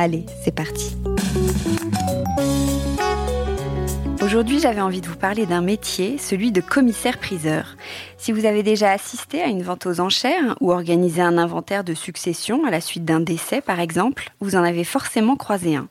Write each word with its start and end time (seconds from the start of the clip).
Allez, 0.00 0.26
c'est 0.44 0.54
parti. 0.54 0.96
Aujourd'hui, 4.22 4.60
j'avais 4.60 4.80
envie 4.80 5.00
de 5.00 5.08
vous 5.08 5.16
parler 5.16 5.44
d'un 5.44 5.60
métier, 5.60 6.18
celui 6.18 6.52
de 6.52 6.60
commissaire-priseur. 6.60 7.76
Si 8.16 8.30
vous 8.30 8.46
avez 8.46 8.62
déjà 8.62 8.92
assisté 8.92 9.42
à 9.42 9.46
une 9.46 9.62
vente 9.62 9.86
aux 9.86 9.98
enchères 9.98 10.56
ou 10.60 10.70
organisé 10.70 11.20
un 11.20 11.36
inventaire 11.36 11.82
de 11.82 11.94
succession 11.94 12.64
à 12.64 12.70
la 12.70 12.80
suite 12.80 13.04
d'un 13.04 13.18
décès, 13.18 13.60
par 13.60 13.80
exemple, 13.80 14.30
vous 14.38 14.54
en 14.54 14.62
avez 14.62 14.84
forcément 14.84 15.34
croisé 15.34 15.74
un 15.74 15.88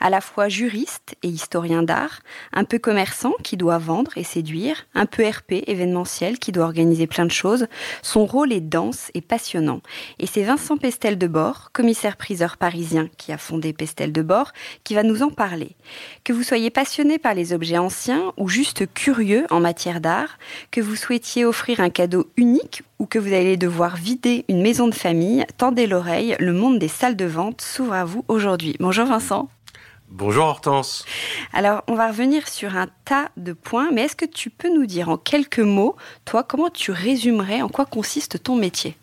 à 0.00 0.10
la 0.10 0.20
fois 0.20 0.48
juriste 0.48 1.16
et 1.22 1.28
historien 1.28 1.82
d'art, 1.82 2.20
un 2.52 2.64
peu 2.64 2.78
commerçant 2.78 3.34
qui 3.42 3.56
doit 3.56 3.78
vendre 3.78 4.12
et 4.16 4.24
séduire, 4.24 4.86
un 4.94 5.06
peu 5.06 5.26
RP 5.26 5.64
événementiel 5.66 6.38
qui 6.38 6.52
doit 6.52 6.64
organiser 6.64 7.06
plein 7.06 7.26
de 7.26 7.30
choses. 7.30 7.66
Son 8.02 8.26
rôle 8.26 8.52
est 8.52 8.60
dense 8.60 9.10
et 9.14 9.20
passionnant. 9.20 9.80
Et 10.18 10.26
c'est 10.26 10.42
Vincent 10.42 10.76
Pestel 10.76 11.18
de 11.18 11.26
Bord, 11.26 11.70
commissaire-priseur 11.72 12.56
parisien 12.56 13.08
qui 13.16 13.32
a 13.32 13.38
fondé 13.38 13.72
Pestel 13.72 14.12
de 14.12 14.22
Bord, 14.22 14.52
qui 14.84 14.94
va 14.94 15.02
nous 15.02 15.22
en 15.22 15.30
parler. 15.30 15.76
Que 16.24 16.32
vous 16.32 16.42
soyez 16.42 16.70
passionné 16.70 17.18
par 17.18 17.34
les 17.34 17.52
objets 17.52 17.78
anciens 17.78 18.32
ou 18.36 18.48
juste 18.48 18.92
curieux 18.92 19.46
en 19.50 19.60
matière 19.60 20.00
d'art, 20.00 20.38
que 20.70 20.80
vous 20.80 20.96
souhaitiez 20.96 21.44
offrir 21.44 21.80
un 21.80 21.90
cadeau 21.90 22.28
unique 22.36 22.82
ou 22.98 23.06
que 23.06 23.18
vous 23.18 23.32
allez 23.32 23.56
devoir 23.56 23.96
vider 23.96 24.44
une 24.48 24.62
maison 24.62 24.88
de 24.88 24.94
famille, 24.94 25.44
tendez 25.56 25.86
l'oreille, 25.86 26.36
le 26.38 26.52
monde 26.52 26.78
des 26.78 26.88
salles 26.88 27.16
de 27.16 27.26
vente 27.26 27.60
s'ouvre 27.60 27.92
à 27.92 28.04
vous 28.04 28.24
aujourd'hui. 28.28 28.76
Bonjour 28.80 29.06
Vincent. 29.06 29.48
Bonjour 30.10 30.46
Hortense. 30.46 31.04
Alors, 31.52 31.84
on 31.86 31.94
va 31.94 32.08
revenir 32.08 32.48
sur 32.48 32.76
un 32.76 32.88
tas 33.04 33.30
de 33.36 33.52
points, 33.52 33.90
mais 33.92 34.02
est-ce 34.02 34.16
que 34.16 34.24
tu 34.24 34.48
peux 34.48 34.72
nous 34.74 34.86
dire 34.86 35.10
en 35.10 35.18
quelques 35.18 35.58
mots, 35.58 35.96
toi, 36.24 36.42
comment 36.42 36.70
tu 36.70 36.92
résumerais, 36.92 37.60
en 37.60 37.68
quoi 37.68 37.84
consiste 37.84 38.42
ton 38.42 38.56
métier? 38.56 38.96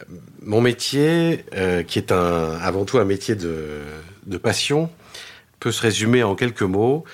Euh, 0.00 0.02
Mon 0.42 0.60
métier, 0.60 1.44
euh, 1.54 1.84
qui 1.84 2.00
est 2.00 2.10
un, 2.10 2.56
avant 2.60 2.84
tout 2.84 2.98
un 2.98 3.04
métier 3.04 3.36
de, 3.36 4.38
passion, 4.42 4.90
peut 5.60 5.70
se 5.70 5.82
résumer 5.82 6.24
en 6.24 6.34
quelques 6.34 6.62
mots. 6.62 7.04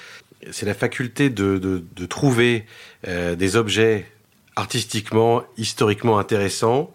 C'est 0.50 0.64
la 0.64 0.74
faculté 0.74 1.28
de, 1.28 1.84
trouver 2.08 2.64
euh, 3.06 3.36
des 3.36 3.56
objets 3.56 4.10
artistiquement, 4.56 5.42
historiquement 5.58 6.18
intéressants, 6.18 6.90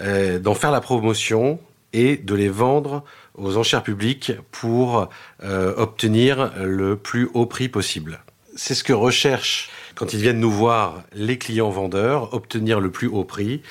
d'en 0.00 0.54
faire 0.54 0.70
la 0.70 0.80
promotion 0.80 1.60
et 1.92 2.16
de 2.16 2.34
les 2.34 2.48
vendre 2.48 3.04
aux 3.34 3.56
enchères 3.56 3.82
publiques 3.82 4.32
pour 4.50 5.08
euh, 5.42 5.74
obtenir 5.76 6.52
le 6.58 6.96
plus 6.96 7.28
haut 7.34 7.46
prix 7.46 7.68
possible. 7.68 8.20
C'est 8.56 8.74
ce 8.74 8.84
que 8.84 8.92
recherchent 8.92 9.70
quand 9.94 10.12
ils 10.12 10.20
viennent 10.20 10.40
nous 10.40 10.50
voir 10.50 11.02
les 11.12 11.38
clients 11.38 11.70
vendeurs, 11.70 12.34
obtenir 12.34 12.80
le 12.80 12.90
plus 12.90 13.06
haut 13.06 13.24
prix. 13.24 13.62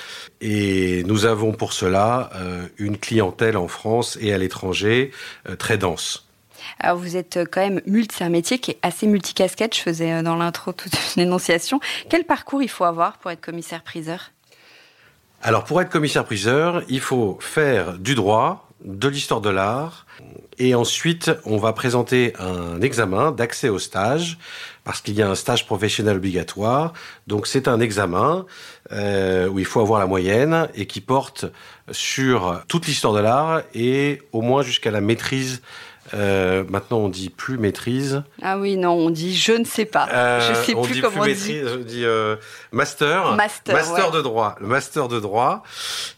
Et 0.42 1.04
nous 1.04 1.26
avons 1.26 1.52
pour 1.52 1.74
cela 1.74 2.30
euh, 2.36 2.66
une 2.78 2.98
clientèle 2.98 3.58
en 3.58 3.68
France 3.68 4.18
et 4.22 4.34
à 4.34 4.38
l'étranger 4.38 5.12
euh, 5.48 5.56
très 5.56 5.78
dense. 5.78 6.28
Alors 6.80 6.98
vous 6.98 7.18
êtes 7.18 7.40
quand 7.52 7.62
même 7.62 7.82
multi, 7.86 8.16
c'est 8.18 8.24
un 8.24 8.30
métier 8.30 8.60
qui 8.60 8.72
est 8.72 8.80
assez 8.82 9.08
multicasquette. 9.08 9.76
Je 9.76 9.82
faisais 9.82 10.22
dans 10.24 10.36
l'intro 10.36 10.72
toute 10.72 10.94
une 11.16 11.24
énonciation. 11.24 11.80
Quel 12.10 12.26
parcours 12.26 12.62
il 12.62 12.70
faut 12.70 12.84
avoir 12.84 13.18
pour 13.18 13.32
être 13.32 13.42
commissaire-priseur? 13.42 14.32
Alors 15.42 15.64
pour 15.64 15.82
être 15.82 15.90
commissaire-priseur, 15.90 16.84
il 16.90 17.00
faut 17.00 17.38
faire 17.42 17.98
du 17.98 18.14
droit, 18.14 18.69
de 18.84 19.08
l'histoire 19.08 19.42
de 19.42 19.50
l'art. 19.50 20.06
Et 20.58 20.76
ensuite, 20.76 21.32
on 21.46 21.58
va 21.58 21.74
présenter 21.74 22.34
un 22.40 22.82
examen 22.82 23.32
d'accès 23.32 23.70
au 23.70 23.80
stage, 23.80 24.38
parce 24.84 25.02
qu'il 25.02 25.14
y 25.14 25.22
a 25.22 25.30
un 25.30 25.36
stage 25.36 25.66
professionnel 25.66 26.18
obligatoire. 26.18 26.94
Donc 27.28 27.48
c'est 27.48 27.68
un 27.68 27.80
examen 27.80 28.46
euh, 28.92 29.48
où 29.48 29.60
il 29.60 29.66
faut 29.66 29.82
avoir 29.82 30.00
la 30.00 30.08
moyenne 30.08 30.68
et 30.76 30.88
qui 30.88 31.00
porte 31.00 31.46
sur 31.92 32.64
toute 32.68 32.88
l'histoire 32.88 33.14
de 33.14 33.20
l'art 33.20 33.62
et 33.74 34.22
au 34.32 34.42
moins 34.42 34.64
jusqu'à 34.64 34.92
la 34.92 35.02
maîtrise 35.02 35.62
euh, 36.14 36.64
maintenant, 36.70 37.00
on 37.00 37.10
dit 37.10 37.30
plus 37.30 37.58
maîtrise. 37.58 38.24
Ah 38.42 38.58
oui, 38.58 38.78
non, 38.78 38.92
on 38.92 39.10
dit 39.10 39.36
je 39.36 39.52
ne 39.52 39.64
sais 39.64 39.86
pas. 39.86 40.08
Euh, 40.12 40.40
je 40.42 40.54
sais 40.66 40.76
plus 40.76 41.02
comment 41.02 41.22
on 41.22 41.26
dit. 41.26 41.60
Je 41.60 41.78
dis 41.78 42.06
euh, 42.06 42.36
master. 42.72 43.36
Master. 43.36 43.76
Master 43.76 44.12
de 44.12 44.22
droit. 44.22 44.56
Le 44.60 44.68
master 44.68 45.08
de 45.08 45.20
droit. 45.20 45.64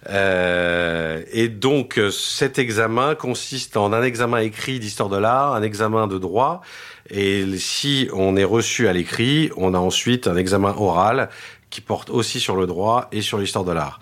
Euh, 0.09 1.21
et 1.31 1.49
donc, 1.49 1.99
cet 2.11 2.59
examen 2.59 3.15
consiste 3.15 3.77
en 3.77 3.93
un 3.93 4.03
examen 4.03 4.37
écrit 4.37 4.79
d'histoire 4.79 5.09
de 5.09 5.17
l'art, 5.17 5.53
un 5.53 5.63
examen 5.63 6.07
de 6.07 6.17
droit. 6.17 6.61
Et 7.09 7.45
si 7.57 8.09
on 8.13 8.37
est 8.37 8.43
reçu 8.43 8.87
à 8.87 8.93
l'écrit, 8.93 9.51
on 9.57 9.73
a 9.73 9.79
ensuite 9.79 10.27
un 10.27 10.37
examen 10.37 10.73
oral 10.77 11.29
qui 11.69 11.81
porte 11.81 12.09
aussi 12.09 12.39
sur 12.39 12.55
le 12.55 12.67
droit 12.67 13.07
et 13.11 13.21
sur 13.21 13.37
l'histoire 13.37 13.65
de 13.65 13.71
l'art. 13.71 13.99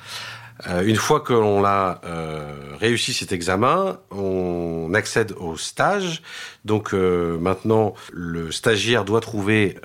Euh, 0.67 0.81
une 0.81 0.95
fois 0.95 1.21
que 1.21 1.33
l'on 1.33 1.63
a 1.63 2.01
euh, 2.03 2.53
réussi 2.79 3.13
cet 3.13 3.31
examen, 3.31 3.97
on 4.11 4.91
accède 4.93 5.33
au 5.39 5.57
stage. 5.57 6.21
Donc 6.65 6.93
euh, 6.93 7.37
maintenant, 7.39 7.93
le 8.11 8.51
stagiaire 8.51 9.05
doit 9.05 9.21
trouver 9.21 9.77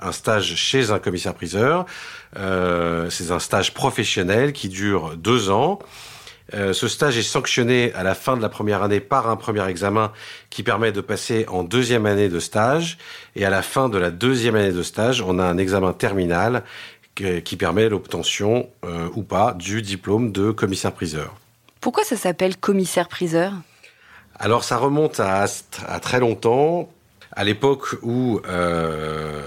un 0.00 0.12
stage 0.12 0.56
chez 0.56 0.90
un 0.90 0.98
commissaire-priseur. 0.98 1.86
C'est 2.34 3.30
un 3.30 3.38
stage 3.38 3.74
professionnel 3.74 4.52
qui 4.52 4.68
dure 4.68 5.16
deux 5.16 5.50
ans. 5.50 5.78
ce 6.52 6.88
stage 6.88 7.16
est 7.18 7.22
sanctionné 7.22 7.92
à 7.94 8.02
la 8.02 8.14
fin 8.14 8.36
de 8.36 8.42
la 8.42 8.48
première 8.48 8.82
année 8.82 9.00
par 9.00 9.28
un 9.28 9.36
premier 9.36 9.66
examen 9.68 10.12
qui 10.50 10.62
permet 10.62 10.92
de 10.92 11.00
passer 11.00 11.46
en 11.48 11.62
deuxième 11.62 12.06
année 12.06 12.28
de 12.28 12.40
stage. 12.40 12.98
Et 13.36 13.44
à 13.44 13.50
la 13.50 13.62
fin 13.62 13.88
de 13.88 13.98
la 13.98 14.10
deuxième 14.10 14.56
année 14.56 14.72
de 14.72 14.82
stage, 14.82 15.22
on 15.22 15.38
a 15.38 15.44
un 15.44 15.58
examen 15.58 15.92
terminal 15.92 16.64
qui 17.14 17.56
permet 17.56 17.88
l'obtention 17.88 18.68
euh, 18.84 19.08
ou 19.14 19.22
pas 19.22 19.52
du 19.52 19.82
diplôme 19.82 20.32
de 20.32 20.50
commissaire-priseur. 20.50 21.34
Pourquoi 21.80 22.04
ça 22.04 22.16
s'appelle 22.16 22.56
commissaire-priseur? 22.56 23.52
Alors 24.38 24.64
ça 24.64 24.78
remonte 24.78 25.20
à, 25.20 25.46
très 26.00 26.20
longtemps, 26.20 26.90
à 27.32 27.44
l'époque 27.44 27.96
où 28.02 28.40
euh, 28.48 29.46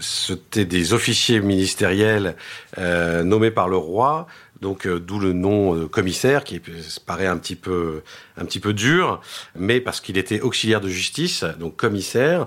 c'était 0.00 0.64
des 0.64 0.92
officiers 0.92 1.40
ministériels 1.40 2.36
euh, 2.78 3.22
nommés 3.22 3.52
par 3.52 3.68
le 3.68 3.76
roi, 3.76 4.26
donc 4.60 4.88
d'où 4.88 5.18
le 5.18 5.32
nom 5.32 5.88
commissaire 5.88 6.44
qui 6.44 6.60
paraît 7.04 7.26
un 7.26 7.36
petit 7.36 7.56
peu 7.56 8.02
un 8.36 8.44
petit 8.44 8.60
peu 8.60 8.72
dur, 8.72 9.20
mais 9.56 9.80
parce 9.80 10.00
qu'il 10.00 10.18
était 10.18 10.40
auxiliaire 10.40 10.80
de 10.80 10.88
justice, 10.88 11.44
donc 11.58 11.76
commissaire, 11.76 12.46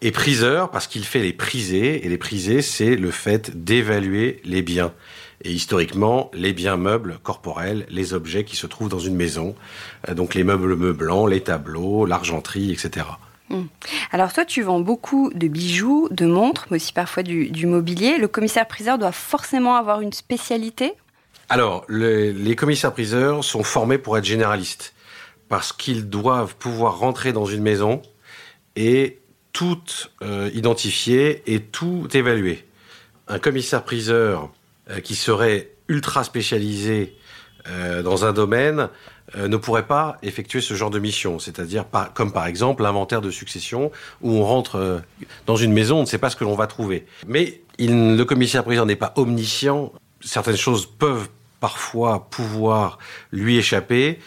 et 0.00 0.12
priseur 0.12 0.70
parce 0.70 0.86
qu'il 0.86 1.04
fait 1.04 1.20
les 1.20 1.32
prisés, 1.32 2.04
et 2.04 2.08
les 2.08 2.18
prisés, 2.18 2.62
c'est 2.62 2.96
le 2.96 3.10
fait 3.10 3.64
d'évaluer 3.64 4.40
les 4.44 4.62
biens. 4.62 4.92
Et 5.44 5.52
historiquement, 5.52 6.30
les 6.34 6.52
biens 6.52 6.76
meubles 6.76 7.18
corporels, 7.22 7.86
les 7.90 8.12
objets 8.12 8.44
qui 8.44 8.56
se 8.56 8.66
trouvent 8.66 8.88
dans 8.88 8.98
une 8.98 9.14
maison, 9.14 9.54
euh, 10.08 10.14
donc 10.14 10.34
les 10.34 10.44
meubles 10.44 10.74
meublants, 10.74 11.26
les 11.26 11.40
tableaux, 11.40 12.06
l'argenterie, 12.06 12.72
etc. 12.72 13.06
Hmm. 13.48 13.66
Alors 14.10 14.32
toi, 14.32 14.44
tu 14.44 14.62
vends 14.62 14.80
beaucoup 14.80 15.30
de 15.34 15.48
bijoux, 15.48 16.08
de 16.10 16.26
montres, 16.26 16.66
mais 16.70 16.76
aussi 16.76 16.92
parfois 16.92 17.22
du, 17.22 17.66
mobilier. 17.66 18.18
Le 18.18 18.28
commissaire-priseur 18.28 18.98
doit 18.98 19.12
forcément 19.12 19.76
avoir 19.76 20.00
une 20.00 20.12
spécialité? 20.12 20.92
Alors, 21.48 21.86
les 21.88 22.56
commissaires-priseurs 22.56 23.42
sont 23.42 23.62
formés 23.62 23.96
pour 23.96 24.18
être 24.18 24.24
généralistes, 24.24 24.92
parce 25.48 25.72
qu'ils 25.72 26.10
doivent 26.10 26.56
pouvoir 26.56 26.98
rentrer 26.98 27.32
dans 27.32 27.46
une 27.46 27.62
maison 27.62 28.02
et 28.76 29.18
tout 29.58 29.82
euh, 30.22 30.50
identifié 30.54 31.42
et 31.52 31.58
tout 31.58 32.06
évalué. 32.14 32.64
Un 33.26 33.40
commissaire-priseur 33.40 34.52
euh, 34.88 35.00
qui 35.00 35.16
serait 35.16 35.70
ultra 35.88 36.22
spécialisé 36.22 37.16
euh, 37.66 38.04
dans 38.04 38.24
un 38.24 38.32
domaine 38.32 38.88
ne 39.36 39.56
pourrait 39.58 39.88
pas 39.88 40.16
effectuer 40.22 40.62
ce 40.62 40.72
genre 40.72 40.88
de 40.88 40.98
mission, 40.98 41.38
c'est-à-dire 41.38 41.84
comme 42.14 42.32
par 42.32 42.46
exemple 42.46 42.82
l'inventaire 42.82 43.20
de 43.20 43.30
succession 43.30 43.92
où 44.22 44.30
on 44.30 44.42
rentre 44.42 45.02
dans 45.44 45.56
une 45.56 45.74
maison, 45.74 45.98
on 45.98 46.02
ne 46.02 46.06
sait 46.06 46.16
pas 46.16 46.30
ce 46.30 46.36
que 46.36 46.44
l'on 46.44 46.54
va 46.54 46.66
trouver. 46.66 47.04
Mais 47.26 47.60
il, 47.76 48.16
le 48.16 48.24
commissaire-priseur 48.24 48.86
n'est 48.86 48.96
pas 48.96 49.12
omniscient, 49.16 49.92
certaines 50.22 50.56
choses 50.56 50.86
peuvent 50.86 51.28
parfois 51.60 52.28
pouvoir 52.30 52.98
lui 53.32 53.56
échapper, 53.58 54.18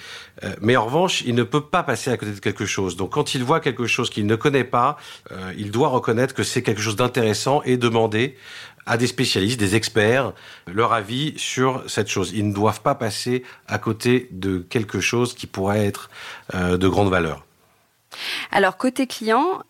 euh, 0.44 0.56
mais 0.62 0.75
en 0.75 0.86
revanche, 0.86 1.22
il 1.25 1.36
ne 1.36 1.44
peut 1.44 1.62
pas 1.62 1.83
passer 1.83 2.12
à 2.12 2.18
côté 2.18 2.31
de 2.31 2.39
quelque 2.39 2.66
chose. 2.66 2.95
Donc 2.95 3.12
quand 3.12 3.36
il 3.36 3.44
voit 3.44 3.60
quelque 3.60 3.86
chose 3.86 4.10
qu'il 4.10 4.25
ne 4.25 4.36
connaît 4.36 4.63
pas, 4.63 4.98
euh, 5.31 5.54
il 5.57 5.72
doit 5.72 5.89
reconnaître 5.89 6.33
que 6.33 6.44
c'est 6.44 6.63
quelque 6.63 6.81
chose 6.81 6.95
d'intéressant 6.95 7.62
et 7.63 7.78
demander 7.78 8.36
à 8.86 8.98
des 8.98 9.07
spécialistes, 9.07 9.60
des 9.60 9.75
experts, 9.75 10.33
leur 10.68 10.94
avis 10.94 11.33
sur 11.38 11.83
cette 11.88 12.07
chose. 12.07 12.31
Ils 12.33 12.48
ne 12.48 12.54
doivent 12.54 12.81
pas 12.81 12.95
passer 12.95 13.44
à 13.68 13.78
côté 13.78 14.28
de 14.31 14.66
quelque 14.69 15.00
chose 15.00 15.36
qui 15.36 15.48
pourrait 15.48 15.86
être 15.86 16.10
euh, 16.56 16.78
de 16.78 16.88
grande 16.88 17.10
valeur. 17.10 17.45
Alors 18.51 18.77
côté 18.77 19.07
client, 19.07 19.63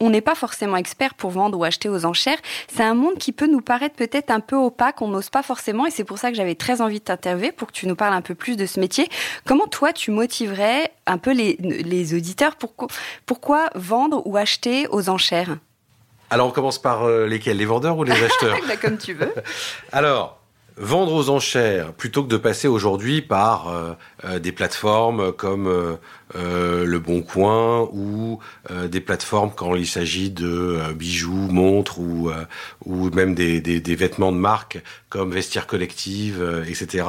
on 0.00 0.10
n'est 0.10 0.20
pas 0.20 0.34
forcément 0.34 0.76
expert 0.76 1.14
pour 1.14 1.30
vendre 1.30 1.58
ou 1.58 1.64
acheter 1.64 1.88
aux 1.88 2.04
enchères. 2.04 2.38
C'est 2.68 2.82
un 2.82 2.94
monde 2.94 3.18
qui 3.18 3.32
peut 3.32 3.46
nous 3.46 3.60
paraître 3.60 3.96
peut-être 3.96 4.30
un 4.30 4.40
peu 4.40 4.56
opaque, 4.56 5.02
on 5.02 5.08
n'ose 5.08 5.30
pas 5.30 5.42
forcément, 5.42 5.86
et 5.86 5.90
c'est 5.90 6.04
pour 6.04 6.18
ça 6.18 6.30
que 6.30 6.36
j'avais 6.36 6.54
très 6.54 6.80
envie 6.80 6.98
de 6.98 7.04
t'interviewer 7.04 7.52
pour 7.52 7.68
que 7.68 7.72
tu 7.72 7.86
nous 7.86 7.96
parles 7.96 8.14
un 8.14 8.22
peu 8.22 8.34
plus 8.34 8.56
de 8.56 8.66
ce 8.66 8.80
métier. 8.80 9.08
Comment 9.44 9.66
toi 9.66 9.92
tu 9.92 10.10
motiverais 10.10 10.92
un 11.06 11.18
peu 11.18 11.32
les, 11.32 12.14
auditeurs? 12.14 12.56
Pourquoi, 12.56 12.88
pourquoi 13.26 13.70
vendre 13.74 14.22
ou 14.26 14.36
acheter 14.36 14.86
aux 14.90 15.08
enchères? 15.08 15.56
Alors 16.30 16.48
on 16.48 16.50
commence 16.50 16.80
par 16.80 17.04
euh, 17.04 17.26
lesquels? 17.26 17.58
Les 17.58 17.64
vendeurs 17.64 17.98
ou 17.98 18.04
les 18.04 18.12
acheteurs? 18.24 18.58
Comme 18.80 18.98
tu 18.98 19.14
veux. 19.14 19.32
Alors 19.92 20.43
vendre 20.76 21.12
aux 21.12 21.30
enchères 21.30 21.92
plutôt 21.92 22.24
que 22.24 22.28
de 22.28 22.36
passer 22.36 22.66
aujourd'hui 22.66 23.22
par 23.22 23.68
euh, 23.68 23.92
euh, 24.24 24.38
des 24.38 24.52
plateformes 24.52 25.32
comme 25.32 25.68
euh, 25.68 26.84
Le 26.84 26.98
Bon 26.98 27.22
Coin 27.22 27.88
ou 27.92 28.40
des 28.88 29.00
plateformes 29.00 29.52
quand 29.54 29.74
il 29.76 29.86
s'agit 29.86 30.30
de 30.30 30.92
bijoux, 30.94 31.48
montres 31.48 31.98
ou, 31.98 32.30
ou 32.84 33.10
même 33.10 33.34
des, 33.34 33.60
des, 33.60 33.94
vêtements 33.94 34.32
de 34.32 34.36
marque 34.36 34.82
comme 35.08 35.32
Vestiaire 35.32 35.66
Collective, 35.66 36.64
etc. 36.66 37.06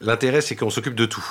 L'intérêt, 0.00 0.40
c'est 0.40 0.56
qu'on 0.56 0.70
s'occupe 0.70 0.94
de 0.94 1.04
tout. 1.04 1.26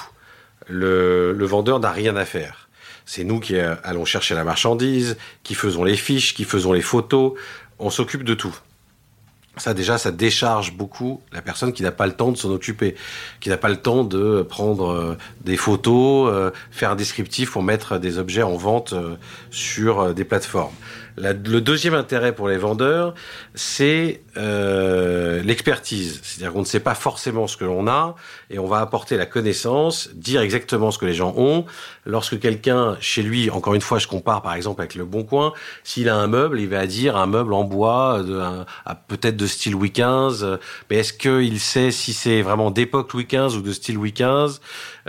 Le, 0.68 1.34
le 1.34 1.46
vendeur 1.46 1.80
n'a 1.80 1.92
rien 1.92 2.16
à 2.16 2.26
faire. 2.26 2.70
C'est 3.06 3.24
nous 3.24 3.40
qui 3.40 3.58
allons 3.58 4.06
chercher 4.06 4.36
la 4.36 4.44
marchandise, 4.44 5.18
qui 5.44 5.56
faisons 5.56 5.84
les 5.84 5.98
fiches, 5.98 6.36
qui 6.36 6.44
faisons 6.44 6.74
les 6.74 6.82
photos. 6.82 7.34
On 7.80 7.90
s'occupe 7.90 8.24
de 8.24 8.36
tout 8.36 8.56
ça 9.58 9.74
déjà, 9.74 9.98
ça 9.98 10.12
décharge 10.12 10.74
beaucoup 10.74 11.22
la 11.32 11.42
personne 11.42 11.74
qui 11.74 11.84
n'a 11.84 11.92
pas 11.92 12.08
le 12.08 12.14
temps 12.14 12.32
de 12.32 12.38
s'en 12.38 12.52
occuper, 12.52 12.96
qui 13.40 13.50
n'a 13.50 13.58
pas 13.58 13.70
le 13.70 13.78
temps 13.78 14.04
de 14.04 14.42
prendre 14.42 14.92
euh, 14.92 15.18
des 15.42 15.58
photos, 15.58 16.32
euh, 16.34 16.52
faire 16.72 16.92
un 16.92 16.96
descriptif 16.96 17.52
pour 17.52 17.64
mettre 17.64 17.98
des 17.98 18.18
objets 18.18 18.44
en 18.44 18.58
vente 18.58 18.94
euh, 18.94 19.16
sur 19.52 20.14
des 20.14 20.26
plateformes 20.26 20.74
le 21.18 21.60
deuxième 21.60 21.94
intérêt 21.94 22.34
pour 22.34 22.48
les 22.50 22.58
vendeurs, 22.58 23.14
c'est 23.54 24.22
euh, 24.38 25.42
l'expertise. 25.44 26.20
C'est-à-dire 26.24 26.54
qu'on 26.54 26.60
ne 26.60 26.66
sait 26.66 26.80
pas 26.80 26.96
forcément 26.96 27.48
ce 27.48 27.56
que 27.56 27.64
l'on 27.64 27.88
a 27.88 28.16
et 28.50 28.60
on 28.60 28.68
va 28.68 28.80
apporter 28.80 29.16
la 29.16 29.26
connaissance, 29.26 30.10
dire 30.14 30.42
exactement 30.42 30.92
ce 30.92 30.98
que 30.98 31.06
les 31.06 31.14
gens 31.14 31.34
ont. 31.38 31.66
Lorsque 32.06 32.40
quelqu'un, 32.40 32.98
chez 33.00 33.24
lui, 33.24 33.50
encore 33.50 33.76
une 33.76 33.82
fois, 33.82 33.98
je 33.98 34.08
compare 34.08 34.42
par 34.42 34.54
exemple 34.54 34.82
avec 34.82 34.96
le 34.96 35.06
Bon 35.06 35.24
Coin, 35.24 35.54
s'il 35.84 36.10
a 36.10 36.16
un 36.16 36.28
meuble, 36.28 36.60
il 36.60 36.68
va 36.68 36.86
dire 36.86 37.16
un 37.16 37.28
meuble 37.28 37.54
en 37.54 37.64
bois, 37.64 38.22
peut-être 39.08 39.38
de 39.38 39.48
style 39.48 39.74
Louis 39.74 39.92
XV, 39.92 40.58
mais 40.90 40.98
est-ce 40.98 41.14
qu'il 41.14 41.60
sait 41.60 41.92
si 41.92 42.14
c'est 42.14 42.42
vraiment 42.42 42.72
d'époque 42.72 43.14
Louis 43.14 43.26
XV 43.26 43.58
ou 43.58 43.62
de 43.62 43.72
style 43.72 43.96
Louis 43.96 44.12
XV 44.12 44.60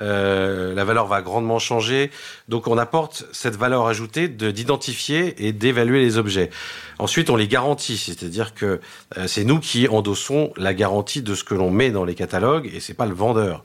euh, 0.01 0.75
La 0.75 0.85
valeur 0.85 1.07
va 1.07 1.23
grandement 1.23 1.59
changer. 1.59 2.11
Donc 2.49 2.69
on 2.69 2.79
apporte 2.79 3.27
cette 3.33 3.57
valeur 3.57 3.87
ajoutée 3.87 4.29
d'identifier 4.29 5.47
et 5.47 5.53
d'évaluer 5.53 5.96
les 5.99 6.19
objets. 6.19 6.51
Ensuite, 6.99 7.29
on 7.29 7.37
les 7.37 7.47
garantit, 7.47 7.99
c'est-à-dire 7.99 8.55
que 8.55 8.81
euh, 9.19 9.27
c'est 9.27 9.45
nous 9.45 9.61
qui 9.61 9.87
endossons 9.87 10.53
la 10.57 10.73
garantie 10.73 11.21
de 11.21 11.35
ce 11.35 11.45
que 11.45 11.55
l'on 11.55 11.71
met 11.71 11.91
dans 11.91 12.05
les 12.05 12.15
catalogues 12.15 12.71
et 12.73 12.81
c'est 12.81 12.95
pas 12.95 13.05
le 13.05 13.15
vendeur. 13.15 13.65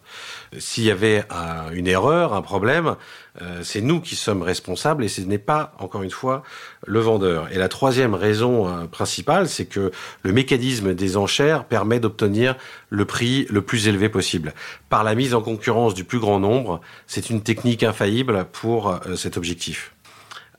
S'il 0.58 0.84
y 0.84 0.92
avait 0.92 1.24
une 1.72 1.88
erreur, 1.88 2.34
un 2.34 2.42
problème, 2.42 2.98
euh, 3.42 3.62
c'est 3.64 3.80
nous 3.80 4.02
qui 4.02 4.18
sommes 4.18 4.42
responsables 4.42 5.06
et 5.06 5.08
ce 5.08 5.22
n'est 5.22 5.38
pas, 5.38 5.74
encore 5.80 6.04
une 6.04 6.12
fois, 6.12 6.44
le 6.86 7.00
vendeur. 7.00 7.48
Et 7.54 7.58
la 7.58 7.70
troisième 7.70 8.16
raison 8.16 8.68
euh, 8.68 8.84
principale, 8.86 9.48
c'est 9.48 9.66
que 9.66 9.92
le 10.24 10.34
mécanisme 10.34 10.94
des 10.94 11.16
enchères 11.16 11.64
permet 11.64 12.02
d'obtenir 12.02 12.58
le 12.90 13.06
prix 13.06 13.46
le 13.50 13.62
plus 13.62 13.88
élevé 13.88 14.10
possible. 14.10 14.54
Par 14.90 15.06
la 15.06 15.16
mise 15.16 15.34
en 15.34 15.42
concurrence 15.42 15.94
du 15.94 16.04
plus 16.04 16.20
grand 16.20 16.40
nombre, 16.40 16.82
c'est 17.08 17.30
une 17.30 17.42
technique 17.42 17.84
infaillible 17.84 18.46
pour 18.52 19.00
cet 19.16 19.38
objectif. 19.38 19.94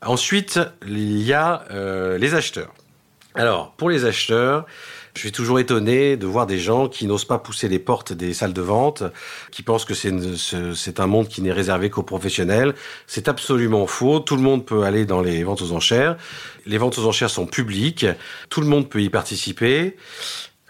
Ensuite, 0.05 0.61
il 0.87 1.23
y 1.23 1.33
a 1.33 1.65
euh, 1.71 2.19
les 2.19 2.35
acheteurs. 2.35 2.73
Alors, 3.35 3.73
pour 3.73 3.89
les 3.89 4.05
acheteurs, 4.05 4.67
je 5.15 5.21
suis 5.21 5.33
toujours 5.33 5.61
étonné 5.61 6.17
de 6.17 6.27
voir 6.27 6.47
des 6.47 6.59
gens 6.59 6.89
qui 6.89 7.07
n'osent 7.07 7.25
pas 7.25 7.39
pousser 7.39 7.69
les 7.69 7.79
portes 7.79 8.13
des 8.13 8.35
salles 8.35 8.53
de 8.53 8.61
vente, 8.63 9.05
qui 9.51 9.63
pensent 9.63 9.85
que 9.85 9.95
c'est 9.95 11.01
un 11.01 11.07
monde 11.07 11.29
qui 11.29 11.43
n'est 11.43 11.53
réservé 11.53 11.89
qu'aux 11.89 12.03
professionnels. 12.03 12.75
C'est 13.07 13.29
absolument 13.29 13.87
faux. 13.87 14.21
Tout 14.21 14.37
le 14.37 14.43
monde 14.43 14.67
peut 14.67 14.83
aller 14.83 15.07
dans 15.07 15.21
les 15.21 15.45
ventes 15.45 15.63
aux 15.63 15.73
enchères. 15.73 16.17
Les 16.67 16.79
ventes 16.79 16.99
aux 16.99 17.07
enchères 17.07 17.31
sont 17.31 17.47
publiques. 17.47 18.07
Tout 18.49 18.61
le 18.61 18.67
monde 18.67 18.89
peut 18.89 19.03
y 19.03 19.11
participer. 19.11 19.97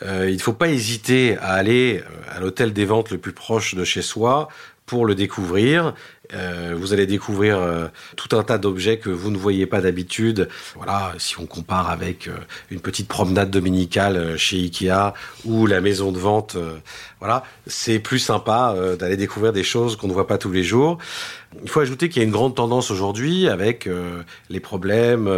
Euh, 0.03 0.29
il 0.29 0.37
ne 0.37 0.43
faut 0.43 0.53
pas 0.53 0.69
hésiter 0.69 1.37
à 1.39 1.53
aller 1.53 2.01
euh, 2.05 2.37
à 2.37 2.41
l'hôtel 2.41 2.73
des 2.73 2.85
ventes 2.85 3.11
le 3.11 3.19
plus 3.19 3.33
proche 3.33 3.75
de 3.75 3.85
chez 3.85 4.03
soi 4.03 4.49
pour 4.93 5.07
le 5.07 5.15
découvrir. 5.15 5.95
Euh, 6.35 6.75
vous 6.77 6.93
allez 6.93 7.07
découvrir 7.07 7.59
euh, 7.59 7.87
tout 8.15 8.37
un 8.37 8.43
tas 8.43 8.59
d'objets 8.59 8.99
que 8.99 9.09
vous 9.09 9.31
ne 9.31 9.39
voyez 9.39 9.65
pas 9.65 9.81
d'habitude. 9.81 10.51
Voilà, 10.77 11.15
si 11.17 11.41
on 11.41 11.47
compare 11.47 11.89
avec 11.89 12.29
euh, 12.29 12.37
une 12.71 12.81
petite 12.81 13.09
promenade 13.09 13.51
dominicale 13.51 14.37
chez 14.37 14.59
Ikea 14.59 15.15
ou 15.47 15.67
la 15.67 15.81
maison 15.81 16.13
de 16.13 16.19
vente, 16.19 16.59
voilà, 17.21 17.43
c'est 17.67 18.01
plus 18.01 18.19
sympa 18.19 18.77
d'aller 18.99 19.17
découvrir 19.17 19.55
des 19.55 19.65
choses 19.65 19.97
qu'on 19.97 20.09
ne 20.09 20.13
voit 20.13 20.27
pas 20.27 20.37
tous 20.37 20.53
les 20.53 20.63
jours. 20.63 20.99
Il 21.63 21.71
faut 21.71 21.81
ajouter 21.81 22.09
qu'il 22.09 22.21
y 22.21 22.25
a 22.25 22.27
une 22.27 22.33
grande 22.33 22.55
tendance 22.55 22.91
aujourd'hui 22.91 23.49
avec 23.49 23.89
les 24.49 24.61
problèmes 24.61 25.31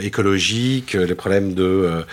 écologiques, 0.00 0.94
les 0.94 1.14
problèmes 1.14 1.54
de, 1.54 2.04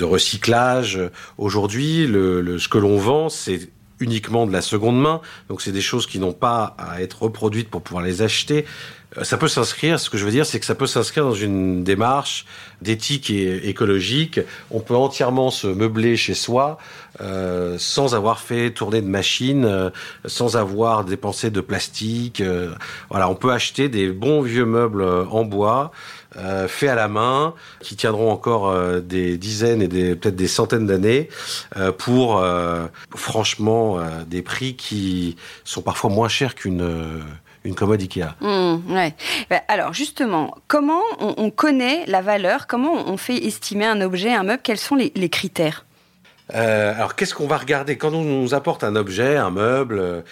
recyclage. 0.00 1.00
Aujourd'hui, 1.38 2.06
le, 2.06 2.58
ce 2.58 2.68
que 2.68 2.78
l'on 2.78 2.98
vend, 2.98 3.28
c'est 3.28 3.68
uniquement 4.00 4.46
de 4.46 4.52
la 4.52 4.62
seconde 4.62 5.00
main, 5.00 5.20
donc 5.48 5.62
c'est 5.62 5.72
des 5.72 5.80
choses 5.80 6.06
qui 6.06 6.18
n'ont 6.18 6.32
pas 6.32 6.74
à 6.78 7.00
être 7.00 7.22
reproduites 7.22 7.70
pour 7.70 7.82
pouvoir 7.82 8.04
les 8.04 8.22
acheter. 8.22 8.64
Euh, 9.18 9.24
ça 9.24 9.36
peut 9.36 9.48
s'inscrire, 9.48 10.00
ce 10.00 10.10
que 10.10 10.18
je 10.18 10.24
veux 10.24 10.30
dire, 10.30 10.46
c'est 10.46 10.60
que 10.60 10.66
ça 10.66 10.74
peut 10.74 10.86
s'inscrire 10.86 11.24
dans 11.24 11.34
une 11.34 11.84
démarche 11.84 12.46
d'éthique 12.82 13.30
et 13.30 13.68
écologique. 13.68 14.40
On 14.70 14.80
peut 14.80 14.96
entièrement 14.96 15.50
se 15.50 15.66
meubler 15.66 16.16
chez 16.16 16.34
soi 16.34 16.78
euh, 17.20 17.76
sans 17.78 18.14
avoir 18.14 18.40
fait 18.40 18.72
tourner 18.72 19.00
de 19.00 19.06
machine, 19.06 19.64
euh, 19.64 19.90
sans 20.26 20.56
avoir 20.56 21.04
dépensé 21.04 21.50
de 21.50 21.60
plastique. 21.60 22.42
Voilà, 23.10 23.28
on 23.28 23.34
peut 23.34 23.52
acheter 23.52 23.88
des 23.88 24.08
bons 24.08 24.42
vieux 24.42 24.66
meubles 24.66 25.04
en 25.04 25.44
bois 25.44 25.92
euh, 26.36 26.66
faits 26.66 26.90
à 26.90 26.94
la 26.94 27.08
main, 27.08 27.54
qui 27.80 27.94
tiendront 27.94 28.32
encore 28.32 28.68
euh, 28.68 29.00
des 29.00 29.38
dizaines 29.38 29.82
et 29.82 29.88
des 29.88 30.16
peut-être 30.16 30.34
des 30.34 30.48
centaines 30.48 30.86
d'années, 30.86 31.28
euh, 31.76 31.92
pour 31.92 32.44
franchement 33.14 33.98
des 34.26 34.42
prix 34.42 34.74
qui 34.74 35.36
sont 35.64 35.82
parfois 35.82 36.10
moins 36.10 36.28
chers 36.28 36.54
qu'une 36.54 37.22
une 37.64 37.74
commode 37.74 38.00
Ikea. 38.00 38.34
Mmh, 38.40 38.94
ouais. 38.94 39.14
Bah, 39.48 39.62
alors 39.68 39.94
justement, 39.94 40.54
comment 40.68 41.00
on, 41.18 41.50
connaît 41.50 42.04
la 42.06 42.20
valeur? 42.20 42.66
Comment 42.66 43.08
on 43.08 43.16
fait 43.16 43.36
estimer 43.36 43.86
un 43.86 44.00
objet, 44.00 44.32
un 44.32 44.42
meuble? 44.42 44.60
Quels 44.62 44.78
sont 44.78 44.96
les, 44.96 45.28
critères? 45.30 45.86
Alors, 46.52 47.14
qu'est-ce 47.14 47.34
qu'on 47.34 47.46
va 47.46 47.56
regarder? 47.56 47.96
Quand 47.96 48.12
on 48.12 48.22
nous 48.22 48.54
apporte 48.54 48.84
un 48.84 48.96
objet, 48.96 49.36
un 49.36 49.50
meuble 49.50 50.24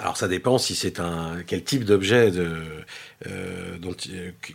Alors, 0.00 0.16
ça 0.16 0.28
dépend 0.28 0.58
si 0.58 0.74
c'est 0.74 1.00
un 1.00 1.36
quel 1.46 1.64
type 1.64 1.84
d'objet 1.84 2.30
de 2.30 2.56
euh, 3.26 3.76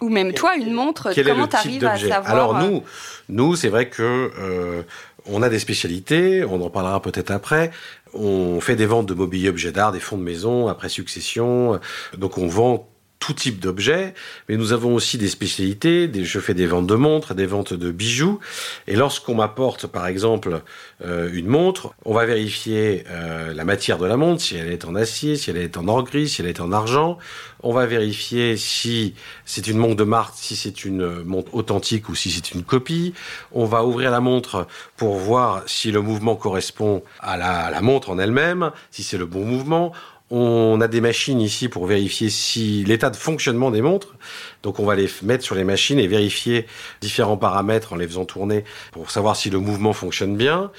Ou 0.02 0.10
même 0.10 0.34
toi, 0.34 0.56
une 0.56 0.74
montre, 0.74 1.12
comment 1.24 1.48
tu 1.48 1.56
arrives 1.56 1.86
à 1.86 1.98
savoir 1.98 2.30
Alors 2.30 2.56
euh, 2.56 2.68
nous, 2.68 2.84
nous 3.30 3.56
c'est 3.56 3.70
vrai 3.70 3.90
que 3.90 4.32
euh, 4.38 4.84
on 5.26 5.42
a 5.42 5.50
des 5.50 5.60
spécialités, 5.60 6.44
on 6.46 6.62
en 6.62 6.70
parlera 6.70 7.02
peut-être 7.02 7.32
après. 7.32 7.72
On 8.14 8.62
fait 8.62 8.76
des 8.76 8.86
ventes 8.86 9.08
de 9.08 9.14
mobilier 9.14 9.50
objets 9.50 9.72
d'art, 9.72 9.92
des 9.92 10.00
fonds 10.00 10.18
de 10.18 10.24
maison 10.24 10.68
après 10.68 10.90
succession. 10.90 11.80
Donc 12.18 12.38
on 12.38 12.48
vend 12.48 12.88
tout 13.20 13.34
type 13.34 13.60
d'objets, 13.60 14.14
mais 14.48 14.58
nous 14.58 14.74
avons 14.74 14.94
aussi 14.94 15.18
des 15.18 15.28
spécialités. 15.28 16.08
Des, 16.08 16.24
je 16.24 16.40
fais 16.40 16.54
des 16.54 16.68
ventes 16.68 16.88
de 16.88 16.96
montres, 16.96 17.34
des 17.34 17.46
ventes 17.46 17.74
de 17.74 17.92
bijoux. 17.92 18.40
Et 18.88 18.96
lorsqu'on 18.96 19.36
m'apporte, 19.36 19.88
par 19.88 20.08
exemple, 20.08 20.62
euh, 21.04 21.30
une 21.34 21.48
montre, 21.48 21.94
on 22.06 22.14
va 22.14 22.26
vérifier 22.26 23.04
euh, 23.10 23.54
la 23.54 23.66
matière 23.66 23.98
de 23.98 24.06
la 24.06 24.18
montre, 24.18 24.42
si 24.42 24.56
elle 24.56 24.72
est 24.72 24.86
en 24.86 24.96
acier, 24.96 25.36
si 25.36 25.50
elle 25.50 25.58
est 25.58 25.78
en 25.78 25.88
or 25.88 26.04
gris, 26.04 26.30
si 26.30 26.42
elle 26.42 26.48
est 26.48 26.60
en 26.60 26.72
argent. 26.72 27.18
On 27.64 27.74
va 27.74 27.86
vérifier 27.86 28.56
si 28.56 29.16
c'est 29.46 29.68
une 29.68 29.78
montre 29.78 29.96
de 29.96 30.04
marque, 30.04 30.36
si 30.38 30.56
c'est 30.56 30.86
une 30.86 31.24
montre 31.24 31.56
authentique 31.56 32.10
ou 32.10 32.16
si 32.16 32.30
c'est 32.30 32.52
une 32.52 32.64
copie. 32.64 33.14
On 33.52 33.66
va 33.66 33.84
ouvrir 33.84 34.12
la 34.12 34.20
montre 34.20 34.68
pour 34.96 35.16
voir 35.18 35.64
si 35.66 35.92
le 35.92 36.02
mouvement 36.02 36.36
correspond 36.36 37.04
à 37.20 37.36
la, 37.36 37.66
à 37.66 37.72
la 37.72 37.82
montre 37.82 38.12
en 38.12 38.20
elle-même, 38.20 38.72
si 38.92 39.04
c'est 39.04 39.18
le 39.18 39.26
bon 39.26 39.44
mouvement. 39.44 39.92
On 40.30 40.82
a 40.82 40.90
des 40.90 41.00
machines 41.00 41.40
ici 41.40 41.70
pour 41.70 41.86
vérifier 41.86 42.30
si 42.30 42.84
l'état 42.84 43.10
de 43.10 43.16
fonctionnement 43.16 43.72
des 43.72 43.82
montres. 43.82 44.16
Donc 44.62 44.80
on 44.80 44.86
va 44.86 44.96
les 44.96 45.10
mettre 45.24 45.46
sur 45.46 45.56
les 45.56 45.64
machines 45.64 46.00
et 46.00 46.08
vérifier 46.08 46.66
différents 47.00 47.38
paramètres 47.38 47.94
en 47.94 47.96
les 47.96 48.06
faisant 48.06 48.26
tourner 48.26 48.66
pour 48.92 49.10
savoir 49.10 49.38
si 49.38 49.50
le 49.50 49.60
mouvement 49.60 49.94
fonctionne 49.94 50.36
bien. 50.36 50.72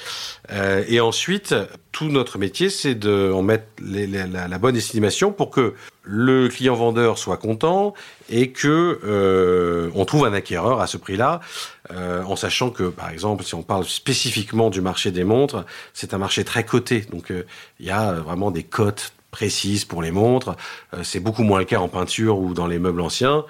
Euh, 0.52 0.85
et 0.87 1.00
ensuite, 1.00 1.55
tout 1.93 2.09
notre 2.09 2.37
métier, 2.37 2.69
c'est 2.69 2.95
de 2.95 3.33
en 3.33 3.40
mettre 3.40 3.64
la, 3.81 4.59
bonne 4.59 4.76
estimation 4.76 5.33
pour 5.33 5.50
que 5.50 5.75
le 6.02 6.49
client 6.49 6.75
vendeur 6.75 7.17
soit 7.17 7.38
content 7.38 7.95
et 8.28 8.52
que 8.52 9.00
euh, 9.02 9.90
on 9.95 10.05
trouve 10.05 10.26
un 10.26 10.35
acquéreur 10.35 10.83
à 10.83 10.87
ce 10.87 10.99
prix-là, 10.99 11.40
euh, 11.90 12.23
en 12.25 12.37
sachant 12.37 12.69
que, 12.69 12.85
par 12.85 13.09
exemple, 13.09 13.45
si 13.45 13.55
on 13.55 13.62
parle 13.62 13.85
spécifiquement 13.85 14.69
du 14.69 14.83
marché 14.83 15.11
des 15.11 15.25
montres, 15.25 15.64
c'est 15.95 16.12
un 16.12 16.19
marché 16.19 16.45
très 16.45 16.64
coté. 16.64 17.00
Donc 17.11 17.33
il 17.81 17.87
y 17.87 17.90
a 17.90 18.12
vraiment 18.12 18.50
des 18.50 18.62
cotes 18.62 19.12
précise 19.30 19.85
pour 19.85 20.02
les 20.02 20.11
montres. 20.11 20.56
Euh, 20.94 21.02
c'est 21.02 21.20
beaucoup 21.20 21.42
moins 21.42 21.58
le 21.58 21.64
cas 21.64 21.78
en 21.78 21.88
peinture 21.88 22.38
ou 22.38 22.54
dans 22.54 22.66
les 22.66 22.78
meubles 22.78 23.00
anciens. 23.00 23.44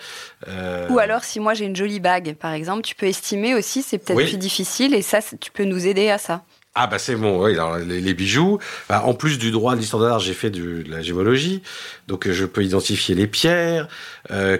Euh, 0.48 0.88
ou 0.88 0.98
alors, 0.98 1.24
si 1.24 1.40
moi 1.40 1.54
j'ai 1.54 1.66
une 1.66 1.76
jolie 1.76 2.00
bague, 2.00 2.34
par 2.34 2.52
exemple, 2.52 2.82
tu 2.82 2.94
peux 2.94 3.06
estimer 3.06 3.54
aussi, 3.54 3.82
c'est 3.82 3.98
peut-être 3.98 4.28
plus 4.28 4.38
difficile, 4.38 4.94
et 4.94 5.02
ça, 5.02 5.20
tu 5.40 5.50
peux 5.50 5.64
nous 5.64 5.86
aider 5.86 6.10
à 6.10 6.18
ça. 6.18 6.42
Ah 6.80 6.86
bah 6.86 7.00
c'est 7.00 7.16
bon, 7.16 7.42
oui, 7.42 7.54
alors 7.54 7.78
les, 7.78 8.14
bijoux. 8.14 8.58
Bah, 8.88 9.02
en 9.04 9.12
plus 9.12 9.36
du 9.38 9.50
droit 9.50 9.74
de 9.74 9.80
l'histoire 9.80 10.00
d'art, 10.00 10.20
j'ai 10.20 10.34
fait 10.34 10.50
de, 10.50 10.84
la 10.86 11.02
gémologie, 11.02 11.60
donc 12.06 12.28
euh, 12.28 12.32
je 12.32 12.44
peux 12.44 12.62
identifier 12.62 13.16
les 13.16 13.26
pierres, 13.26 13.88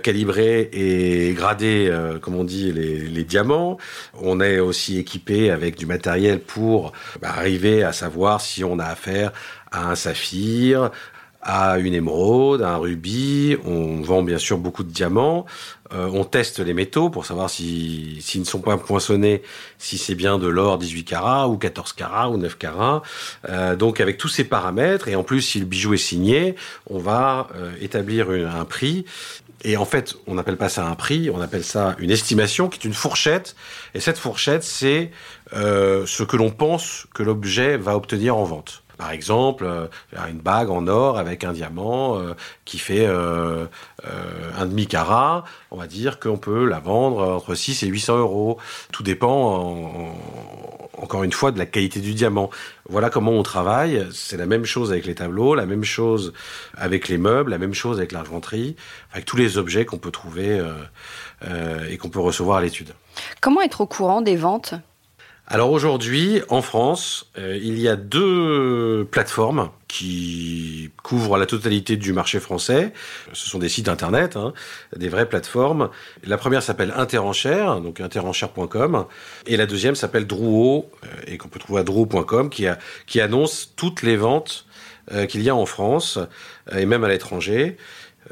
calibrer 0.02 0.68
et 0.72 1.32
grader, 1.34 1.94
comme 2.20 2.34
on 2.34 2.42
dit, 2.42 2.72
les, 2.72 3.24
diamants. 3.24 3.76
On 4.20 4.40
est 4.40 4.58
aussi 4.58 4.98
équipé 4.98 5.50
avec 5.50 5.76
du 5.76 5.86
matériel 5.86 6.40
pour 6.40 6.92
bah, 7.20 7.28
arriver 7.36 7.84
à 7.84 7.92
savoir 7.92 8.40
si 8.40 8.64
on 8.64 8.78
a 8.80 8.86
affaire 8.86 9.30
à 9.70 9.90
un 9.90 9.94
saphir, 9.94 10.90
à 11.42 11.78
une 11.78 11.94
émeraude, 11.94 12.62
à 12.62 12.74
un 12.74 12.76
rubis. 12.76 13.56
On 13.64 14.02
vend 14.02 14.22
bien 14.22 14.38
sûr 14.38 14.58
beaucoup 14.58 14.84
de 14.84 14.90
diamants. 14.90 15.46
Euh, 15.94 16.10
on 16.12 16.24
teste 16.24 16.58
les 16.58 16.74
métaux 16.74 17.08
pour 17.08 17.24
savoir 17.24 17.48
si 17.48 18.18
s'ils 18.20 18.42
ne 18.42 18.46
sont 18.46 18.60
pas 18.60 18.76
poinçonnés, 18.76 19.42
si 19.78 19.96
c'est 19.96 20.14
bien 20.14 20.38
de 20.38 20.46
l'or 20.46 20.76
18 20.76 21.04
carats 21.04 21.48
ou 21.48 21.56
14 21.56 21.94
carats 21.94 22.28
ou 22.28 22.36
9 22.36 22.58
carats. 22.58 23.02
Euh, 23.48 23.76
donc 23.76 24.00
avec 24.00 24.18
tous 24.18 24.28
ces 24.28 24.44
paramètres 24.44 25.08
et 25.08 25.16
en 25.16 25.22
plus 25.22 25.40
si 25.40 25.60
le 25.60 25.64
bijou 25.64 25.94
est 25.94 25.96
signé, 25.96 26.56
on 26.90 26.98
va 26.98 27.48
euh, 27.56 27.72
établir 27.80 28.30
un 28.30 28.64
prix. 28.64 29.06
Et 29.64 29.76
en 29.76 29.84
fait, 29.84 30.14
on 30.28 30.34
n'appelle 30.34 30.56
pas 30.56 30.68
ça 30.68 30.86
un 30.86 30.94
prix, 30.94 31.30
on 31.30 31.40
appelle 31.40 31.64
ça 31.64 31.96
une 31.98 32.12
estimation 32.12 32.68
qui 32.68 32.78
est 32.78 32.84
une 32.84 32.94
fourchette. 32.94 33.56
Et 33.94 34.00
cette 34.00 34.18
fourchette, 34.18 34.62
c'est 34.62 35.10
ce 35.52 36.22
que 36.22 36.36
l'on 36.36 36.50
pense 36.50 37.08
que 37.12 37.24
l'objet 37.24 37.76
va 37.76 37.96
obtenir 37.96 38.36
en 38.36 38.44
vente. 38.44 38.84
Par 38.98 39.12
exemple, 39.12 39.64
euh, 39.64 39.86
une 40.28 40.40
bague 40.40 40.70
en 40.70 40.88
or 40.88 41.18
avec 41.18 41.44
un 41.44 41.52
diamant 41.52 42.18
euh, 42.18 42.34
qui 42.64 42.78
fait 42.78 43.06
euh, 43.06 43.66
un 44.58 44.66
demi 44.66 44.88
carat, 44.88 45.44
on 45.70 45.76
va 45.76 45.86
dire 45.86 46.18
qu'on 46.18 46.36
peut 46.36 46.66
la 46.66 46.80
vendre 46.80 47.36
entre 47.36 47.54
6 47.54 47.84
et 47.84 47.86
800 47.86 48.18
euros. 48.18 48.58
Tout 48.90 49.04
dépend, 49.04 49.86
encore 51.00 51.22
une 51.22 51.32
fois, 51.32 51.52
de 51.52 51.58
la 51.58 51.66
qualité 51.66 52.00
du 52.00 52.12
diamant. 52.12 52.50
Voilà 52.88 53.08
comment 53.08 53.30
on 53.30 53.44
travaille. 53.44 54.04
C'est 54.12 54.36
la 54.36 54.46
même 54.46 54.64
chose 54.64 54.90
avec 54.90 55.06
les 55.06 55.14
tableaux, 55.14 55.54
la 55.54 55.66
même 55.66 55.84
chose 55.84 56.32
avec 56.76 57.06
les 57.06 57.18
meubles, 57.18 57.52
la 57.52 57.58
même 57.58 57.74
chose 57.74 57.98
avec 57.98 58.10
l'argenterie, 58.10 58.74
avec 59.12 59.26
tous 59.26 59.36
les 59.36 59.58
objets 59.58 59.84
qu'on 59.84 59.98
peut 59.98 60.10
trouver 60.10 60.60
et 61.88 61.98
qu'on 61.98 62.08
peut 62.08 62.20
recevoir 62.20 62.58
à 62.58 62.62
l'étude. 62.62 62.94
Comment 63.40 63.62
être 63.62 63.80
au 63.80 63.86
courant 63.86 64.22
des 64.22 64.36
ventes? 64.36 64.74
Alors 65.50 65.70
aujourd'hui, 65.70 66.42
en 66.50 66.60
France, 66.60 67.30
euh, 67.38 67.58
il 67.62 67.78
y 67.78 67.88
a 67.88 67.96
deux 67.96 69.08
plateformes 69.10 69.70
qui 69.88 70.90
couvrent 71.02 71.38
la 71.38 71.46
totalité 71.46 71.96
du 71.96 72.12
marché 72.12 72.38
français. 72.38 72.92
Ce 73.32 73.48
sont 73.48 73.58
des 73.58 73.70
sites 73.70 73.88
internet, 73.88 74.36
hein, 74.36 74.52
des 74.94 75.08
vraies 75.08 75.26
plateformes. 75.26 75.88
La 76.22 76.36
première 76.36 76.62
s'appelle 76.62 76.92
Interenchère, 76.94 77.80
donc 77.80 77.98
interenchère.com, 78.02 79.06
et 79.46 79.56
la 79.56 79.64
deuxième 79.64 79.94
s'appelle 79.94 80.26
Drouot, 80.26 80.90
euh, 81.04 81.06
et 81.26 81.38
qu'on 81.38 81.48
peut 81.48 81.58
trouver 81.58 81.80
à 81.80 81.84
drouot.com, 81.84 82.50
qui, 82.50 83.18
annonce 83.18 83.72
toutes 83.74 84.02
les 84.02 84.18
ventes 84.18 84.66
euh, 85.12 85.24
qu'il 85.24 85.42
y 85.42 85.48
a 85.48 85.54
en 85.54 85.64
France 85.64 86.18
et 86.76 86.84
même 86.84 87.04
à 87.04 87.08
l'étranger. 87.08 87.78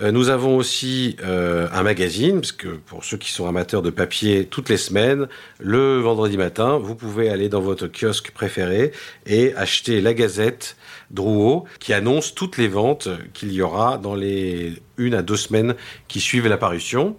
Euh, 0.02 0.12
nous 0.12 0.28
avons 0.28 0.56
aussi 0.56 1.16
euh, 1.24 1.68
un 1.72 1.82
magazine, 1.82 2.40
parce 2.40 2.52
que 2.52 2.68
pour 2.68 3.04
ceux 3.04 3.16
qui 3.16 3.32
sont 3.32 3.46
amateurs 3.46 3.82
de 3.82 3.90
papier, 3.90 4.44
toutes 4.44 4.68
les 4.68 4.76
semaines, 4.76 5.26
le 5.58 5.98
vendredi 5.98 6.36
matin, 6.36 6.76
vous 6.76 6.94
pouvez 6.94 7.30
aller 7.30 7.48
dans 7.48 7.60
votre 7.60 7.86
kiosque 7.86 8.30
préféré 8.32 8.92
et 9.24 9.54
acheter 9.54 10.00
la 10.00 10.12
Gazette 10.12 10.76
Drouot, 11.10 11.64
qui 11.80 11.92
annonce 11.94 12.34
toutes 12.34 12.58
les 12.58 12.68
ventes 12.68 13.08
qu'il 13.32 13.52
y 13.52 13.62
aura 13.62 13.96
dans 13.98 14.14
les 14.14 14.74
une 14.98 15.14
à 15.14 15.22
deux 15.22 15.36
semaines 15.36 15.74
qui 16.08 16.20
suivent 16.20 16.48
la 16.48 16.58
parution. 16.58 17.16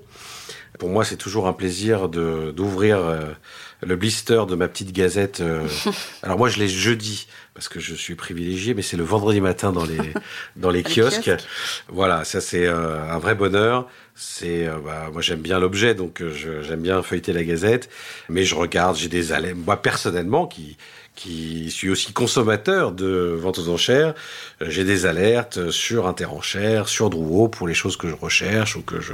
Pour 0.79 0.89
moi, 0.89 1.03
c'est 1.03 1.17
toujours 1.17 1.47
un 1.47 1.53
plaisir 1.53 2.09
d'ouvrir 2.09 2.99
euh, 2.99 3.25
le 3.81 3.95
blister 3.95 4.43
de 4.47 4.55
ma 4.55 4.67
petite 4.67 4.91
gazette. 4.91 5.41
alors 6.23 6.37
moi, 6.37 6.49
je 6.49 6.59
l'ai 6.59 6.67
jeudi 6.67 7.27
parce 7.57 7.69
que 7.69 7.79
je 7.79 7.95
suis 7.95 8.13
privilégié, 8.13 8.75
mais 8.75 8.83
c'est 8.83 8.97
le 8.97 9.03
vendredi 9.03 9.41
matin 9.41 9.71
dans 9.71 9.83
les 9.83 9.97
dans 10.57 10.69
les 10.69 10.83
kiosques. 10.95 11.31
Voilà, 11.87 12.23
ça 12.23 12.39
c'est 12.39 12.67
euh, 12.67 13.01
un 13.11 13.17
vrai 13.17 13.33
bonheur. 13.33 13.87
C'est 14.13 14.67
euh, 14.67 14.77
bah, 14.77 15.09
moi 15.11 15.23
j'aime 15.23 15.41
bien 15.41 15.59
l'objet, 15.59 15.95
donc 15.95 16.21
euh, 16.21 16.61
j'aime 16.61 16.81
bien 16.81 17.01
feuilleter 17.01 17.33
la 17.33 17.43
Gazette, 17.43 17.89
mais 18.29 18.43
je 18.43 18.53
regarde, 18.53 18.95
j'ai 18.95 19.09
des 19.09 19.31
alertes, 19.31 19.57
moi 19.57 19.81
personnellement 19.81 20.45
qui 20.45 20.77
qui 21.17 21.71
suis 21.71 21.89
aussi 21.89 22.13
consommateur 22.13 22.91
de 22.91 23.35
ventes 23.35 23.57
aux 23.57 23.69
enchères, 23.69 24.13
euh, 24.61 24.67
j'ai 24.69 24.83
des 24.83 25.07
alertes 25.07 25.71
sur 25.71 26.07
Interenchères, 26.07 26.87
sur 26.87 27.09
Drouot 27.09 27.49
pour 27.49 27.67
les 27.67 27.73
choses 27.73 27.97
que 27.97 28.07
je 28.07 28.15
recherche 28.15 28.75
ou 28.75 28.83
que 28.83 29.01
je 29.01 29.13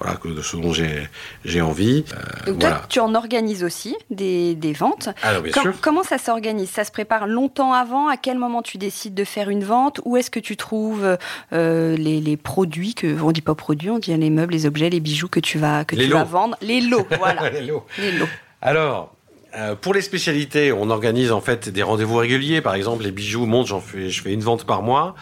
voilà 0.00 0.16
que 0.16 0.28
de 0.28 0.40
ce 0.40 0.56
dont 0.56 0.72
j'ai 0.72 1.08
j'ai 1.44 1.60
envie. 1.60 2.04
Euh, 2.14 2.52
Donc 2.52 2.60
toi, 2.60 2.82
tu 2.88 3.00
en 3.00 3.14
organises 3.14 3.62
aussi 3.62 3.94
des, 4.10 4.54
des 4.54 4.72
ventes. 4.72 5.10
Alors 5.22 5.42
bien 5.42 5.52
sûr. 5.52 5.74
Comment 5.82 6.02
ça 6.02 6.16
s'organise? 6.16 6.70
Ça 6.70 6.84
se 6.84 6.90
prépare 6.90 7.26
longtemps 7.26 7.74
avant? 7.74 8.08
À 8.08 8.16
quel 8.16 8.38
moment 8.38 8.62
tu 8.62 8.78
décides 8.78 9.14
de 9.14 9.24
faire 9.24 9.50
une 9.50 9.62
vente? 9.62 10.00
Où 10.06 10.16
est-ce 10.16 10.30
que 10.30 10.40
tu 10.40 10.56
trouves 10.56 11.18
euh, 11.52 11.96
les, 11.96 12.20
les, 12.20 12.36
produits 12.38 12.94
que 12.94 13.20
on 13.20 13.30
dit 13.30 13.42
pas 13.42 13.54
produits, 13.54 13.90
on 13.90 13.98
dit 13.98 14.16
les 14.16 14.30
meubles, 14.30 14.54
les 14.54 14.64
objets, 14.64 14.88
les 14.88 15.00
bijoux 15.00 15.28
que 15.28 15.40
tu 15.40 15.58
vas 15.58 15.84
que 15.84 15.96
tu 15.96 16.08
vas 16.08 16.24
vendre, 16.24 16.56
les 16.62 16.80
lots, 16.80 17.06
voilà. 17.18 17.50
les 17.50 17.60
lots. 17.60 17.84
Les 17.98 18.12
lots. 18.12 18.28
Alors, 18.62 19.14
euh, 19.54 19.74
pour 19.74 19.92
les 19.92 20.00
spécialités, 20.00 20.72
on 20.72 20.88
organise 20.88 21.30
en 21.30 21.40
fait 21.40 21.68
des 21.68 21.82
rendez-vous 21.82 22.16
réguliers. 22.16 22.60
Par 22.60 22.74
exemple, 22.74 23.04
les 23.04 23.12
bijoux 23.12 23.44
montent, 23.44 23.66
j'en 23.66 23.80
fais, 23.80 24.08
je 24.08 24.22
fais 24.22 24.32
une 24.32 24.40
vente 24.40 24.64
par 24.64 24.82
mois. 24.82 25.14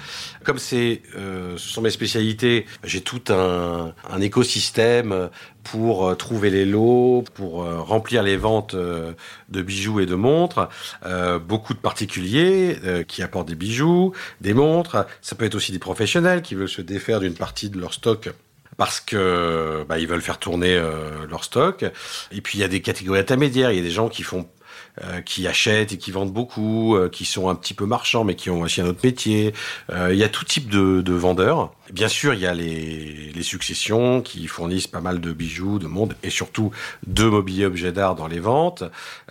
Comme 0.44 0.58
c'est, 0.58 1.02
euh, 1.16 1.56
ce 1.56 1.68
sont 1.68 1.82
mes 1.82 1.90
spécialités, 1.90 2.66
j'ai 2.84 3.00
tout 3.00 3.22
un, 3.30 3.92
un, 4.08 4.20
écosystème 4.20 5.30
pour 5.64 6.06
euh, 6.06 6.14
trouver 6.14 6.50
les 6.50 6.64
lots, 6.64 7.24
pour 7.34 7.62
euh, 7.62 7.80
remplir 7.80 8.22
les 8.22 8.36
ventes 8.36 8.74
de 8.76 9.62
bijoux 9.62 10.00
et 10.00 10.06
de 10.06 10.14
montres. 10.14 10.68
beaucoup 11.46 11.74
de 11.74 11.78
particuliers 11.78 12.76
qui 13.08 13.22
apportent 13.22 13.48
des 13.48 13.54
bijoux, 13.54 14.12
des 14.40 14.54
montres. 14.54 15.06
Ça 15.22 15.34
peut 15.34 15.44
être 15.44 15.54
aussi 15.54 15.72
des 15.72 15.78
professionnels 15.78 16.42
qui 16.42 16.54
veulent 16.54 16.68
se 16.68 16.82
défaire 16.82 17.20
d'une 17.20 17.34
partie 17.34 17.68
de 17.68 17.78
leur 17.78 17.92
stock 17.94 18.30
parce 18.80 18.98
que 18.98 19.84
bah, 19.90 19.98
ils 19.98 20.06
veulent 20.06 20.22
faire 20.22 20.38
tourner 20.38 20.74
euh, 20.74 21.26
leur 21.28 21.44
stock. 21.44 21.84
Et 22.32 22.40
puis 22.40 22.56
il 22.56 22.62
y 22.62 22.64
a 22.64 22.68
des 22.68 22.80
catégories 22.80 23.20
intermédiaires. 23.20 23.72
Il 23.72 23.76
y 23.76 23.78
a 23.78 23.82
des 23.82 23.90
gens 23.90 24.08
qui 24.08 24.22
font 24.22 24.48
euh, 25.02 25.20
qui 25.20 25.46
achètent 25.46 25.92
et 25.92 25.98
qui 25.98 26.10
vendent 26.10 26.32
beaucoup, 26.32 26.96
euh, 26.96 27.08
qui 27.08 27.24
sont 27.24 27.48
un 27.48 27.54
petit 27.54 27.74
peu 27.74 27.86
marchands 27.86 28.24
mais 28.24 28.34
qui 28.34 28.50
ont 28.50 28.60
aussi 28.62 28.80
un 28.80 28.86
autre 28.86 29.00
métier. 29.04 29.54
il 29.90 30.16
y 30.16 30.24
a 30.24 30.28
tout 30.28 30.44
type 30.44 30.68
de, 30.68 31.00
de 31.00 31.12
vendeurs. 31.12 31.72
Bien 31.92 32.08
sûr, 32.08 32.34
il 32.34 32.40
y 32.40 32.46
a 32.46 32.54
les, 32.54 33.32
les, 33.34 33.42
successions 33.42 34.20
qui 34.22 34.46
fournissent 34.46 34.86
pas 34.86 35.00
mal 35.00 35.20
de 35.20 35.32
bijoux, 35.32 35.80
de 35.80 35.88
monde 35.88 36.14
et 36.22 36.30
surtout 36.30 36.70
de 37.06 37.24
mobilier 37.24 37.66
objets 37.66 37.90
d'art 37.90 38.14
dans 38.14 38.28
les 38.28 38.38
ventes. 38.38 38.84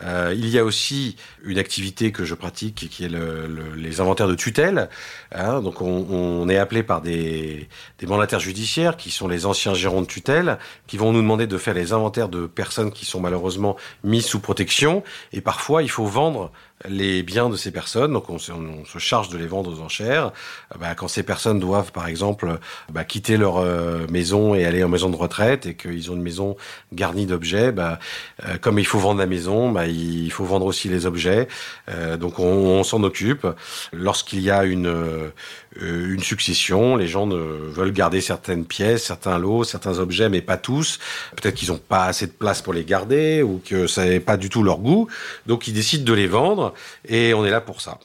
Euh, 0.04 0.34
il 0.36 0.50
y 0.50 0.60
a 0.60 0.66
aussi 0.66 1.16
une 1.44 1.58
activité 1.58 2.12
que 2.12 2.26
je 2.26 2.36
pratique 2.36 2.90
qui 2.90 3.06
est 3.06 3.10
le, 3.10 3.48
le, 3.48 3.76
les 3.76 4.02
inventaires 4.02 4.28
de 4.28 4.36
tutelle. 4.36 4.90
Hein, 5.32 5.62
donc 5.62 5.82
on, 5.82 6.06
on, 6.10 6.50
est 6.50 6.58
appelé 6.58 6.84
par 6.84 7.02
des, 7.02 7.70
des 7.98 8.08
mandataires 8.08 8.42
judiciaires 8.42 8.98
qui 8.98 9.10
sont 9.10 9.30
les 9.30 9.46
anciens 9.46 9.74
gérants 9.74 10.02
de 10.02 10.08
tutelle 10.08 10.58
qui 10.88 10.98
vont 10.98 11.14
nous 11.14 11.22
demander 11.22 11.48
de 11.48 11.58
faire 11.58 11.74
les 11.74 11.94
inventaires 11.94 12.28
de 12.28 12.46
personnes 12.46 12.92
qui 12.92 13.06
sont 13.06 13.22
malheureusement 13.22 13.78
mises 14.04 14.26
sous 14.26 14.40
protection 14.40 15.04
et 15.32 15.40
parfois 15.50 15.82
il 15.82 15.90
faut 15.90 16.06
vendre 16.06 16.52
les 16.88 17.24
biens 17.24 17.50
de 17.50 17.58
ces 17.58 17.72
personnes, 17.72 18.14
donc 18.14 18.30
on, 18.30 18.36
on, 18.36 18.86
se 18.86 19.00
charge 19.00 19.30
de 19.30 19.38
les 19.38 19.48
vendre 19.48 19.72
aux 19.72 19.82
enchères. 19.82 20.32
Euh, 20.74 20.78
bah, 20.80 20.96
quand 20.96 21.08
ces 21.08 21.24
personnes 21.24 21.60
doivent, 21.60 21.92
par 21.92 22.08
exemple, 22.08 22.58
bah, 22.92 23.04
quitter 23.04 23.38
leur 23.38 23.58
euh, 23.58 24.08
maison 24.10 24.56
et 24.56 24.66
aller 24.66 24.84
en 24.84 24.90
maison 24.90 25.10
de 25.10 25.16
retraite 25.16 25.66
et 25.66 25.76
qu'ils 25.76 26.10
ont 26.12 26.16
une 26.16 26.22
maison 26.22 26.56
garnie 26.94 27.26
d'objets, 27.26 27.72
bah, 27.72 28.00
euh, 28.46 28.58
comme 28.58 28.80
il 28.80 28.86
faut 28.86 29.00
vendre 29.00 29.20
la 29.20 29.26
maison, 29.26 29.72
bah, 29.72 29.88
il 29.88 30.32
faut 30.32 30.46
vendre 30.46 30.66
aussi 30.66 30.88
les 30.88 31.06
objets. 31.06 31.48
Euh, 31.90 32.18
donc 32.18 32.40
on, 32.40 32.84
s'en 32.84 33.04
occupe. 33.04 33.46
Lorsqu'il 33.92 34.40
y 34.40 34.50
a 34.50 34.64
une 34.64 35.32
une 35.80 36.24
succession, 36.24 36.96
les 36.96 37.08
gens 37.08 37.28
veulent 37.28 37.92
garder 37.92 38.22
certaines 38.22 38.66
pièces, 38.66 39.04
certains 39.04 39.38
lots, 39.38 39.64
certains 39.64 40.00
objets, 40.00 40.28
mais 40.28 40.42
pas 40.42 40.58
tous. 40.58 41.00
Peut-être 41.36 41.56
qu'ils 41.56 41.70
n'ont 41.70 41.78
pas 41.78 42.06
assez 42.06 42.26
de 42.26 42.32
place 42.32 42.62
pour 42.62 42.74
les 42.74 42.84
garder 42.84 43.44
ou 43.44 43.62
que 43.64 43.86
ça 43.86 44.06
n'est 44.06 44.20
pas 44.20 44.38
du 44.38 44.50
tout 44.50 44.64
leur 44.64 44.80
goût. 44.80 45.08
Donc 45.46 45.68
ils 45.68 45.74
décident 45.74 46.04
de 46.04 46.14
les 46.14 46.28
vendre 46.28 46.69
et 47.08 47.34
on 47.34 47.46
est 47.46 47.52
là 47.52 47.62
pour 47.62 47.82
ça. 47.82 48.00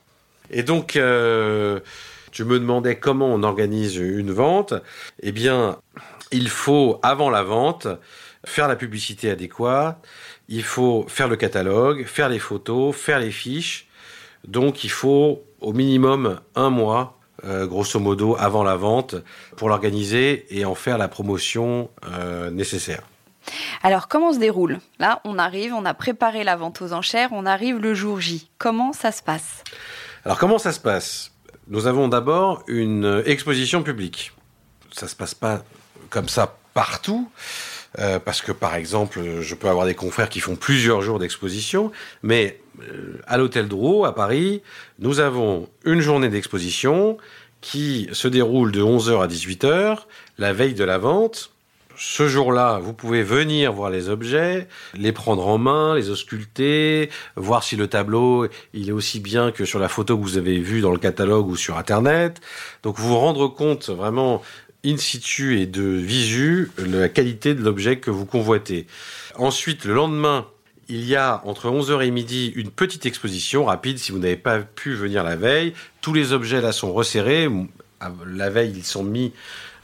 Et 0.51 0.63
donc, 0.63 0.97
euh, 0.97 1.81
tu 2.31 2.45
me 2.45 2.59
demandais 2.59 2.97
comment 2.97 3.27
on 3.27 3.43
organise 3.43 3.97
une 3.97 4.33
vente. 4.33 4.75
Eh 5.23 5.33
bien, 5.33 5.79
il 6.33 6.49
faut, 6.49 6.99
avant 7.03 7.31
la 7.31 7.43
vente, 7.43 7.87
faire 8.45 8.69
la 8.69 8.77
publicité 8.77 9.31
adéquate, 9.31 9.97
il 10.49 10.63
faut 10.63 11.07
faire 11.09 11.29
le 11.29 11.37
catalogue, 11.37 12.05
faire 12.07 12.29
les 12.29 12.39
photos, 12.39 12.95
faire 12.95 13.19
les 13.19 13.31
fiches. 13.31 13.87
Donc, 14.47 14.85
il 14.85 14.91
faut 14.91 15.43
au 15.61 15.73
minimum 15.73 16.41
un 16.55 16.71
mois, 16.71 17.19
euh, 17.45 17.67
grosso 17.67 17.99
modo, 17.99 18.37
avant 18.39 18.63
la 18.63 18.77
vente, 18.77 19.17
pour 19.57 19.69
l'organiser 19.69 20.47
et 20.51 20.65
en 20.65 20.75
faire 20.75 20.99
la 20.99 21.09
promotion 21.09 21.91
euh, 22.05 22.51
nécessaire. 22.51 23.03
Alors, 23.83 24.09
comment 24.09 24.33
se 24.33 24.39
déroule? 24.39 24.79
Là, 24.99 25.21
on 25.25 25.39
arrive, 25.39 25.75
on 25.75 25.85
a 25.85 25.95
préparé 25.95 26.45
la 26.45 26.57
vente 26.57 26.83
aux 26.83 26.93
enchères, 26.93 27.31
on 27.33 27.47
arrive 27.47 27.79
le 27.79 27.95
jour 27.95 28.21
J. 28.21 28.49
Comment 28.59 28.93
ça 28.93 29.13
se 29.13 29.23
passe? 29.23 29.65
Alors, 30.25 30.39
comment 30.39 30.59
ça 30.59 30.73
se 30.73 30.81
passe? 30.81 31.33
Nous 31.69 31.87
avons 31.87 32.09
d'abord 32.09 32.63
une 32.67 33.23
exposition 33.27 33.83
publique. 33.83 34.33
Ça 34.93 35.09
se 35.09 35.17
passe 35.17 35.35
pas 35.35 35.63
comme 36.11 36.29
ça 36.29 36.57
partout. 36.75 37.31
Euh, 37.99 38.19
parce 38.19 38.43
que 38.43 38.51
par 38.51 38.75
exemple, 38.75 39.21
je 39.41 39.55
peux 39.55 39.69
avoir 39.69 39.87
des 39.87 39.95
confrères 39.95 40.29
qui 40.29 40.41
font 40.41 40.57
plusieurs 40.57 41.01
jours 41.01 41.21
d'exposition, 41.21 41.93
mais 42.23 42.61
euh, 42.83 43.21
à 43.27 43.37
l'hôtel 43.39 43.69
Drouot 43.69 44.05
à 44.05 44.15
Paris, 44.15 44.63
nous 44.99 45.21
avons 45.21 45.69
une 45.85 46.01
journée 46.01 46.29
d'exposition 46.29 47.19
qui 47.61 48.09
se 48.13 48.27
déroule 48.27 48.73
de 48.73 48.83
11h 48.83 49.23
à 49.23 49.29
18h, 49.29 49.99
la 50.39 50.53
veille 50.53 50.75
de 50.75 50.85
la 50.85 50.99
vente, 50.99 51.53
ce 51.97 52.29
jour-là, 52.29 52.79
vous 52.83 52.93
pouvez 52.93 53.23
venir 53.23 53.73
voir 53.73 53.91
les 53.91 54.09
objets, 54.09 54.69
les 54.95 55.13
prendre 55.13 55.47
en 55.47 55.59
main, 55.59 55.95
les 55.95 56.11
ausculter, 56.11 57.11
voir 57.37 57.63
si 57.63 57.77
le 57.77 57.87
tableau 57.87 58.49
il 58.73 58.89
est 58.89 58.93
aussi 58.93 59.21
bien 59.21 59.53
que 59.53 59.65
sur 59.65 59.79
la 59.79 59.89
photo 59.89 60.17
que 60.17 60.23
vous 60.23 60.37
avez 60.37 60.59
vue 60.59 60.81
dans 60.81 60.93
le 60.93 60.99
catalogue 60.99 61.49
ou 61.49 61.57
sur 61.57 61.79
Internet. 61.79 62.41
Donc 62.83 62.99
vous 62.99 63.17
rendre 63.17 63.49
compte 63.49 63.89
vraiment 63.91 64.43
in 64.85 64.97
situ 64.97 65.61
et 65.61 65.67
de 65.67 65.83
visu 65.83 66.71
la 66.79 67.09
qualité 67.09 67.55
de 67.55 67.63
l'objet 67.63 67.99
que 67.99 68.11
vous 68.11 68.27
convoitez. 68.27 68.87
Ensuite, 69.37 69.85
le 69.85 69.95
lendemain, 69.95 70.47
il 70.89 71.05
y 71.05 71.17
a 71.17 71.41
entre 71.45 71.71
11h 71.71 72.05
et 72.05 72.11
midi 72.11 72.53
une 72.55 72.71
petite 72.71 73.07
exposition 73.07 73.65
rapide 73.65 73.99
si 73.99 74.13
vous 74.13 74.19
n'avez 74.19 74.37
pas 74.37 74.59
pu 74.59 74.95
venir 74.95 75.25
la 75.25 75.37
veille. 75.37 75.73
Tous 76.01 76.13
les 76.13 76.33
objets 76.33 76.61
là 76.61 76.73
sont 76.73 76.93
resserrés. 76.93 77.49
La 78.27 78.51
veille, 78.51 78.73
ils 78.77 78.85
sont 78.85 79.03
mis 79.03 79.33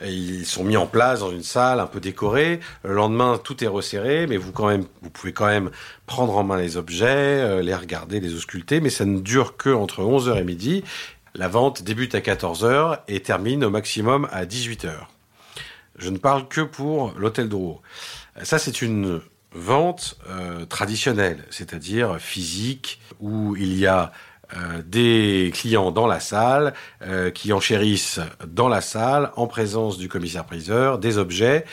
ils 0.05 0.47
sont 0.47 0.65
mis 0.65 0.77
en 0.77 0.87
place 0.87 1.21
dans 1.21 1.31
une 1.31 1.43
salle 1.43 1.81
un 1.81 1.87
peu 1.87 2.01
décorée. 2.01 2.61
Le 2.85 2.95
lendemain, 2.95 3.39
tout 3.43 3.63
est 3.63 3.69
resserré, 3.69 4.27
mais 4.27 4.37
vous 4.37 4.53
pouvez 4.53 5.33
quand 5.33 5.47
même 5.47 5.71
prendre 6.07 6.37
en 6.37 6.45
main 6.45 6.57
les 6.57 6.77
objets, 6.77 7.07
euh, 7.07 7.63
les 7.63 7.75
regarder, 7.75 8.21
les 8.21 8.35
ausculter, 8.35 8.81
mais 8.81 8.91
ça 8.91 9.05
ne 9.05 9.21
dure 9.21 9.57
que 9.57 9.71
entre 9.71 10.03
11h 10.03 10.39
et 10.39 10.45
midi. 10.45 10.85
La 11.35 11.49
vente 11.49 11.83
débute 11.83 12.15
à 12.15 12.21
14h 12.21 13.01
et 13.09 13.21
termine 13.21 13.65
au 13.65 13.71
maximum 13.71 14.29
à 14.33 14.45
18h. 14.45 14.93
Je 15.97 16.11
ne 16.11 16.19
parle 16.19 16.49
que 16.49 16.63
pour 16.63 17.13
l'hôtel 17.17 17.49
Drouot. 17.49 17.81
Ça, 18.43 18.59
c'est 18.59 18.83
une 18.83 19.21
vente 19.53 20.17
euh, 20.29 20.65
traditionnelle, 20.65 21.45
c'est-à-dire 21.51 22.19
physique, 22.19 23.01
où 23.21 23.57
il 23.57 23.77
y 23.79 23.87
a 23.87 24.13
euh, 24.57 24.83
des 24.85 25.51
clients 25.55 25.91
dans 25.91 26.07
la 26.07 26.21
salle 26.21 26.75
euh, 27.03 27.31
qui 27.31 27.53
enchérissent 27.53 28.21
dans 28.47 28.69
la 28.69 28.81
salle 28.81 29.31
en 29.37 29.47
présence 29.47 29.99
du 29.99 30.09
commissaire-priseur 30.09 30.99
des 30.99 31.19
objets. 31.19 31.65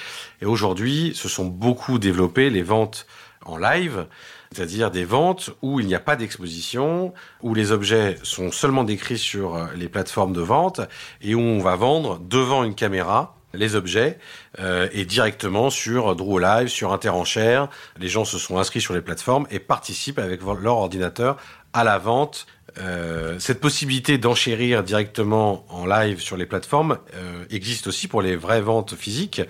Et 0.41 0.45
aujourd'hui, 0.45 1.13
se 1.15 1.27
sont 1.27 1.45
beaucoup 1.45 1.99
développées 1.99 2.49
les 2.49 2.63
ventes 2.63 3.07
en 3.45 3.57
live, 3.57 4.05
c'est-à-dire 4.51 4.91
des 4.91 5.05
ventes 5.05 5.51
où 5.61 5.79
il 5.79 5.87
n'y 5.87 5.95
a 5.95 5.99
pas 5.99 6.15
d'exposition, 6.15 7.13
où 7.41 7.53
les 7.53 7.71
objets 7.71 8.17
sont 8.23 8.51
seulement 8.51 8.83
décrits 8.83 9.17
sur 9.17 9.55
euh, 9.55 9.65
les 9.75 9.89
plateformes 9.89 10.33
de 10.33 10.41
vente 10.41 10.81
et 11.21 11.35
où 11.35 11.39
on 11.39 11.59
va 11.59 11.75
vendre 11.75 12.19
devant 12.19 12.63
une 12.63 12.75
caméra 12.75 13.33
les 13.53 13.75
objets 13.75 14.19
euh, 14.59 14.87
et 14.91 15.05
directement 15.05 15.69
sur 15.69 16.15
Drew 16.15 16.39
Live, 16.39 16.67
sur 16.67 16.93
Interenchère. 16.93 17.69
Les 17.97 18.07
gens 18.07 18.25
se 18.25 18.37
sont 18.37 18.57
inscrits 18.59 18.81
sur 18.81 18.93
les 18.93 19.01
plateformes 19.01 19.47
et 19.49 19.59
participent 19.59 20.19
avec 20.19 20.41
leur 20.41 20.77
ordinateur 20.77 21.37
à 21.73 21.83
la 21.83 21.97
vente 21.97 22.45
euh, 22.79 23.39
cette 23.39 23.59
possibilité 23.59 24.17
d'enchérir 24.17 24.83
directement 24.83 25.65
en 25.69 25.85
live 25.85 26.19
sur 26.19 26.37
les 26.37 26.45
plateformes 26.45 26.97
euh, 27.15 27.43
existe 27.49 27.87
aussi 27.87 28.07
pour 28.07 28.21
les 28.21 28.35
vraies 28.35 28.61
ventes 28.61 28.95
physiques, 28.95 29.41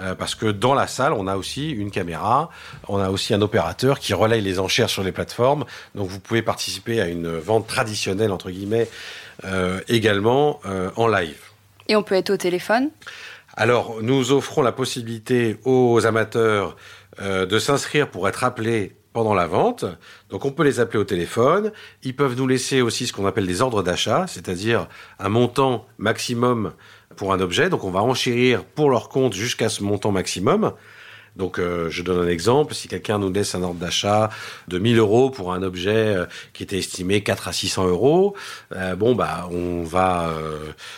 euh, 0.00 0.14
parce 0.14 0.34
que 0.34 0.46
dans 0.46 0.74
la 0.74 0.86
salle, 0.86 1.12
on 1.12 1.26
a 1.26 1.36
aussi 1.36 1.70
une 1.70 1.90
caméra, 1.90 2.50
on 2.88 2.98
a 2.98 3.10
aussi 3.10 3.32
un 3.32 3.42
opérateur 3.42 3.98
qui 3.98 4.12
relaye 4.12 4.40
les 4.40 4.58
enchères 4.58 4.90
sur 4.90 5.02
les 5.02 5.12
plateformes, 5.12 5.64
donc 5.94 6.08
vous 6.08 6.20
pouvez 6.20 6.42
participer 6.42 7.00
à 7.00 7.08
une 7.08 7.36
vente 7.38 7.66
traditionnelle, 7.66 8.32
entre 8.32 8.50
guillemets, 8.50 8.88
également 9.88 10.60
en 10.96 11.08
live. 11.08 11.38
Et 11.88 11.96
on 11.96 12.02
peut 12.02 12.14
être 12.14 12.30
au 12.30 12.36
téléphone? 12.36 12.90
Alors, 13.56 13.98
nous 14.02 14.32
offrons 14.32 14.62
la 14.62 14.72
possibilité 14.72 15.58
aux 15.64 16.06
amateurs 16.06 16.76
de 17.20 17.58
s'inscrire 17.58 18.08
pour 18.08 18.28
être 18.28 18.44
appelés 18.44 18.96
pendant 19.14 19.32
la 19.32 19.46
vente. 19.46 19.86
Donc 20.28 20.44
on 20.44 20.50
peut 20.50 20.64
les 20.64 20.80
appeler 20.80 20.98
au 20.98 21.04
téléphone. 21.04 21.72
Ils 22.02 22.14
peuvent 22.14 22.36
nous 22.36 22.46
laisser 22.46 22.82
aussi 22.82 23.06
ce 23.06 23.14
qu'on 23.14 23.24
appelle 23.24 23.46
des 23.46 23.62
ordres 23.62 23.82
d'achat, 23.82 24.26
c'est-à-dire 24.26 24.88
un 25.18 25.30
montant 25.30 25.86
maximum 25.96 26.74
pour 27.16 27.32
un 27.32 27.40
objet. 27.40 27.70
Donc 27.70 27.84
on 27.84 27.90
va 27.90 28.02
enchérir 28.02 28.64
pour 28.64 28.90
leur 28.90 29.08
compte 29.08 29.32
jusqu'à 29.32 29.70
ce 29.70 29.82
montant 29.82 30.12
maximum. 30.12 30.74
Donc, 31.36 31.58
euh, 31.58 31.90
je 31.90 32.02
donne 32.02 32.24
un 32.26 32.30
exemple. 32.30 32.74
Si 32.74 32.86
quelqu'un 32.86 33.18
nous 33.18 33.32
laisse 33.32 33.54
un 33.54 33.62
ordre 33.62 33.80
d'achat 33.80 34.30
de 34.68 34.78
1000 34.78 34.98
euros 34.98 35.30
pour 35.30 35.52
un 35.52 35.62
objet 35.62 36.14
euh, 36.14 36.26
qui 36.52 36.62
était 36.62 36.78
estimé 36.78 37.22
4 37.22 37.48
à 37.48 37.52
600 37.52 37.88
euros, 37.88 38.36
euh, 38.72 38.94
bon, 38.94 39.16
bah, 39.16 39.48
on 39.50 39.82
va 39.82 40.32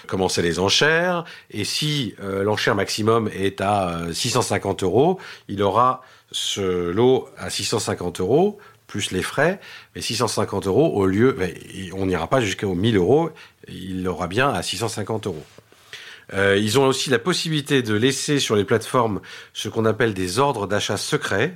commencer 0.06 0.42
les 0.42 0.58
enchères. 0.58 1.24
Et 1.50 1.64
si 1.64 2.14
l'enchère 2.20 2.74
maximum 2.74 3.28
est 3.28 3.60
à 3.60 4.00
650 4.12 4.82
euros, 4.82 5.18
il 5.48 5.62
aura 5.62 6.02
ce 6.32 6.90
lot 6.90 7.28
à 7.38 7.50
650 7.50 8.20
euros 8.20 8.58
plus 8.86 9.10
les 9.10 9.22
frais, 9.22 9.60
mais 9.94 10.00
650 10.00 10.66
euros 10.66 10.92
au 10.94 11.06
lieu, 11.06 11.36
on 11.94 12.06
n'ira 12.06 12.28
pas 12.28 12.40
jusqu'aux 12.40 12.74
1000 12.74 12.96
euros, 12.96 13.30
il 13.68 14.04
l'aura 14.04 14.28
bien 14.28 14.48
à 14.50 14.62
650 14.62 15.26
euros. 15.26 15.44
Euh, 16.32 16.56
ils 16.56 16.78
ont 16.78 16.86
aussi 16.86 17.10
la 17.10 17.18
possibilité 17.18 17.82
de 17.82 17.94
laisser 17.94 18.40
sur 18.40 18.56
les 18.56 18.64
plateformes 18.64 19.20
ce 19.52 19.68
qu'on 19.68 19.84
appelle 19.84 20.14
des 20.14 20.38
ordres 20.38 20.66
d'achat 20.66 20.96
secrets. 20.96 21.54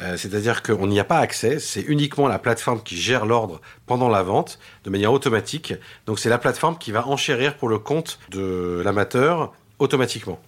Euh, 0.00 0.16
c'est-à-dire 0.16 0.62
qu'on 0.62 0.86
n'y 0.86 1.00
a 1.00 1.04
pas 1.04 1.18
accès, 1.18 1.58
c'est 1.58 1.80
uniquement 1.80 2.28
la 2.28 2.38
plateforme 2.38 2.82
qui 2.82 2.96
gère 2.96 3.24
l'ordre 3.24 3.60
pendant 3.86 4.08
la 4.08 4.22
vente 4.22 4.58
de 4.84 4.90
manière 4.90 5.12
automatique. 5.12 5.74
Donc 6.06 6.18
c'est 6.18 6.28
la 6.28 6.38
plateforme 6.38 6.76
qui 6.78 6.92
va 6.92 7.06
enchérir 7.06 7.56
pour 7.56 7.68
le 7.68 7.78
compte 7.78 8.18
de 8.30 8.82
l'amateur 8.84 9.52
automatiquement. 9.78 10.38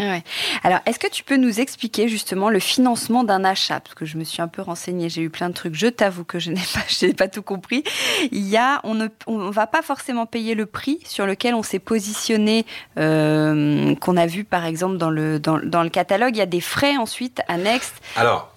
Ouais. 0.00 0.24
Alors, 0.64 0.78
est-ce 0.86 0.98
que 0.98 1.08
tu 1.08 1.22
peux 1.22 1.36
nous 1.36 1.60
expliquer 1.60 2.08
justement 2.08 2.48
le 2.48 2.58
financement 2.58 3.22
d'un 3.22 3.44
achat? 3.44 3.80
Parce 3.80 3.94
que 3.94 4.06
je 4.06 4.16
me 4.16 4.24
suis 4.24 4.40
un 4.40 4.48
peu 4.48 4.62
renseignée, 4.62 5.10
j'ai 5.10 5.20
eu 5.20 5.28
plein 5.28 5.50
de 5.50 5.54
trucs. 5.54 5.74
Je 5.74 5.88
t'avoue 5.88 6.24
que 6.24 6.38
je 6.38 6.50
n'ai 6.50 6.62
pas, 6.74 7.24
pas 7.24 7.28
tout 7.28 7.42
compris. 7.42 7.84
Il 8.32 8.48
y 8.48 8.56
a, 8.56 8.80
on 8.84 8.94
ne, 8.94 9.08
on 9.26 9.50
va 9.50 9.66
pas 9.66 9.82
forcément 9.82 10.24
payer 10.24 10.54
le 10.54 10.64
prix 10.64 11.00
sur 11.04 11.26
lequel 11.26 11.54
on 11.54 11.62
s'est 11.62 11.78
positionné, 11.78 12.64
euh, 12.98 13.94
qu'on 13.96 14.16
a 14.16 14.24
vu 14.24 14.44
par 14.44 14.64
exemple 14.64 14.96
dans 14.96 15.10
le 15.10 15.38
dans, 15.38 15.58
dans, 15.58 15.82
le 15.82 15.90
catalogue. 15.90 16.34
Il 16.34 16.38
y 16.38 16.42
a 16.42 16.46
des 16.46 16.62
frais 16.62 16.96
ensuite 16.96 17.42
annexes. 17.48 17.92
Alors. 18.16 18.54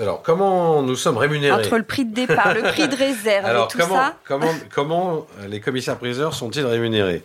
Alors, 0.00 0.22
comment 0.22 0.80
nous 0.80 0.96
sommes 0.96 1.18
rémunérés? 1.18 1.52
Entre 1.52 1.76
le 1.76 1.82
prix 1.82 2.06
de 2.06 2.14
départ, 2.14 2.54
le 2.54 2.62
prix 2.62 2.88
de 2.88 2.96
réserve 2.96 3.44
Alors, 3.44 3.66
et 3.66 3.68
tout 3.68 3.76
comment, 3.76 3.94
ça 3.94 4.16
comment, 4.24 4.50
comment 4.74 5.26
les 5.46 5.60
commissaires-priseurs 5.60 6.32
sont-ils 6.32 6.64
rémunérés? 6.64 7.22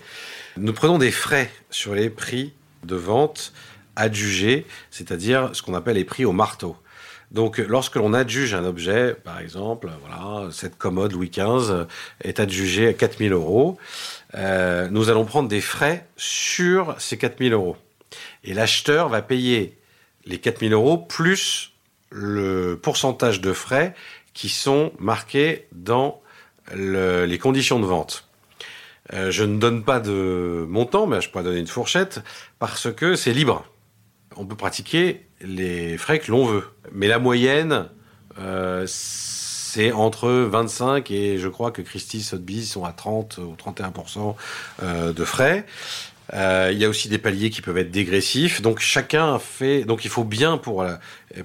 Nous 0.58 0.74
prenons 0.74 0.98
des 0.98 1.12
frais 1.12 1.50
sur 1.70 1.96
les 1.96 2.10
prix 2.10 2.52
de 2.84 2.96
vente 2.96 3.54
adjugés, 3.96 4.66
c'est-à-dire 4.92 5.50
ce 5.54 5.62
qu'on 5.62 5.74
appelle 5.74 5.96
les 5.96 6.06
prix 6.06 6.26
au 6.26 6.32
marteau. 6.32 6.76
Donc, 7.32 7.60
lorsque 7.60 7.96
l'on 7.96 8.14
adjuge 8.14 8.56
un 8.56 8.66
objet, 8.66 9.14
par 9.14 9.40
exemple, 9.40 9.90
voilà, 10.02 10.50
cette 10.52 10.78
commode 10.78 11.12
Louis 11.14 11.30
XV 11.30 11.86
est 12.24 12.40
adjugée 12.40 12.88
à 12.88 12.94
4000 12.94 13.34
euros, 13.34 13.78
euh, 14.36 14.88
nous 14.90 15.10
allons 15.10 15.26
prendre 15.26 15.48
des 15.48 15.62
frais 15.62 16.08
sur 16.18 16.96
ces 16.98 17.18
4000 17.18 17.54
euros. 17.54 17.78
Et 18.44 18.54
l'acheteur 18.54 19.10
va 19.10 19.22
payer 19.22 19.78
les 20.26 20.40
4000 20.40 20.74
euros 20.74 20.98
plus 20.98 21.74
le 22.10 22.80
pourcentage 22.82 23.42
de 23.42 23.54
frais 23.54 23.94
qui 24.34 24.50
sont 24.50 24.92
marqués 25.00 25.68
dans 25.72 26.22
les 26.74 27.38
conditions 27.40 27.80
de 27.80 27.86
vente. 27.86 28.29
Euh, 29.14 29.32
je 29.32 29.44
ne 29.44 29.58
donne 29.58 29.84
pas 29.84 30.00
de 30.00 30.66
montant, 30.68 31.08
mais 31.08 31.22
je 31.22 31.30
pourrais 31.30 31.44
donner 31.44 31.60
une 31.60 31.68
fourchette, 31.68 32.22
parce 32.60 32.92
que 32.94 33.16
c'est 33.16 33.34
libre. 33.34 33.66
On 34.36 34.46
peut 34.46 34.56
pratiquer 34.56 35.26
les 35.42 35.98
frais 35.98 36.20
que 36.20 36.32
l'on 36.32 36.46
veut. 36.46 36.66
Mais 36.92 37.08
la 37.08 37.20
moyenne, 37.20 37.88
euh, 38.40 38.86
c'est 38.88 39.92
entre 39.92 40.30
25 40.30 41.12
et 41.12 41.38
je 41.38 41.48
crois 41.48 41.72
que 41.72 41.82
Christie 41.82 42.22
Sotheby's 42.22 42.72
sont 42.72 42.86
à 42.86 42.92
30 42.92 43.40
ou 43.40 43.56
31% 43.56 44.36
euh, 44.82 45.14
de 45.14 45.26
frais. 45.26 45.66
il 46.34 46.78
y 46.78 46.86
a 46.86 46.90
aussi 46.90 47.10
des 47.10 47.18
paliers 47.18 47.50
qui 47.50 47.62
peuvent 47.62 47.78
être 47.78 47.92
dégressifs. 47.92 48.62
Donc 48.62 48.80
chacun 48.80 49.40
fait. 49.40 49.84
Donc 49.84 50.06
il 50.06 50.12
faut 50.12 50.24
bien 50.24 50.58
pour 50.58 50.86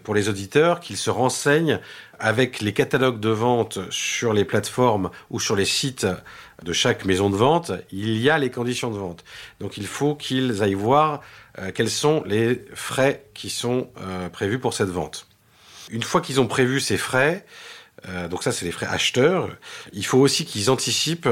pour 0.03 0.15
les 0.15 0.29
auditeurs 0.29 0.81
qu'ils 0.81 0.97
se 0.97 1.11
renseignent 1.11 1.81
avec 2.19 2.61
les 2.61 2.73
catalogues 2.73 3.21
de 3.21 3.29
vente 3.29 3.79
sur 3.91 4.33
les 4.33 4.45
plateformes 4.45 5.11
ou 5.31 5.41
sur 5.41 5.57
les 5.57 5.65
sites 5.65 6.07
de 6.63 6.73
chaque 6.73 7.05
maison 7.05 7.31
de 7.31 7.37
vente, 7.37 7.73
il 7.91 8.17
y 8.19 8.31
a 8.31 8.39
les 8.39 8.51
conditions 8.51 8.91
de 8.91 8.99
vente. 8.99 9.25
Donc 9.61 9.77
il 9.77 9.87
faut 9.87 10.15
qu'ils 10.15 10.63
aillent 10.63 10.75
voir 10.75 11.21
euh, 11.59 11.71
quels 11.75 11.91
sont 11.91 12.23
les 12.27 12.65
frais 12.75 13.27
qui 13.35 13.51
sont 13.51 13.89
euh, 14.01 14.29
prévus 14.29 14.59
pour 14.59 14.75
cette 14.75 14.89
vente. 14.89 15.27
Une 15.91 16.03
fois 16.03 16.21
qu'ils 16.21 16.41
ont 16.41 16.47
prévu 16.47 16.81
ces 16.81 16.97
frais, 16.97 17.45
euh, 18.09 18.29
donc 18.29 18.43
ça 18.43 18.53
c'est 18.53 18.65
les 18.65 18.73
frais 18.73 18.87
acheteurs, 18.89 19.49
il 19.93 20.07
faut 20.07 20.19
aussi 20.19 20.45
qu'ils 20.45 20.71
anticipent, 20.71 21.29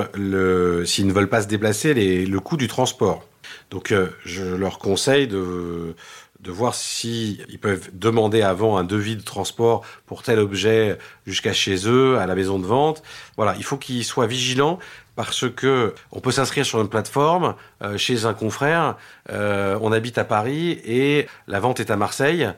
s'ils 0.84 1.06
ne 1.06 1.12
veulent 1.12 1.28
pas 1.28 1.42
se 1.42 1.48
déplacer, 1.48 1.94
le 1.94 2.40
coût 2.40 2.56
du 2.56 2.68
transport. 2.68 3.26
Donc 3.70 3.94
je 4.24 4.42
leur 4.42 4.78
conseille 4.78 5.26
de 5.26 5.94
de 6.42 6.50
voir 6.50 6.74
si 6.74 7.40
ils 7.48 7.58
peuvent 7.58 7.90
demander 7.92 8.42
avant 8.42 8.76
un 8.76 8.84
devis 8.84 9.16
de 9.16 9.22
transport 9.22 9.84
pour 10.06 10.22
tel 10.22 10.40
objet 10.40 10.98
jusqu'à 11.24 11.52
chez 11.52 11.88
eux, 11.88 12.18
à 12.18 12.26
la 12.26 12.34
maison 12.34 12.58
de 12.58 12.66
vente. 12.66 13.02
Voilà, 13.36 13.54
il 13.56 13.64
faut 13.64 13.76
qu'ils 13.76 14.04
soient 14.04 14.26
vigilants 14.26 14.80
parce 15.14 15.48
que 15.50 15.94
on 16.10 16.20
peut 16.20 16.30
s'inscrire 16.30 16.64
sur 16.64 16.80
une 16.80 16.88
plateforme 16.88 17.54
euh, 17.82 17.98
chez 17.98 18.24
un 18.24 18.34
confrère. 18.34 18.96
Euh, 19.30 19.78
on 19.80 19.92
habite 19.92 20.18
à 20.18 20.24
Paris 20.24 20.80
et 20.84 21.26
la 21.46 21.60
vente 21.60 21.80
est 21.80 21.90
à 21.90 21.96
Marseille. 21.96 22.48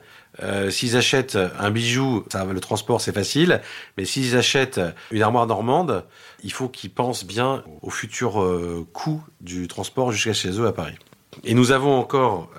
Euh, 0.43 0.71
s'ils 0.71 0.97
achètent 0.97 1.39
un 1.59 1.71
bijou, 1.71 2.25
le 2.35 2.61
transport 2.61 3.01
c'est 3.01 3.13
facile, 3.13 3.61
mais 3.97 4.05
s'ils 4.05 4.37
achètent 4.37 4.81
une 5.13 5.23
armoire 5.23 5.47
normande, 5.47 6.05
il 6.43 6.53
faut 6.53 6.69
qu'ils 6.69 6.91
pensent 6.91 7.25
bien 7.25 7.63
au 7.83 7.91
futur 7.91 8.45
coût 8.93 9.23
du 9.41 9.69
transport 9.69 10.11
jusqu'à 10.11 10.33
chez 10.33 10.51
eux 10.59 10.67
à 10.67 10.73
Paris. 10.73 10.97
Et 11.45 11.55
nous 11.55 11.73
avons 11.73 11.99
encore, 11.99 12.51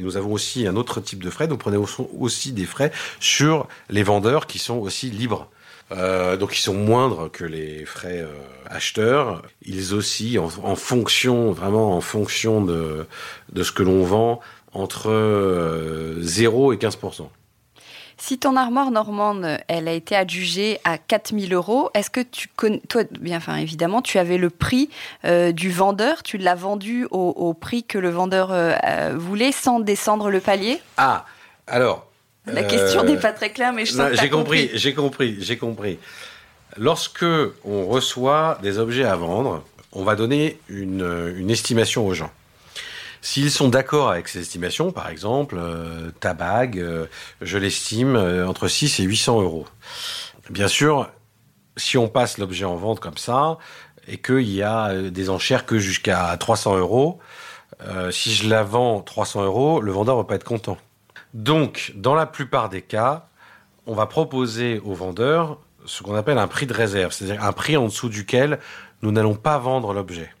nous 0.00 0.16
avons 0.16 0.32
aussi 0.32 0.66
un 0.66 0.76
autre 0.76 1.00
type 1.00 1.22
de 1.22 1.30
frais. 1.30 1.46
Nous 1.46 1.56
prenons 1.56 1.86
aussi 2.18 2.52
des 2.52 2.66
frais 2.66 2.92
sur 3.20 3.68
les 3.90 4.02
vendeurs 4.02 4.46
qui 4.46 4.58
sont 4.58 4.78
aussi 4.78 5.10
libres. 5.10 5.50
Euh, 5.92 6.36
donc 6.36 6.56
ils 6.56 6.62
sont 6.62 6.74
moindres 6.74 7.30
que 7.30 7.44
les 7.44 7.84
frais 7.84 8.20
euh, 8.20 8.32
acheteurs. 8.66 9.42
Ils 9.62 9.94
aussi, 9.94 10.38
en, 10.38 10.48
en, 10.62 10.76
fonction, 10.76 11.52
vraiment 11.52 11.96
en 11.96 12.00
fonction 12.00 12.64
de, 12.64 13.06
de 13.52 13.62
ce 13.62 13.72
que 13.72 13.82
l'on 13.82 14.02
vend, 14.02 14.40
entre 14.72 16.16
0 16.20 16.72
et 16.72 16.76
15% 16.76 17.28
si 18.16 18.38
ton 18.38 18.56
armoire 18.56 18.90
normande, 18.90 19.58
elle 19.68 19.88
a 19.88 19.92
été 19.92 20.16
adjugée 20.16 20.80
à 20.84 20.98
4000 20.98 21.52
euros, 21.52 21.90
est-ce 21.94 22.10
que 22.10 22.20
tu 22.20 22.48
connais, 22.48 22.80
toi, 22.88 23.02
bien, 23.20 23.36
enfin, 23.36 23.56
évidemment, 23.56 24.02
tu 24.02 24.18
avais 24.18 24.38
le 24.38 24.50
prix 24.50 24.88
euh, 25.24 25.52
du 25.52 25.70
vendeur, 25.70 26.22
tu 26.22 26.38
l'as 26.38 26.54
vendu 26.54 27.06
au, 27.10 27.54
prix 27.54 27.84
que 27.84 27.98
le 27.98 28.10
vendeur 28.10 28.52
euh, 28.52 28.72
euh, 28.86 29.14
voulait 29.16 29.52
sans 29.52 29.80
descendre 29.80 30.30
le 30.30 30.40
palier? 30.40 30.80
Ah, 30.96 31.26
alors. 31.66 32.06
La 32.46 32.62
question 32.62 33.04
n'est 33.04 33.16
pas 33.16 33.32
très 33.32 33.50
claire, 33.50 33.72
mais 33.72 33.86
je 33.86 33.92
sens 33.92 34.12
J'ai 34.20 34.28
compris, 34.28 34.70
j'ai 34.74 34.94
compris, 34.94 35.36
j'ai 35.40 35.56
compris. 35.56 35.98
Lorsque 36.76 37.24
on 37.64 37.86
reçoit 37.86 38.58
des 38.62 38.78
objets 38.78 39.04
à 39.04 39.16
vendre, 39.16 39.64
on 39.92 40.04
va 40.04 40.16
donner 40.16 40.58
une 40.68 41.50
estimation 41.50 42.06
aux 42.06 42.14
gens. 42.14 42.30
S'ils 43.24 43.50
sont 43.50 43.68
d'accord 43.68 44.10
avec 44.10 44.28
ces 44.28 44.40
estimations, 44.40 44.92
par 44.92 45.08
exemple, 45.08 45.56
euh, 45.58 46.10
ta 46.20 46.34
bague, 46.34 46.78
euh, 46.78 47.06
je 47.40 47.56
l'estime 47.56 48.16
euh, 48.16 48.46
entre 48.46 48.68
6 48.68 49.00
et 49.00 49.04
800 49.04 49.40
euros. 49.40 49.66
Bien 50.50 50.68
sûr, 50.68 51.08
si 51.78 51.96
on 51.96 52.06
passe 52.06 52.36
l'objet 52.36 52.66
en 52.66 52.76
vente 52.76 53.00
comme 53.00 53.16
ça, 53.16 53.56
et 54.06 54.18
qu'il 54.18 54.50
y 54.50 54.62
a 54.62 54.92
des 54.94 55.30
enchères 55.30 55.64
que 55.64 55.78
jusqu'à 55.78 56.36
300 56.38 56.76
euros, 56.76 57.18
si 58.10 58.34
je 58.34 58.46
la 58.46 58.62
vends 58.62 59.00
300 59.00 59.42
euros, 59.44 59.80
le 59.80 59.90
vendeur 59.90 60.18
va 60.18 60.24
pas 60.24 60.34
être 60.34 60.44
content. 60.44 60.76
Donc, 61.34 61.92
dans 61.96 62.14
la 62.14 62.26
plupart 62.26 62.68
des 62.68 62.80
cas, 62.80 63.26
on 63.86 63.94
va 63.94 64.06
proposer 64.06 64.80
au 64.84 64.94
vendeur 64.94 65.58
ce 65.84 66.02
qu'on 66.02 66.14
appelle 66.14 66.38
un 66.38 66.46
prix 66.46 66.66
de 66.66 66.72
réserve, 66.72 67.12
c'est-à-dire 67.12 67.42
un 67.42 67.52
prix 67.52 67.76
en 67.76 67.86
dessous 67.86 68.08
duquel 68.08 68.60
nous 69.02 69.10
n'allons 69.10 69.34
pas 69.34 69.58
vendre 69.58 69.92
l'objet. 69.92 70.32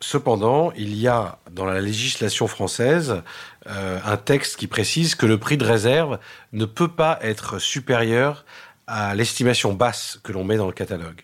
Cependant, 0.00 0.72
il 0.72 0.94
y 0.94 1.06
a 1.06 1.38
dans 1.50 1.66
la 1.66 1.80
législation 1.80 2.46
française 2.46 3.22
euh, 3.68 3.98
un 4.04 4.16
texte 4.16 4.56
qui 4.56 4.66
précise 4.66 5.14
que 5.14 5.26
le 5.26 5.38
prix 5.38 5.58
de 5.58 5.64
réserve 5.64 6.18
ne 6.52 6.64
peut 6.64 6.88
pas 6.88 7.18
être 7.20 7.58
supérieur 7.58 8.44
à 8.86 9.14
l'estimation 9.14 9.74
basse 9.74 10.18
que 10.22 10.32
l'on 10.32 10.44
met 10.44 10.56
dans 10.56 10.66
le 10.66 10.72
catalogue. 10.72 11.22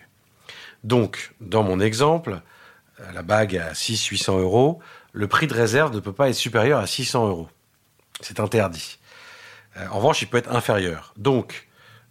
Donc, 0.83 1.33
dans 1.41 1.63
mon 1.63 1.79
exemple, 1.79 2.41
la 3.13 3.23
bague 3.23 3.57
à 3.57 3.73
600-800 3.73 4.39
euros, 4.39 4.79
le 5.13 5.27
prix 5.27 5.47
de 5.47 5.53
réserve 5.53 5.95
ne 5.95 5.99
peut 5.99 6.13
pas 6.13 6.29
être 6.29 6.35
supérieur 6.35 6.79
à 6.79 6.85
600 6.85 7.27
euros. 7.27 7.49
C'est 8.21 8.39
interdit. 8.39 8.99
Euh, 9.77 9.87
en 9.91 9.97
revanche, 9.97 10.21
il 10.21 10.27
peut 10.27 10.37
être 10.37 10.53
inférieur. 10.53 11.13
Donc, 11.17 11.67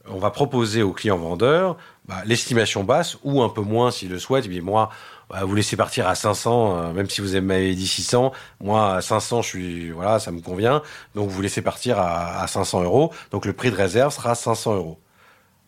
on 0.07 0.19
va 0.19 0.31
proposer 0.31 0.83
au 0.83 0.93
client 0.93 1.17
vendeur 1.17 1.77
bah, 2.07 2.23
l'estimation 2.27 2.85
basse 2.85 3.17
ou 3.23 3.43
un 3.43 3.49
peu 3.49 3.63
moins 3.63 3.91
s'il 3.91 4.11
le 4.11 4.19
souhaite. 4.19 4.49
Mais 4.49 4.61
moi, 4.61 4.91
bah, 5.31 5.45
vous 5.45 5.55
laissez 5.55 5.77
partir 5.77 6.07
à 6.07 6.15
500, 6.15 6.77
euh, 6.77 6.93
même 6.93 7.09
si 7.09 7.21
vous 7.21 7.41
m'avez 7.41 7.75
dit 7.75 7.87
600. 7.87 8.33
Moi, 8.61 8.97
à 8.97 9.01
500, 9.01 9.43
je 9.43 9.49
suis, 9.49 9.91
voilà, 9.91 10.19
ça 10.19 10.31
me 10.31 10.41
convient. 10.41 10.83
Donc, 11.15 11.31
vous 11.31 11.41
laissez 11.41 11.63
partir 11.63 11.99
à, 11.99 12.41
à 12.43 12.47
500 12.47 12.83
euros. 12.83 13.13
Donc, 13.31 13.47
le 13.47 13.53
prix 13.53 13.71
de 13.71 13.77
réserve 13.77 14.13
sera 14.13 14.35
500 14.35 14.75
euros. 14.77 15.01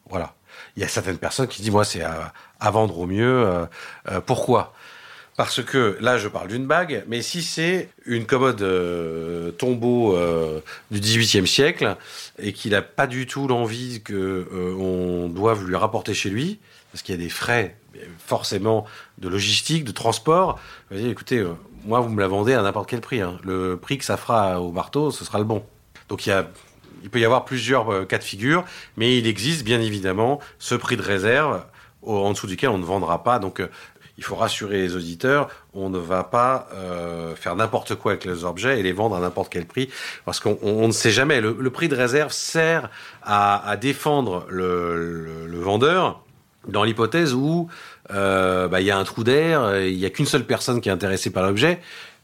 Voilà. 0.09 0.35
Il 0.77 0.83
y 0.83 0.85
a 0.85 0.89
certaines 0.89 1.19
personnes 1.19 1.49
qui 1.49 1.63
disent, 1.63 1.71
moi, 1.71 1.85
c'est 1.85 2.03
à, 2.03 2.71
vendre 2.71 2.99
au 2.99 3.07
mieux. 3.07 3.67
Euh, 4.09 4.21
pourquoi? 4.21 4.75
Parce 5.37 5.63
que 5.63 5.99
là, 6.01 6.17
je 6.17 6.29
parle 6.29 6.49
d'une 6.49 6.67
bague, 6.67 7.05
mais 7.09 7.21
si 7.21 7.43
c'est 7.43 7.91
une 8.07 8.25
commode 8.25 8.63
euh, 8.63 9.51
tombeau 9.51 10.17
euh, 10.17 10.61
du 10.91 10.99
XVIIIe 10.99 11.47
siècle 11.47 11.97
et 12.39 12.55
qu'il 12.55 12.71
n'a 12.73 12.81
pas 12.81 13.07
du 13.07 13.27
tout 13.27 13.47
l'envie 13.47 14.01
que 14.03 14.15
euh, 14.51 15.29
doive 15.29 15.67
lui 15.67 15.77
rapporter 15.77 16.15
chez 16.15 16.31
lui, 16.31 16.59
parce 16.91 17.03
qu'il 17.03 17.15
y 17.15 17.19
a 17.19 17.23
des 17.23 17.29
frais 17.29 17.77
forcément 18.27 18.87
de 19.19 19.29
logistique, 19.29 19.85
de 19.85 19.93
transport, 19.93 20.59
vous 20.91 20.99
dites, 20.99 21.09
écoutez, 21.09 21.39
euh, 21.39 21.53
moi 21.85 22.01
vous 22.01 22.09
me 22.09 22.21
la 22.21 22.29
vendez 22.29 22.55
à 22.55 22.63
n'importe 22.63 22.89
quel 22.89 23.01
prix. 23.03 23.21
hein. 23.21 23.39
Le 23.45 23.77
prix 23.77 23.99
que 23.99 24.05
ça 24.05 24.17
fera 24.17 24.61
au 24.61 24.73
marteau, 24.73 25.11
ce 25.11 25.25
sera 25.25 25.39
le 25.39 25.45
bon. 25.45 25.63
Donc 26.09 26.27
il 26.27 26.47
il 27.03 27.11
peut 27.11 27.21
y 27.21 27.25
avoir 27.25 27.45
plusieurs 27.45 27.93
euh, 27.93 28.05
cas 28.05 28.19
de 28.19 28.25
figure, 28.25 28.65
mais 28.97 29.19
il 29.19 29.27
existe 29.27 29.65
bien 29.65 29.81
évidemment 29.83 30.41
ce 30.59 30.75
prix 30.75 30.97
de 30.97 31.03
réserve 31.03 31.63
en 32.03 32.33
dessous 32.33 32.47
duquel 32.47 32.71
on 32.71 32.79
ne 32.79 32.85
vendra 32.85 33.23
pas. 33.23 33.39
Donc 33.39 33.61
il 34.19 34.25
faut 34.25 34.35
rassurer 34.37 34.79
les 34.83 34.97
auditeurs, 34.97 35.49
on 35.75 35.91
ne 35.91 35.99
va 35.99 36.25
pas 36.25 36.69
euh, 36.75 37.35
faire 37.37 37.55
n'importe 37.57 37.95
quoi 37.97 38.13
avec 38.13 38.25
les 38.25 38.45
objets 38.45 38.81
et 38.81 38.83
les 38.83 38.93
vendre 38.93 39.17
à 39.17 39.21
n'importe 39.21 39.53
quel 39.53 39.67
prix, 39.67 39.91
parce 40.25 40.41
qu'on 40.41 40.59
on- 40.63 40.85
on 40.85 40.87
ne 40.89 40.93
sait 40.93 41.11
jamais. 41.11 41.41
Le, 41.41 41.57
le 41.59 41.71
prix 41.71 41.89
de 41.89 41.97
réserve 41.97 42.33
sert 42.33 42.89
à, 43.23 43.69
à 43.69 43.77
défendre 43.77 44.47
le, 44.49 44.97
le- 45.25 45.47
le 45.47 45.59
vendeur 45.61 46.23
dans 46.69 46.83
l'hypothèse 46.83 47.35
où 47.35 47.69
euh, 48.13 48.69
bah, 48.69 48.81
il 48.81 48.87
y 48.87 48.91
a 48.91 48.99
un 48.99 49.05
trou 49.05 49.23
d'air, 49.23 49.81
il 49.85 49.97
n'y 49.97 50.05
a 50.07 50.11
qu'une 50.11 50.27
seule 50.27 50.45
personne 50.45 50.81
qui 50.81 50.89
est 50.89 50.93
intéressée 50.93 51.31
par 51.31 51.43
l'objet, 51.45 51.81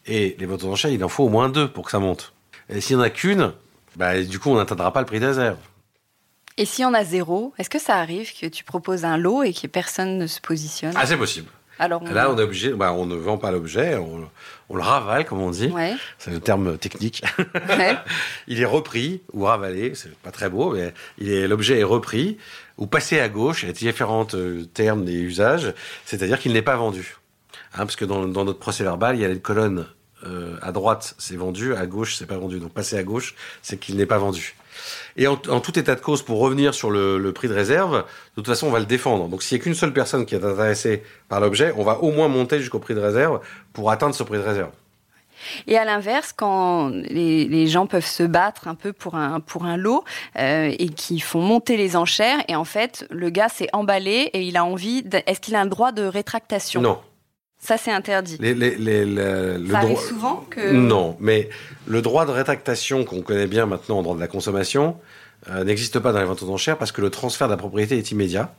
et 0.06 0.34
les 0.38 0.46
ventes 0.46 0.64
enchères, 0.64 0.90
il 0.90 1.04
en 1.04 1.08
faut 1.08 1.24
au 1.24 1.28
moins 1.28 1.48
deux 1.48 1.68
pour 1.68 1.84
que 1.84 1.90
ça 1.90 1.98
monte. 1.98 2.32
Et 2.68 2.80
s'il 2.80 2.96
n'y 2.96 3.02
en 3.02 3.04
a 3.04 3.10
qu'une, 3.10 3.52
bah, 3.96 4.20
du 4.22 4.38
coup, 4.38 4.50
on 4.50 4.56
n'atteindra 4.56 4.92
pas 4.92 5.00
le 5.00 5.06
prix 5.06 5.20
de 5.20 5.26
réserve. 5.26 5.58
Et 6.58 6.64
si 6.64 6.84
on 6.84 6.92
a 6.94 7.04
zéro, 7.04 7.52
est-ce 7.58 7.70
que 7.70 7.78
ça 7.78 7.96
arrive 7.96 8.30
que 8.38 8.46
tu 8.46 8.62
proposes 8.64 9.04
un 9.04 9.16
lot 9.16 9.42
et 9.42 9.52
que 9.52 9.66
personne 9.66 10.18
ne 10.18 10.26
se 10.26 10.40
positionne? 10.40 10.92
Ah, 10.96 11.06
c'est 11.06 11.16
possible. 11.16 11.48
Alors, 11.78 12.02
on... 12.02 12.12
Là, 12.12 12.30
on 12.30 12.38
est 12.38 12.42
obligé, 12.42 12.72
bah, 12.72 12.92
on 12.92 13.06
ne 13.06 13.14
vend 13.14 13.38
pas 13.38 13.50
l'objet, 13.50 13.96
on, 13.96 14.28
on 14.68 14.76
le 14.76 14.82
ravale, 14.82 15.24
comme 15.24 15.40
on 15.40 15.50
dit. 15.50 15.68
Ouais, 15.68 15.94
C'est 16.18 16.30
le 16.30 16.40
terme 16.40 16.78
technique. 16.78 17.22
ouais. 17.38 17.96
il 18.46 18.60
est 18.60 18.66
repris 18.66 19.22
ou 19.32 19.44
ravalé, 19.44 19.94
c'est 19.94 20.14
pas 20.18 20.30
très 20.30 20.48
beau, 20.48 20.74
mais 20.74 20.92
est, 21.20 21.46
l'objet 21.46 21.78
est 21.80 21.84
repris 21.84 22.38
ou 22.78 22.86
passé 22.86 23.20
à 23.20 23.28
gauche. 23.28 23.62
Il 23.62 23.66
y 23.66 23.70
a 23.70 23.72
différents 23.72 24.26
euh, 24.34 24.64
termes 24.74 25.06
et 25.08 25.12
usages, 25.14 25.74
c'est-à-dire 26.04 26.38
qu'il 26.38 26.52
n'est 26.52 26.62
pas 26.62 26.76
vendu. 26.76 27.16
Hein, 27.74 27.78
parce 27.86 27.96
que 27.96 28.04
dans, 28.04 28.26
dans 28.26 28.44
notre 28.44 28.58
procès 28.58 28.84
verbal, 28.84 29.16
il 29.16 29.22
y 29.22 29.24
a 29.24 29.28
les 29.28 29.40
colonnes 29.40 29.86
euh, 30.24 30.56
à 30.62 30.72
droite, 30.72 31.14
c'est 31.18 31.36
vendu, 31.36 31.74
à 31.74 31.86
gauche, 31.86 32.16
c'est 32.16 32.26
pas 32.26 32.38
vendu. 32.38 32.60
Donc 32.60 32.72
passer 32.72 32.96
à 32.96 33.02
gauche, 33.02 33.34
c'est 33.62 33.78
qu'il 33.78 33.96
n'est 33.96 34.06
pas 34.06 34.18
vendu. 34.18 34.54
Et 35.16 35.26
en, 35.26 35.34
en 35.48 35.60
tout 35.60 35.78
état 35.78 35.94
de 35.94 36.00
cause, 36.00 36.22
pour 36.22 36.38
revenir 36.38 36.74
sur 36.74 36.90
le, 36.90 37.18
le 37.18 37.32
prix 37.32 37.48
de 37.48 37.54
réserve, 37.54 37.98
de 37.98 38.04
toute 38.36 38.46
façon, 38.46 38.66
on 38.68 38.70
va 38.70 38.78
le 38.80 38.86
défendre. 38.86 39.28
Donc 39.28 39.42
s'il 39.42 39.56
n'y 39.56 39.62
a 39.62 39.64
qu'une 39.64 39.74
seule 39.74 39.92
personne 39.92 40.26
qui 40.26 40.34
est 40.34 40.44
intéressée 40.44 41.02
par 41.28 41.40
l'objet, 41.40 41.72
on 41.76 41.84
va 41.84 41.98
au 41.98 42.10
moins 42.12 42.28
monter 42.28 42.58
jusqu'au 42.60 42.78
prix 42.78 42.94
de 42.94 43.00
réserve 43.00 43.40
pour 43.72 43.90
atteindre 43.90 44.14
ce 44.14 44.22
prix 44.22 44.38
de 44.38 44.42
réserve. 44.42 44.70
Et 45.66 45.76
à 45.76 45.84
l'inverse, 45.84 46.32
quand 46.32 46.88
les, 46.88 47.46
les 47.48 47.66
gens 47.66 47.86
peuvent 47.88 48.06
se 48.06 48.22
battre 48.22 48.68
un 48.68 48.76
peu 48.76 48.92
pour 48.92 49.16
un, 49.16 49.40
pour 49.40 49.64
un 49.64 49.76
lot 49.76 50.04
euh, 50.38 50.70
et 50.78 50.88
qui 50.88 51.18
font 51.18 51.40
monter 51.40 51.76
les 51.76 51.96
enchères, 51.96 52.38
et 52.46 52.54
en 52.54 52.64
fait, 52.64 53.06
le 53.10 53.28
gars 53.28 53.48
s'est 53.48 53.68
emballé 53.72 54.30
et 54.34 54.42
il 54.42 54.56
a 54.56 54.64
envie. 54.64 55.02
de- 55.02 55.20
Est-ce 55.26 55.40
qu'il 55.40 55.56
a 55.56 55.60
un 55.60 55.66
droit 55.66 55.90
de 55.90 56.04
rétractation? 56.04 56.80
Non. 56.80 57.00
Ça, 57.64 57.78
c'est 57.78 57.92
interdit. 57.92 58.38
Les, 58.40 58.54
les, 58.54 58.74
les- 58.76 59.04
le- 59.06 59.56
le 59.58 59.70
Ça 59.70 59.78
arrive 59.78 59.96
souvent 59.98 60.44
que. 60.50 60.72
Non, 60.72 61.16
mais 61.20 61.48
le 61.86 62.02
droit 62.02 62.26
de 62.26 62.32
rétractation 62.32 63.04
qu'on 63.04 63.22
connaît 63.22 63.46
bien 63.46 63.66
maintenant 63.66 63.98
en 63.98 64.02
droit 64.02 64.16
de 64.16 64.20
la 64.20 64.26
consommation 64.26 64.96
euh, 65.48 65.62
n'existe 65.62 66.00
pas 66.00 66.12
dans 66.12 66.18
les 66.18 66.24
ventes 66.24 66.42
aux 66.42 66.50
enchères 66.50 66.76
parce 66.76 66.90
que 66.90 67.00
le 67.00 67.10
transfert 67.10 67.46
de 67.46 67.52
la 67.52 67.56
propriété 67.56 67.96
est 67.98 68.10
immédiat. 68.10 68.52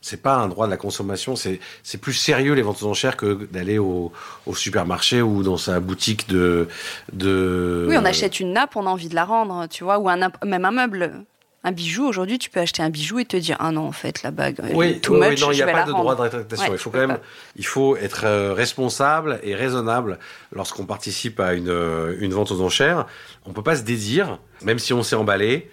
C'est 0.00 0.20
pas 0.20 0.34
un 0.34 0.48
droit 0.48 0.66
de 0.66 0.70
la 0.70 0.76
consommation, 0.76 1.34
c'est 1.36 1.60
c'est 1.82 1.96
plus 1.98 2.12
sérieux 2.12 2.52
les 2.54 2.60
ventes 2.62 2.82
aux 2.82 2.88
enchères 2.88 3.16
que 3.16 3.46
d'aller 3.50 3.78
au, 3.78 4.12
au 4.46 4.54
supermarché 4.54 5.22
ou 5.22 5.42
dans 5.42 5.56
sa 5.56 5.78
boutique 5.80 6.28
de 6.28 6.68
de. 7.12 7.86
Oui, 7.88 7.96
on 7.96 8.04
achète 8.04 8.38
une 8.40 8.52
nappe, 8.52 8.76
on 8.76 8.86
a 8.86 8.90
envie 8.90 9.08
de 9.08 9.14
la 9.14 9.24
rendre, 9.24 9.66
tu 9.68 9.82
vois, 9.84 9.98
ou 9.98 10.08
un, 10.10 10.18
même 10.44 10.64
un 10.64 10.70
meuble. 10.72 11.24
Un 11.66 11.72
bijou, 11.72 12.06
aujourd'hui, 12.06 12.38
tu 12.38 12.50
peux 12.50 12.60
acheter 12.60 12.82
un 12.82 12.90
bijou 12.90 13.18
et 13.18 13.24
te 13.24 13.36
dire 13.38 13.56
Ah 13.58 13.70
non, 13.70 13.86
en 13.88 13.92
fait, 13.92 14.22
la 14.22 14.30
bague, 14.30 14.60
Oui, 14.74 15.00
much, 15.08 15.40
non, 15.40 15.50
il 15.50 15.54
n'y 15.56 15.62
a 15.62 15.66
pas 15.66 15.84
de 15.84 15.92
rendre. 15.92 16.02
droit 16.02 16.14
de 16.14 16.20
rétractation. 16.20 16.66
Ouais, 16.68 16.74
il 16.74 16.78
faut 16.78 16.90
quand 16.90 16.98
même, 17.06 17.18
il 17.56 17.64
faut 17.66 17.96
être 17.96 18.24
euh, 18.26 18.52
responsable 18.52 19.40
et 19.42 19.54
raisonnable 19.54 20.18
lorsqu'on 20.52 20.84
participe 20.84 21.40
à 21.40 21.54
une, 21.54 21.70
euh, 21.70 22.16
une 22.20 22.34
vente 22.34 22.50
aux 22.52 22.60
enchères. 22.60 23.06
On 23.46 23.52
peut 23.54 23.62
pas 23.62 23.76
se 23.76 23.82
dédire, 23.82 24.38
même 24.62 24.78
si 24.78 24.92
on 24.92 25.02
s'est 25.02 25.16
emballé, 25.16 25.70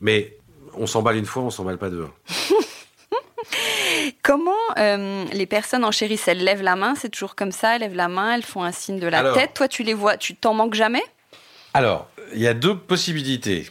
mais 0.00 0.34
on 0.72 0.86
s'emballe 0.86 1.16
une 1.16 1.26
fois, 1.26 1.42
on 1.42 1.50
s'emballe 1.50 1.76
pas 1.78 1.90
deux. 1.90 2.08
Comment 4.22 4.50
euh, 4.78 5.24
les 5.32 5.46
personnes 5.46 5.84
enchérissent? 5.84 6.26
Elles 6.28 6.42
lèvent 6.42 6.62
la 6.62 6.76
main, 6.76 6.94
c'est 6.94 7.10
toujours 7.10 7.34
comme 7.36 7.52
ça, 7.52 7.74
elles 7.76 7.82
lèvent 7.82 7.94
la 7.94 8.08
main, 8.08 8.34
elles 8.34 8.42
font 8.44 8.62
un 8.62 8.72
signe 8.72 8.98
de 8.98 9.06
la 9.06 9.18
Alors- 9.18 9.34
tête. 9.36 9.52
Toi, 9.54 9.68
tu 9.68 9.82
les 9.82 9.94
vois, 9.94 10.16
tu 10.16 10.34
t'en 10.34 10.54
manques 10.54 10.74
jamais? 10.74 11.02
Alors, 11.74 12.08
il 12.32 12.40
y 12.40 12.48
a 12.48 12.54
deux 12.54 12.76
possibilités. 12.76 13.68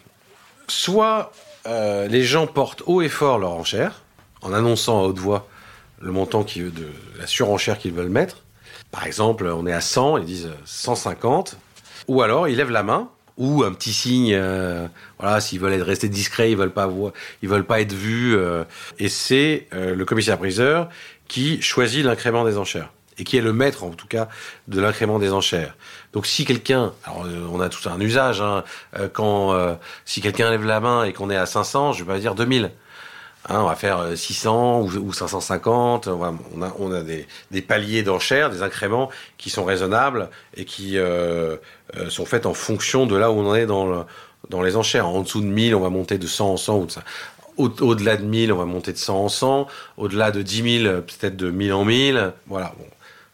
Soit 0.67 1.31
euh, 1.65 2.07
les 2.07 2.23
gens 2.23 2.47
portent 2.47 2.83
haut 2.85 3.01
et 3.01 3.09
fort 3.09 3.39
leur 3.39 3.51
enchère, 3.51 4.01
en 4.41 4.53
annonçant 4.53 5.01
à 5.01 5.03
haute 5.03 5.19
voix 5.19 5.47
le 6.01 6.11
montant 6.11 6.43
qui, 6.43 6.59
de 6.61 6.87
la 7.17 7.27
surenchère 7.27 7.77
qu'ils 7.77 7.93
veulent 7.93 8.09
mettre. 8.09 8.43
Par 8.91 9.05
exemple, 9.05 9.47
on 9.47 9.65
est 9.65 9.73
à 9.73 9.81
100, 9.81 10.17
ils 10.17 10.25
disent 10.25 10.51
150. 10.65 11.57
Ou 12.07 12.21
alors, 12.21 12.47
ils 12.47 12.57
lèvent 12.57 12.69
la 12.69 12.83
main, 12.83 13.09
ou 13.37 13.63
un 13.63 13.73
petit 13.73 13.93
signe, 13.93 14.33
euh, 14.33 14.87
voilà, 15.19 15.41
s'ils 15.41 15.59
veulent 15.59 15.73
être 15.73 15.85
restés 15.85 16.09
discrets, 16.09 16.51
ils 16.51 16.57
veulent 16.57 16.73
pas 16.73 16.85
voir, 16.85 17.13
ils 17.41 17.49
veulent 17.49 17.65
pas 17.65 17.81
être 17.81 17.93
vus. 17.93 18.35
euh, 18.35 18.63
et 18.99 19.09
c'est 19.09 19.67
euh, 19.73 19.95
le 19.95 20.05
commissaire-priseur 20.05 20.89
qui 21.27 21.61
choisit 21.61 22.05
l'incrément 22.05 22.45
des 22.45 22.57
enchères 22.57 22.91
et 23.17 23.23
qui 23.23 23.37
est 23.37 23.41
le 23.41 23.53
maître 23.53 23.83
en 23.83 23.89
tout 23.89 24.07
cas 24.07 24.27
de 24.67 24.81
l'incrément 24.81 25.19
des 25.19 25.31
enchères. 25.31 25.75
Donc 26.13 26.27
si 26.27 26.45
quelqu'un, 26.45 26.93
alors 27.03 27.25
euh, 27.25 27.47
on 27.51 27.59
a 27.59 27.69
tout 27.69 27.89
un 27.89 27.99
usage, 27.99 28.39
hein, 28.41 28.63
euh, 28.97 29.09
quand 29.11 29.53
euh, 29.53 29.73
si 30.05 30.21
quelqu'un 30.21 30.51
lève 30.51 30.63
la 30.65 30.79
main 30.79 31.03
et 31.05 31.13
qu'on 31.13 31.29
est 31.29 31.35
à 31.37 31.45
500, 31.45 31.93
je 31.93 32.03
vais 32.03 32.13
pas 32.13 32.19
dire 32.19 32.35
2000. 32.35 32.71
Hein, 33.49 33.59
on 33.59 33.67
va 33.67 33.75
faire 33.75 33.99
euh, 33.99 34.15
600 34.15 34.81
ou, 34.81 34.89
ou 34.99 35.11
550. 35.13 36.07
On, 36.07 36.23
a, 36.61 36.73
on 36.79 36.91
a 36.93 37.01
des, 37.01 37.27
des 37.51 37.61
paliers 37.61 38.03
d'enchères, 38.03 38.49
des 38.49 38.61
incréments 38.63 39.09
qui 39.37 39.49
sont 39.49 39.65
raisonnables 39.65 40.29
et 40.55 40.65
qui 40.65 40.97
euh, 40.97 41.57
euh, 41.97 42.09
sont 42.09 42.25
faits 42.25 42.45
en 42.45 42.53
fonction 42.53 43.05
de 43.05 43.15
là 43.17 43.31
où 43.31 43.35
on 43.39 43.53
est 43.55 43.65
dans, 43.65 43.85
le- 43.87 44.03
dans 44.49 44.61
les 44.61 44.77
enchères. 44.77 45.07
En 45.07 45.21
dessous 45.21 45.41
de 45.41 45.47
1000, 45.47 45.75
on 45.75 45.81
va 45.81 45.89
monter 45.89 46.17
de 46.17 46.27
100 46.27 46.51
en 46.53 46.57
100 46.57 46.77
ou 47.57 47.67
de 47.69 47.83
Au-delà 47.83 48.17
de 48.17 48.23
1000, 48.23 48.53
on 48.53 48.57
va 48.57 48.65
monter 48.65 48.93
de 48.93 48.97
100 48.97 49.15
en 49.25 49.29
100. 49.29 49.67
Au-delà 49.97 50.31
de 50.31 50.41
10 50.41 50.81
000, 50.83 51.01
peut-être 51.01 51.35
de 51.35 51.51
1000 51.51 51.73
en 51.73 51.83
1000. 51.85 52.33
Voilà. 52.47 52.73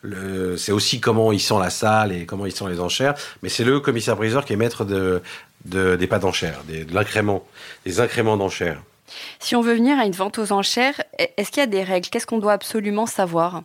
Le- 0.02 0.58
C'est 0.58 0.72
aussi 0.72 1.00
comment 1.00 1.32
il 1.32 1.40
sent 1.42 1.60
la 1.60 1.70
salle 1.70 2.12
et 2.12 2.26
comment 2.26 2.46
il 2.46 2.52
sent 2.52 2.66
les 2.70 2.80
enchères. 2.80 3.16
Mais 3.44 3.50
c'est 3.50 3.64
le 3.64 3.80
commissaire-priseur 3.80 4.46
qui 4.46 4.54
est 4.54 4.58
maître 4.58 4.86
de, 4.86 5.22
de- 5.66 5.96
des 5.96 6.08
pas 6.08 6.20
d'enchères, 6.20 6.62
des- 6.68 6.86
de 6.86 6.94
l'incrément, 6.94 7.46
des 7.86 8.00
incréments 8.00 8.38
d'enchères. 8.38 8.82
Si 9.40 9.56
on 9.56 9.62
veut 9.62 9.74
venir 9.74 9.98
à 10.00 10.06
une 10.06 10.12
vente 10.14 10.38
aux 10.40 10.52
enchères, 10.52 11.02
e- 11.20 11.26
est-ce 11.38 11.52
qu'il 11.52 11.60
y 11.62 11.64
a 11.64 11.68
des 11.68 11.84
règles? 11.84 12.08
Qu'est-ce 12.10 12.28
qu'on 12.28 12.38
doit 12.40 12.54
absolument 12.54 13.06
savoir? 13.08 13.64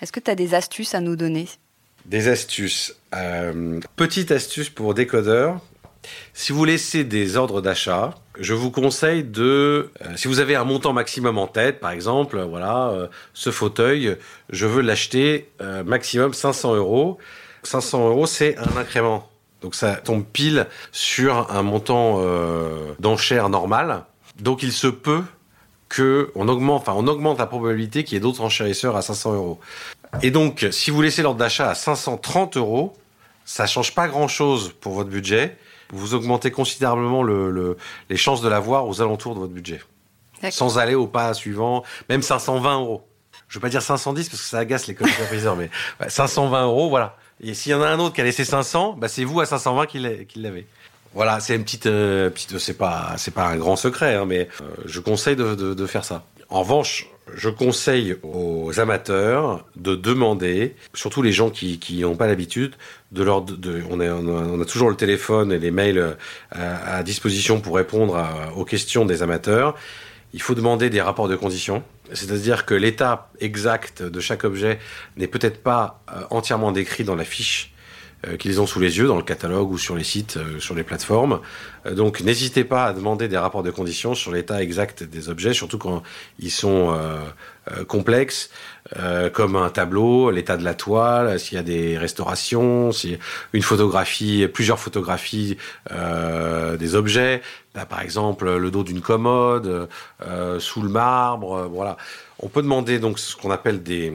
Est-ce 0.00 0.12
que 0.12 0.20
tu 0.20 0.30
as 0.30 0.34
des 0.34 0.54
astuces 0.54 0.94
à 0.94 1.00
nous 1.00 1.16
donner? 1.16 1.48
Des 2.06 2.28
astuces. 2.28 2.94
Euh, 3.14 3.78
petite 3.96 4.30
astuce 4.32 4.70
pour 4.70 4.94
décodeurs. 4.94 5.60
Si 6.34 6.52
vous 6.52 6.64
laissez 6.64 7.04
des 7.04 7.36
ordres 7.36 7.60
d'achat, 7.60 8.14
je 8.38 8.54
vous 8.54 8.70
conseille 8.70 9.24
de, 9.24 9.90
euh, 10.00 10.16
si 10.16 10.28
vous 10.28 10.40
avez 10.40 10.56
un 10.56 10.64
montant 10.64 10.92
maximum 10.92 11.38
en 11.38 11.46
tête, 11.46 11.80
par 11.80 11.90
exemple, 11.90 12.38
euh, 12.38 12.44
voilà, 12.44 12.88
euh, 12.88 13.08
ce 13.34 13.50
fauteuil, 13.50 14.16
je 14.50 14.66
veux 14.66 14.82
l'acheter 14.82 15.50
maximum 15.84 16.32
500 16.32 16.74
euros. 16.74 17.18
500 17.62 18.08
euros, 18.08 18.26
c'est 18.26 18.56
un 18.58 18.76
incrément. 18.76 19.28
Donc 19.60 19.74
ça 19.74 19.94
tombe 19.94 20.24
pile 20.24 20.66
sur 20.90 21.50
un 21.52 21.62
montant 21.62 22.20
d'enchère 22.98 23.48
normal. 23.48 24.04
Donc 24.40 24.64
il 24.64 24.72
se 24.72 24.88
peut 24.88 25.22
que 25.88 26.32
on 26.34 26.48
augmente, 26.48 26.80
enfin 26.80 26.94
on 26.96 27.06
augmente 27.06 27.38
la 27.38 27.46
probabilité 27.46 28.02
qu'il 28.02 28.14
y 28.14 28.16
ait 28.16 28.20
d'autres 28.20 28.40
enchérisseurs 28.40 28.96
à 28.96 29.02
500 29.02 29.34
euros. 29.34 29.60
Et 30.22 30.30
donc, 30.30 30.66
si 30.72 30.90
vous 30.90 31.00
laissez 31.00 31.22
l'ordre 31.22 31.38
d'achat 31.38 31.70
à 31.70 31.74
530 31.74 32.56
euros, 32.56 32.94
ça 33.44 33.66
change 33.66 33.94
pas 33.94 34.08
grand-chose 34.08 34.72
pour 34.80 34.94
votre 34.94 35.10
budget. 35.10 35.56
Vous 35.92 36.14
augmentez 36.14 36.50
considérablement 36.50 37.22
le, 37.22 37.50
le- 37.50 37.76
les 38.10 38.16
chances 38.16 38.40
de 38.42 38.48
l'avoir 38.48 38.88
aux 38.88 39.00
alentours 39.02 39.34
de 39.34 39.40
votre 39.40 39.52
budget. 39.52 39.80
Sans 40.50 40.78
aller 40.78 40.94
au 40.94 41.06
pas 41.06 41.34
suivant, 41.34 41.84
même 42.08 42.22
520 42.22 42.80
euros. 42.80 43.06
Je 43.48 43.58
veux 43.58 43.60
pas 43.60 43.68
dire 43.68 43.82
510 43.82 44.28
parce 44.28 44.42
que 44.42 44.48
ça 44.48 44.58
agace 44.58 44.86
les 44.88 44.94
commissaires-priseurs, 44.94 45.54
mais 45.56 45.70
ouais, 46.00 46.08
520 46.08 46.64
euros, 46.64 46.88
voilà. 46.88 47.16
Et 47.40 47.54
s'il 47.54 47.70
y 47.72 47.74
en 47.74 47.82
a 47.82 47.86
un 47.88 47.98
autre 47.98 48.14
qui 48.14 48.20
a 48.20 48.24
laissé 48.24 48.44
500, 48.44 48.94
bah 48.98 49.08
c'est 49.08 49.24
vous 49.24 49.40
à 49.40 49.46
520 49.46 49.86
qui 49.86 49.98
l'a- 50.00 50.24
qui 50.24 50.40
l'avez. 50.40 50.66
Voilà, 51.14 51.38
c'est 51.40 51.54
une 51.54 51.62
petite, 51.64 51.86
euh, 51.86 52.30
petite, 52.30 52.58
c'est 52.58 52.76
pas, 52.78 53.12
c'est 53.18 53.34
pas 53.34 53.46
un 53.48 53.56
grand 53.56 53.76
secret, 53.76 54.14
hein, 54.14 54.24
mais 54.26 54.48
euh, 54.62 54.64
je 54.86 54.98
conseille 55.00 55.36
de, 55.36 55.54
de, 55.54 55.74
de 55.74 55.86
faire 55.86 56.04
ça. 56.06 56.24
En 56.48 56.60
revanche, 56.60 57.06
je 57.34 57.50
conseille 57.50 58.16
aux 58.22 58.80
amateurs 58.80 59.64
de 59.76 59.94
demander, 59.94 60.74
surtout 60.94 61.20
les 61.22 61.32
gens 61.32 61.50
qui 61.50 61.78
qui 61.78 62.00
n'ont 62.00 62.16
pas 62.16 62.26
l'habitude, 62.26 62.74
de 63.12 63.22
leur, 63.22 63.42
de, 63.42 63.82
on, 63.90 64.00
a, 64.60 64.64
toujours 64.64 64.90
le 64.90 64.96
téléphone 64.96 65.52
et 65.52 65.58
les 65.58 65.70
mails 65.70 65.98
euh, 65.98 66.14
à, 66.50 67.02
disposition 67.02 67.60
pour 67.60 67.76
répondre 67.76 68.18
aux 68.56 68.64
questions 68.64 69.04
des 69.04 69.22
amateurs. 69.22 69.76
il 70.32 70.40
faut 70.40 70.54
demander 70.54 70.90
des 70.90 71.00
rapports 71.00 71.28
de 71.28 71.36
conditions. 71.36 71.82
C'est-à-dire 72.14 72.66
que 72.66 72.74
l'état 72.74 73.30
exact 73.40 74.02
de 74.02 74.20
chaque 74.20 74.44
objet 74.44 74.78
n'est 75.16 75.26
peut-être 75.26 75.62
pas 75.62 76.02
euh, 76.10 76.22
entièrement 76.30 76.72
décrit 76.72 77.04
dans 77.04 77.14
la 77.14 77.24
fiche 77.24 77.72
euh, 78.26 78.36
qu'ils 78.36 78.60
ont 78.60 78.66
sous 78.66 78.80
les 78.80 78.98
yeux, 78.98 79.06
dans 79.06 79.16
le 79.16 79.22
catalogue 79.22 79.70
ou 79.70 79.78
sur 79.78 79.94
les 79.94 80.04
sites, 80.04 80.38
sur 80.58 80.74
les 80.74 80.82
plateformes. 80.82 81.40
donc 81.90 82.22
n'hésitez 82.22 82.64
pas 82.64 82.86
à 82.86 82.92
demander 82.94 83.28
des 83.28 83.38
rapports 83.38 83.62
de 83.62 83.70
conditions 83.70 84.14
sur 84.14 84.32
l'état 84.32 84.62
exact 84.62 85.02
des 85.02 85.28
objets, 85.28 85.52
surtout 85.52 85.78
quand 85.78 86.02
ils 86.38 86.50
sont 86.50 86.96
complexes, 87.86 88.50
comme 89.32 89.56
un 89.56 89.70
tableau, 89.70 90.30
l'état 90.30 90.56
de 90.56 90.64
la 90.64 90.74
toile, 90.74 91.38
s'il 91.38 91.56
y 91.56 91.58
a 91.58 91.62
des 91.62 91.96
restaurations, 91.96 92.90
a 92.90 93.18
une 93.52 93.62
photographie, 93.62 94.48
plusieurs 94.52 94.78
photographies 94.80 95.56
des 95.90 96.94
objets, 96.94 97.40
Là, 97.74 97.86
par 97.86 98.02
exemple, 98.02 98.54
le 98.56 98.70
dos 98.70 98.84
d'une 98.84 99.00
commode, 99.00 99.88
euh, 100.20 100.60
sous 100.60 100.82
le 100.82 100.90
marbre, 100.90 101.54
euh, 101.54 101.66
voilà. 101.66 101.96
On 102.38 102.48
peut 102.48 102.60
demander 102.60 102.98
donc 102.98 103.18
ce 103.18 103.34
qu'on 103.34 103.50
appelle 103.50 103.82
des, 103.82 104.12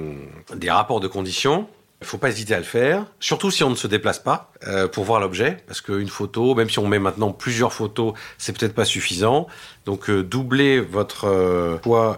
des 0.56 0.70
rapports 0.70 1.00
de 1.00 1.08
conditions. 1.08 1.68
Il 2.02 2.06
faut 2.06 2.20
pas 2.20 2.30
hésiter 2.30 2.54
à 2.54 2.60
le 2.60 2.64
faire, 2.64 3.06
surtout 3.20 3.50
si 3.50 3.64
on 3.64 3.72
ne 3.72 3.76
se 3.76 3.88
déplace 3.88 4.20
pas 4.20 4.52
euh, 4.68 4.88
pour 4.88 5.04
voir 5.04 5.20
l'objet, 5.20 5.58
parce 5.66 5.82
qu'une 5.82 6.10
photo, 6.10 6.54
même 6.54 6.70
si 6.70 6.78
on 6.78 6.88
met 6.88 7.00
maintenant 7.00 7.32
plusieurs 7.32 7.74
photos, 7.74 8.14
c'est 8.38 8.56
peut-être 8.56 8.76
pas 8.76 8.86
suffisant. 8.86 9.48
Donc 9.86 10.10
euh, 10.10 10.24
doubler 10.24 10.80
votre 10.80 11.26
euh, 11.26 11.78
poids 11.78 12.18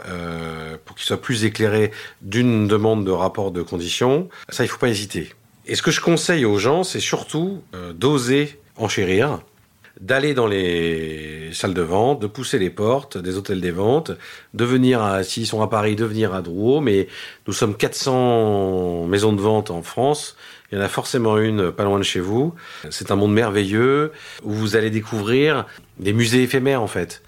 pour 0.83 0.97
qu'il 0.97 1.05
soit 1.05 1.21
plus 1.21 1.45
éclairé 1.45 1.91
d'une 2.21 2.67
demande 2.67 3.05
de 3.05 3.11
rapport 3.11 3.51
de 3.51 3.61
conditions, 3.61 4.27
ça 4.49 4.65
il 4.65 4.67
faut 4.67 4.79
pas 4.79 4.89
hésiter. 4.89 5.33
Et 5.65 5.75
ce 5.75 5.81
que 5.81 5.91
je 5.91 6.01
conseille 6.01 6.43
aux 6.43 6.57
gens, 6.57 6.83
c'est 6.83 6.99
surtout 6.99 7.61
d'oser 7.93 8.59
enchérir 8.75 9.39
d'aller 9.99 10.33
dans 10.33 10.47
les 10.47 11.49
salles 11.53 11.73
de 11.73 11.81
vente, 11.81 12.21
de 12.21 12.27
pousser 12.27 12.57
les 12.57 12.69
portes 12.69 13.17
des 13.17 13.37
hôtels 13.37 13.59
des 13.59 13.71
ventes, 13.71 14.11
de 14.53 14.65
venir, 14.65 15.19
s'ils 15.23 15.47
sont 15.47 15.61
à 15.61 15.67
Paris, 15.67 15.95
de 15.95 16.05
venir 16.05 16.33
à 16.33 16.41
Drouot, 16.41 16.79
mais 16.79 17.07
nous 17.47 17.53
sommes 17.53 17.75
400 17.75 19.07
maisons 19.07 19.33
de 19.33 19.41
vente 19.41 19.71
en 19.71 19.81
France. 19.81 20.37
Il 20.71 20.77
y 20.77 20.81
en 20.81 20.83
a 20.83 20.87
forcément 20.87 21.37
une 21.37 21.71
pas 21.71 21.83
loin 21.83 21.97
de 21.97 22.03
chez 22.03 22.19
vous. 22.19 22.53
C'est 22.89 23.11
un 23.11 23.15
monde 23.15 23.33
merveilleux 23.33 24.11
où 24.43 24.51
vous 24.51 24.75
allez 24.75 24.89
découvrir 24.89 25.65
des 25.97 26.13
musées 26.13 26.43
éphémères 26.43 26.81
en 26.81 26.87
fait. 26.87 27.21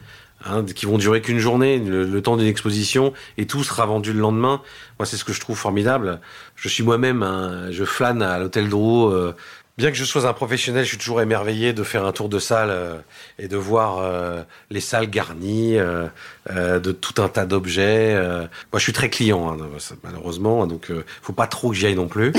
Hein, 0.44 0.66
qui 0.66 0.88
vont 0.88 0.98
durer 0.98 1.22
qu'une 1.22 1.38
journée, 1.38 1.78
le, 1.78 2.22
temps 2.22 2.36
d'une 2.36 2.48
exposition, 2.48 3.14
et 3.38 3.46
tout 3.46 3.64
sera 3.64 3.86
vendu 3.86 4.12
le 4.12 4.20
lendemain. 4.20 4.64
Moi, 4.98 5.06
c'est 5.06 5.16
ce 5.16 5.24
que 5.24 5.34
je 5.34 5.40
trouve 5.40 5.56
formidable. 5.56 6.20
Je 6.56 6.68
suis 6.68 6.82
moi-même, 6.82 7.68
je 7.70 7.84
flâne 7.84 8.24
à 8.24 8.40
l'hôtel 8.40 8.68
Drouot 8.68 9.12
euh, 9.12 9.36
Bien 9.82 9.90
que 9.90 9.98
je 9.98 10.06
sois 10.06 10.28
un 10.28 10.34
professionnel, 10.34 10.84
je 10.84 10.90
suis 10.90 11.00
toujours 11.00 11.24
émerveillé 11.24 11.74
de 11.74 11.82
faire 11.82 12.06
un 12.06 12.12
tour 12.12 12.30
de 12.30 12.38
salle 12.38 12.70
euh, 12.70 12.98
et 13.40 13.48
de 13.48 13.58
voir 13.58 13.98
euh, 13.98 14.44
les 14.70 14.80
salles 14.80 15.10
garnies 15.10 15.76
euh, 15.76 16.08
de 16.48 16.92
tout 16.92 17.20
un 17.20 17.28
tas 17.28 17.48
d'objets. 17.48 18.14
moi, 18.14 18.78
je 18.78 18.84
suis 18.84 18.94
très 18.94 19.10
client, 19.10 19.52
hein, 19.52 19.58
malheureusement, 20.04 20.68
donc 20.68 20.92
faut 21.24 21.34
pas 21.34 21.48
trop 21.48 21.72
que 21.72 21.76
j'y 21.76 21.88
aille 21.88 21.96
non 21.96 22.08
plus. 22.08 22.32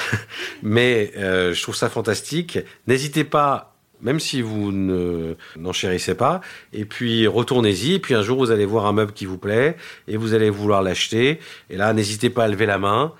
Mais 0.62 1.12
je 1.14 1.62
trouve 1.62 1.76
ça 1.76 1.90
fantastique. 1.90 2.58
N'hésitez 2.86 3.24
pas 3.24 3.74
même 4.00 4.18
si 4.18 4.40
vous 4.40 4.72
ne 4.72 5.34
n'enchérissez 5.56 6.14
pas, 6.14 6.40
et 6.72 6.86
puis 6.86 7.26
retournez-y, 7.26 7.94
et 7.94 7.98
puis 7.98 8.14
un 8.14 8.22
jour 8.22 8.38
vous 8.38 8.50
allez 8.50 8.64
voir 8.64 8.86
un 8.86 8.92
meuble 8.92 9.12
qui 9.12 9.26
vous 9.26 9.36
plaît, 9.36 9.76
et 10.06 10.16
vous 10.16 10.32
allez 10.32 10.48
vouloir 10.48 10.80
l'acheter, 10.80 11.38
et 11.68 11.76
là 11.76 11.92
n'hésitez 11.92 12.30
pas 12.30 12.44
à 12.44 12.48
lever 12.48 12.64
la 12.64 12.78
main. 12.78 13.12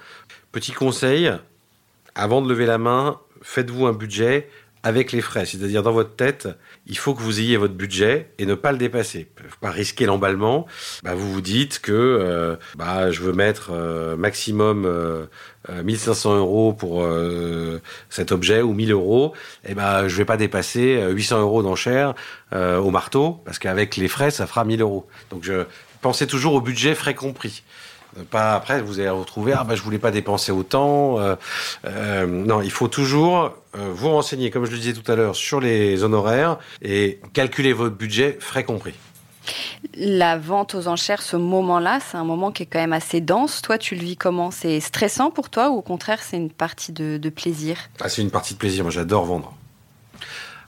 Petit 0.52 0.72
conseil, 0.72 1.32
avant 2.14 2.42
de 2.42 2.48
lever 2.48 2.66
la 2.66 2.78
main, 2.78 3.20
faites-vous 3.48 3.86
un 3.86 3.94
budget 3.94 4.50
avec 4.82 5.10
les 5.10 5.22
frais. 5.22 5.46
C'est-à-dire, 5.46 5.82
dans 5.82 5.92
votre 5.92 6.14
tête, 6.14 6.48
il 6.86 6.96
faut 6.98 7.14
que 7.14 7.22
vous 7.22 7.40
ayez 7.40 7.56
votre 7.56 7.74
budget 7.74 8.30
et 8.38 8.46
ne 8.46 8.54
pas 8.54 8.72
le 8.72 8.78
dépasser. 8.78 9.28
Pas 9.60 9.70
risquer 9.70 10.06
l'emballement. 10.06 10.66
Bah, 11.02 11.14
vous 11.14 11.32
vous 11.32 11.40
dites 11.40 11.80
que 11.80 11.92
euh, 11.92 12.56
bah, 12.76 13.10
je 13.10 13.22
veux 13.22 13.32
mettre 13.32 13.70
euh, 13.72 14.16
maximum 14.16 14.84
euh, 14.84 15.26
1500 15.82 16.30
euh, 16.30 16.38
euros 16.38 16.72
pour 16.74 17.06
cet 18.10 18.32
objet 18.32 18.60
ou 18.60 18.74
1000 18.74 18.92
euros. 18.92 19.32
Et 19.66 19.74
ben, 19.74 20.08
je 20.08 20.16
vais 20.16 20.26
pas 20.26 20.36
dépasser 20.36 21.02
800 21.10 21.40
euros 21.40 21.62
d'enchère 21.62 22.14
au 22.52 22.90
marteau 22.90 23.40
parce 23.44 23.58
qu'avec 23.58 23.96
les 23.96 24.08
frais, 24.08 24.30
ça 24.30 24.46
fera 24.46 24.64
1000 24.64 24.82
euros. 24.82 25.06
Donc, 25.30 25.42
je 25.42 25.64
pensez 26.02 26.26
toujours 26.26 26.54
au 26.54 26.60
budget 26.60 26.94
frais 26.94 27.14
compris. 27.14 27.62
Pas 28.30 28.54
après, 28.54 28.80
vous 28.80 29.00
allez 29.00 29.08
retrouver 29.08 29.52
ah 29.56 29.64
bah 29.64 29.74
je 29.74 29.82
voulais 29.82 29.98
pas 29.98 30.10
dépenser 30.10 30.52
autant. 30.52 31.18
Euh, 31.18 31.36
euh, 31.84 32.26
non, 32.26 32.62
il 32.62 32.70
faut 32.70 32.88
toujours 32.88 33.54
euh, 33.76 33.90
vous 33.92 34.10
renseigner, 34.10 34.50
comme 34.50 34.64
je 34.64 34.72
le 34.72 34.78
disais 34.78 34.92
tout 34.92 35.10
à 35.10 35.16
l'heure, 35.16 35.36
sur 35.36 35.60
les 35.60 36.02
honoraires 36.02 36.58
et 36.82 37.20
calculer 37.32 37.72
votre 37.72 37.96
budget, 37.96 38.36
frais 38.40 38.64
compris. 38.64 38.94
La 39.94 40.36
vente 40.36 40.74
aux 40.74 40.88
enchères, 40.88 41.22
ce 41.22 41.36
moment-là, 41.36 42.00
c'est 42.00 42.16
un 42.16 42.24
moment 42.24 42.52
qui 42.52 42.64
est 42.64 42.66
quand 42.66 42.80
même 42.80 42.92
assez 42.92 43.20
dense. 43.20 43.62
Toi, 43.62 43.78
tu 43.78 43.94
le 43.94 44.02
vis 44.02 44.16
comment? 44.16 44.50
C'est 44.50 44.80
stressant 44.80 45.30
pour 45.30 45.48
toi 45.48 45.70
ou 45.70 45.78
au 45.78 45.82
contraire, 45.82 46.20
c'est 46.22 46.36
une 46.36 46.50
partie 46.50 46.92
de, 46.92 47.16
de 47.16 47.28
plaisir? 47.30 47.78
Ah, 48.00 48.08
C'est 48.08 48.22
une 48.22 48.30
partie 48.30 48.54
de 48.54 48.58
plaisir. 48.58 48.84
Moi, 48.84 48.90
j'adore 48.90 49.24
vendre. 49.24 49.54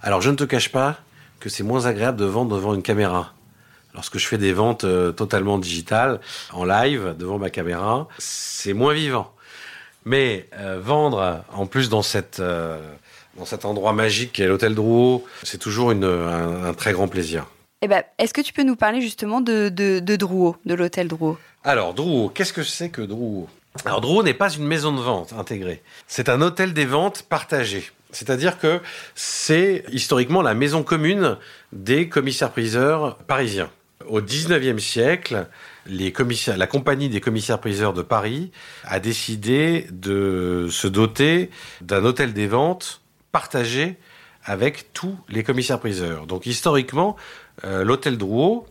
Alors, 0.03 0.23
je 0.23 0.31
ne 0.31 0.37
te 0.37 0.45
cache 0.45 0.71
pas 0.71 0.97
que 1.41 1.49
c'est 1.49 1.63
moins 1.63 1.87
agréable 1.87 2.19
de 2.19 2.25
vendre 2.25 2.55
devant 2.55 2.75
une 2.75 2.83
caméra. 2.83 3.35
Lorsque 3.95 4.19
je 4.19 4.27
fais 4.27 4.39
des 4.39 4.53
ventes 4.53 4.85
euh, 4.85 5.13
totalement 5.13 5.59
digitales, 5.59 6.21
en 6.53 6.65
live, 6.65 7.15
devant 7.19 7.39
ma 7.39 7.51
caméra, 7.51 8.09
c'est 8.19 8.73
moins 8.73 8.95
vivant. 8.95 9.33
Mais 10.05 10.47
euh, 10.59 10.81
vendre, 10.81 11.45
en 11.53 11.67
plus 11.67 11.89
dans 11.89 12.03
cette 12.03 12.41
euh, 12.41 12.79
dans 13.37 13.45
cet 13.45 13.65
endroit 13.65 13.93
magique 13.93 14.33
qu'est 14.33 14.47
l'hôtel 14.47 14.75
Drouot, 14.75 15.25
c'est 15.43 15.59
toujours 15.59 15.93
une, 15.93 16.05
un, 16.05 16.73
très 16.75 16.93
grand 16.93 17.09
plaisir. 17.09 17.47
Eh 17.83 17.89
ben, 17.89 18.03
est-ce 18.19 18.35
que 18.35 18.41
tu 18.41 18.53
peux 18.53 18.63
nous 18.63 18.77
parler 18.77 19.01
justement 19.01 19.41
de, 19.41 19.69
de, 19.69 20.01
de 20.01 20.17
Drouot, 20.17 20.57
de 20.67 20.75
l'hôtel 20.75 21.09
Drouot? 21.09 21.39
Alors 21.65 21.95
Drouot, 21.95 22.31
qu'est-ce 22.31 22.53
que 22.53 22.63
c'est 22.63 22.91
que 22.91 23.03
Drouot? 23.03 23.49
Alors 23.85 24.01
Drouot 24.01 24.23
n'est 24.23 24.35
pas 24.35 24.51
une 24.51 24.67
maison 24.67 24.93
de 24.93 25.01
vente 25.01 25.33
intégrée, 25.33 25.83
c'est 26.07 26.29
un 26.29 26.41
hôtel 26.43 26.73
des 26.75 26.87
ventes 26.87 27.23
partagé. 27.23 27.91
C'est-à-dire 28.13 28.59
que 28.59 28.81
c'est 29.15 29.85
historiquement 29.93 30.43
la 30.43 30.55
maison 30.55 30.83
commune 30.83 31.37
des 31.73 32.09
commissaires-priseurs 32.09 33.17
parisiens. 33.19 33.71
Au 34.11 34.21
XIXe 34.21 34.83
siècle, 34.83 35.47
les 35.87 36.13
la 36.57 36.67
compagnie 36.67 37.09
des 37.09 37.21
commissaires-priseurs 37.21 37.93
de 37.93 38.03
Paris 38.03 38.51
a 38.83 38.99
décidé 38.99 39.87
de 39.93 40.67
se 40.69 40.89
doter 40.89 41.49
d'un 41.81 42.05
hôtel 42.05 42.33
des 42.33 42.49
ventes 42.49 43.03
partagé 43.31 43.99
avec 44.45 44.93
tous 44.93 45.17
les 45.29 45.45
commissaires-priseurs. 45.45 46.27
Donc 46.27 46.47
historiquement, 46.47 47.15
euh, 47.63 47.85
l'hôtel 47.85 48.19
Drouot, 48.19 48.67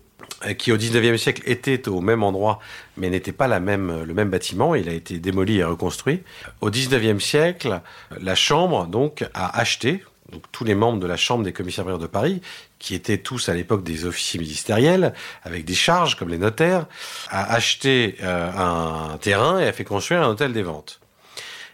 euh, 0.45 0.53
qui 0.53 0.73
au 0.73 0.77
XIXe 0.77 1.21
siècle 1.21 1.43
était 1.45 1.87
au 1.87 2.01
même 2.01 2.21
endroit, 2.21 2.59
mais 2.97 3.09
n'était 3.09 3.31
pas 3.31 3.47
le 3.47 3.61
même 3.61 4.29
bâtiment, 4.29 4.75
il 4.75 4.89
a 4.89 4.93
été 4.93 5.19
démoli 5.19 5.59
et 5.59 5.63
reconstruit. 5.63 6.21
Au 6.59 6.69
XIXe 6.69 7.23
siècle, 7.23 7.79
la 8.19 8.35
Chambre 8.35 8.87
donc 8.87 9.23
a 9.33 9.57
acheté, 9.57 10.03
donc 10.31 10.43
tous 10.51 10.63
les 10.63 10.75
membres 10.75 10.99
de 10.99 11.07
la 11.07 11.17
Chambre 11.17 11.43
des 11.43 11.53
commissaires-priseurs 11.53 11.99
de 11.99 12.07
Paris, 12.07 12.41
qui 12.77 12.95
étaient 12.95 13.17
tous 13.17 13.49
à 13.49 13.53
l'époque 13.53 13.83
des 13.83 14.05
officiers 14.05 14.39
ministériels, 14.39 15.13
avec 15.43 15.65
des 15.65 15.73
charges 15.73 16.15
comme 16.15 16.29
les 16.29 16.37
notaires, 16.37 16.85
a 17.29 17.53
acheté 17.53 18.15
euh, 18.21 18.51
un 18.55 19.17
terrain 19.17 19.59
et 19.59 19.67
a 19.67 19.73
fait 19.73 19.83
construire 19.83 20.21
un 20.21 20.29
hôtel 20.29 20.53
des 20.53 20.63
ventes. 20.63 20.99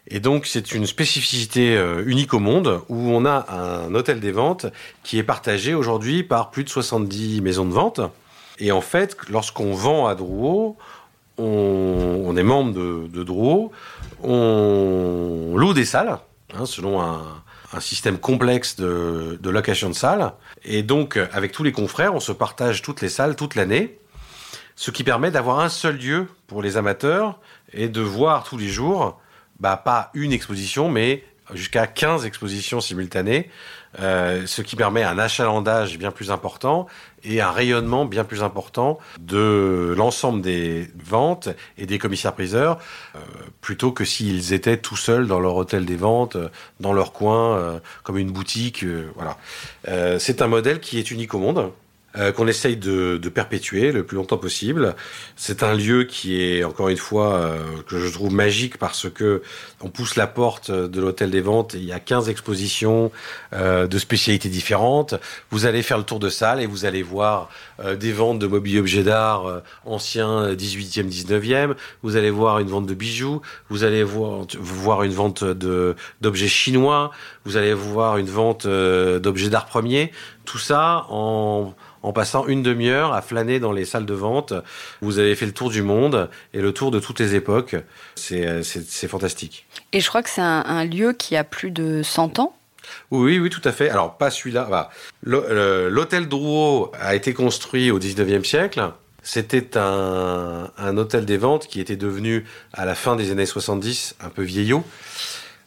Et 0.07 0.19
donc 0.19 0.45
c'est 0.45 0.71
une 0.73 0.85
spécificité 0.85 1.75
euh, 1.75 2.03
unique 2.05 2.33
au 2.33 2.39
monde 2.39 2.81
où 2.89 3.09
on 3.09 3.25
a 3.25 3.47
un 3.49 3.93
hôtel 3.95 4.19
des 4.19 4.31
ventes 4.31 4.67
qui 5.03 5.17
est 5.17 5.23
partagé 5.23 5.73
aujourd'hui 5.73 6.23
par 6.23 6.51
plus 6.51 6.63
de 6.63 6.69
70 6.69 7.41
maisons 7.41 7.65
de 7.65 7.73
vente. 7.73 8.01
Et 8.59 8.71
en 8.71 8.81
fait, 8.81 9.17
lorsqu'on 9.29 9.73
vend 9.73 10.07
à 10.07 10.15
Drouot, 10.15 10.77
on, 11.37 12.23
on 12.25 12.37
est 12.37 12.43
membre 12.43 12.73
de, 12.73 13.07
de 13.07 13.23
Drouot, 13.23 13.71
on 14.23 15.53
loue 15.55 15.73
des 15.73 15.85
salles, 15.85 16.19
hein, 16.53 16.65
selon 16.65 17.01
un, 17.01 17.23
un 17.73 17.79
système 17.79 18.17
complexe 18.17 18.75
de, 18.75 19.39
location 19.43 19.89
de 19.89 19.95
salles. 19.95 20.33
Et 20.63 20.83
donc, 20.83 21.17
avec 21.31 21.51
tous 21.51 21.63
les 21.63 21.71
confrères, 21.71 22.13
on 22.13 22.19
se 22.19 22.31
partage 22.31 22.81
toutes 22.81 23.01
les 23.01 23.09
salles 23.09 23.35
toute 23.35 23.55
l'année, 23.55 23.99
ce 24.75 24.91
qui 24.91 25.03
permet 25.03 25.31
d'avoir 25.31 25.59
un 25.59 25.69
seul 25.69 25.97
lieu 25.97 26.27
pour 26.47 26.61
les 26.61 26.77
amateurs 26.77 27.39
et 27.73 27.87
de 27.87 28.01
voir 28.01 28.43
tous 28.43 28.57
les 28.57 28.67
jours, 28.67 29.19
bah, 29.59 29.77
pas 29.77 30.11
une 30.13 30.33
exposition, 30.33 30.89
mais 30.89 31.23
jusqu'à 31.53 31.87
15 31.87 32.25
expositions 32.25 32.81
simultanées, 32.81 33.49
euh, 33.99 34.45
ce 34.45 34.61
qui 34.61 34.75
permet 34.75 35.03
un 35.03 35.17
achalandage 35.19 35.97
bien 35.97 36.11
plus 36.11 36.31
important 36.31 36.87
et 37.23 37.41
un 37.41 37.51
rayonnement 37.51 38.05
bien 38.05 38.23
plus 38.23 38.43
important 38.43 38.99
de 39.19 39.93
l'ensemble 39.95 40.41
des 40.41 40.89
ventes 41.03 41.49
et 41.77 41.85
des 41.85 41.97
commissaires-priseurs, 41.97 42.77
euh, 43.15 43.19
plutôt 43.61 43.91
que 43.91 44.03
s'ils 44.03 44.53
étaient 44.53 44.77
tout 44.77 44.97
seuls 44.97 45.27
dans 45.27 45.39
leur 45.39 45.55
hôtel 45.55 45.85
des 45.85 45.95
ventes, 45.95 46.35
euh, 46.35 46.49
dans 46.79 46.93
leur 46.93 47.13
coin, 47.13 47.79
comme 48.03 48.17
une 48.17 48.31
boutique. 48.31 48.85
voilà. 49.15 49.37
c'est 50.19 50.41
un 50.41 50.47
modèle 50.47 50.79
qui 50.79 50.99
est 50.99 51.11
unique 51.11 51.33
au 51.33 51.39
monde. 51.39 51.71
Euh, 52.17 52.31
qu'on 52.31 52.47
essaye 52.47 52.77
de, 52.77 53.17
de, 53.17 53.29
perpétuer 53.29 53.91
le 53.91 54.03
plus 54.03 54.15
longtemps 54.15 54.37
possible. 54.37 54.95
C'est 55.35 55.63
un 55.63 55.73
lieu 55.73 56.05
qui 56.05 56.41
est 56.41 56.63
encore 56.63 56.89
une 56.89 56.97
fois 56.97 57.35
euh, 57.35 57.57
que 57.87 57.99
je 57.99 58.07
trouve 58.11 58.31
magique 58.31 58.77
parce 58.77 59.09
que 59.09 59.41
on 59.81 59.89
pousse 59.89 60.15
la 60.15 60.27
porte 60.27 60.71
de 60.71 61.01
l'hôtel 61.01 61.29
des 61.29 61.41
ventes 61.41 61.75
et 61.75 61.77
il 61.77 61.85
y 61.85 61.91
a 61.91 61.99
15 61.99 62.29
expositions 62.29 63.11
euh, 63.53 63.87
de 63.87 63.97
spécialités 63.99 64.49
différentes. 64.49 65.15
Vous 65.51 65.65
allez 65.65 65.81
faire 65.81 65.97
le 65.97 66.03
tour 66.03 66.19
de 66.19 66.29
salle 66.29 66.61
et 66.61 66.65
vous 66.65 66.85
allez 66.85 67.03
voir 67.03 67.49
euh, 67.79 67.95
des 67.95 68.11
ventes 68.11 68.39
de 68.39 68.47
mobilier 68.47 68.79
objets 68.79 69.03
d'art 69.03 69.45
euh, 69.45 69.59
anciens 69.85 70.53
18e, 70.53 71.07
19e. 71.09 71.75
Vous 72.01 72.15
allez 72.15 72.31
voir 72.31 72.59
une 72.59 72.67
vente 72.67 72.85
de 72.85 72.93
bijoux. 72.93 73.41
Vous 73.69 73.83
allez 73.83 74.03
voir, 74.03 74.45
voir 74.59 75.03
une 75.03 75.13
vente 75.13 75.43
de 75.43 75.95
d'objets 76.21 76.47
chinois. 76.47 77.11
Vous 77.45 77.57
allez 77.57 77.73
voir 77.73 78.17
une 78.17 78.29
vente 78.29 78.65
d'objets 78.65 79.49
d'art 79.49 79.65
premier. 79.65 80.11
Tout 80.45 80.57
ça 80.57 81.05
en 81.09 81.73
en 82.05 82.13
passant 82.13 82.45
une 82.45 82.61
demi-heure 82.61 83.13
à 83.13 83.23
flâner 83.23 83.59
dans 83.59 83.71
les 83.71 83.83
salles 83.83 84.05
de 84.05 84.13
vente. 84.13 84.53
Vous 85.01 85.17
avez 85.17 85.35
fait 85.35 85.47
le 85.47 85.53
tour 85.53 85.71
du 85.71 85.81
monde 85.81 86.29
et 86.53 86.61
le 86.61 86.71
tour 86.71 86.91
de 86.91 86.99
toutes 86.99 87.19
les 87.19 87.33
époques. 87.33 87.75
C'est 88.13 89.07
fantastique. 89.07 89.65
Et 89.91 89.99
je 90.01 90.07
crois 90.07 90.21
que 90.21 90.29
c'est 90.29 90.41
un, 90.41 90.85
lieu 90.85 91.13
qui 91.13 91.35
a 91.35 91.43
plus 91.43 91.71
de 91.71 92.03
100 92.03 92.37
ans. 92.37 92.55
Oui, 93.09 93.39
oui, 93.39 93.49
tout 93.49 93.61
à 93.63 93.71
fait. 93.71 93.89
Alors, 93.89 94.17
pas 94.17 94.29
celui-là. 94.29 94.91
L'hôtel 95.23 96.27
Drouot 96.27 96.91
a 96.99 97.15
été 97.15 97.33
construit 97.33 97.89
au 97.89 97.99
19e 97.99 98.43
siècle. 98.43 98.91
C'était 99.23 99.75
un, 99.75 100.69
un 100.77 100.97
hôtel 100.97 101.25
des 101.25 101.37
ventes 101.37 101.65
qui 101.65 101.79
était 101.79 101.95
devenu, 101.95 102.45
à 102.73 102.85
la 102.85 102.93
fin 102.93 103.15
des 103.15 103.31
années 103.31 103.47
70, 103.47 104.17
un 104.21 104.29
peu 104.29 104.43
vieillot. 104.43 104.83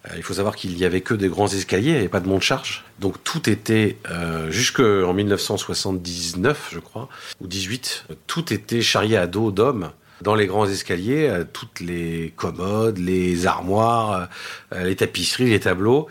Euh, 0.06 0.14
il 0.16 0.22
faut 0.22 0.34
savoir 0.34 0.56
qu'il 0.56 0.74
n'y 0.74 0.84
avait 0.84 1.00
que 1.00 1.14
des 1.14 1.28
grands 1.28 1.48
escaliers, 1.48 1.88
il 1.88 1.92
n'y 1.92 1.98
avait 1.98 2.08
pas 2.08 2.20
de 2.20 2.28
monte-charge. 2.28 2.84
Donc 3.00 3.22
tout 3.24 3.48
était, 3.50 3.96
euh, 4.10 4.50
jusqu'en 4.50 5.12
1979, 5.12 6.70
je 6.72 6.78
crois, 6.78 7.08
ou 7.40 7.46
18, 7.46 8.06
tout 8.26 8.52
était 8.52 8.82
charrié 8.82 9.16
à 9.16 9.26
dos 9.26 9.50
d'hommes 9.50 9.90
dans 10.22 10.34
les 10.34 10.46
grands 10.46 10.66
escaliers, 10.66 11.28
euh, 11.28 11.44
toutes 11.50 11.80
les 11.80 12.32
commodes, 12.36 12.98
les 12.98 13.46
armoires, 13.46 14.28
les 14.76 14.96
tapisseries, 14.96 15.50
les 15.50 15.60
tableaux. 15.60 16.08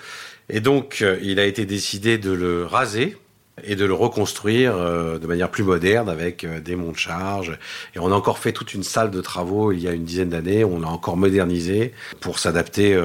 Et 0.49 0.61
donc, 0.61 1.03
il 1.21 1.39
a 1.39 1.45
été 1.45 1.65
décidé 1.65 2.17
de 2.17 2.31
le 2.31 2.65
raser 2.65 3.17
et 3.63 3.75
de 3.75 3.83
le 3.83 3.93
reconstruire 3.93 4.77
de 4.77 5.27
manière 5.27 5.51
plus 5.51 5.63
moderne 5.63 6.07
avec 6.07 6.45
des 6.45 6.77
monte-charges. 6.77 7.57
Et 7.95 7.99
on 7.99 8.09
a 8.13 8.15
encore 8.15 8.39
fait 8.39 8.53
toute 8.53 8.73
une 8.73 8.83
salle 8.83 9.11
de 9.11 9.19
travaux 9.19 9.73
il 9.73 9.81
y 9.81 9.89
a 9.89 9.91
une 9.91 10.05
dizaine 10.05 10.29
d'années. 10.29 10.63
On 10.63 10.79
l'a 10.79 10.87
encore 10.87 11.17
modernisé 11.17 11.91
pour 12.21 12.39
s'adapter 12.39 12.97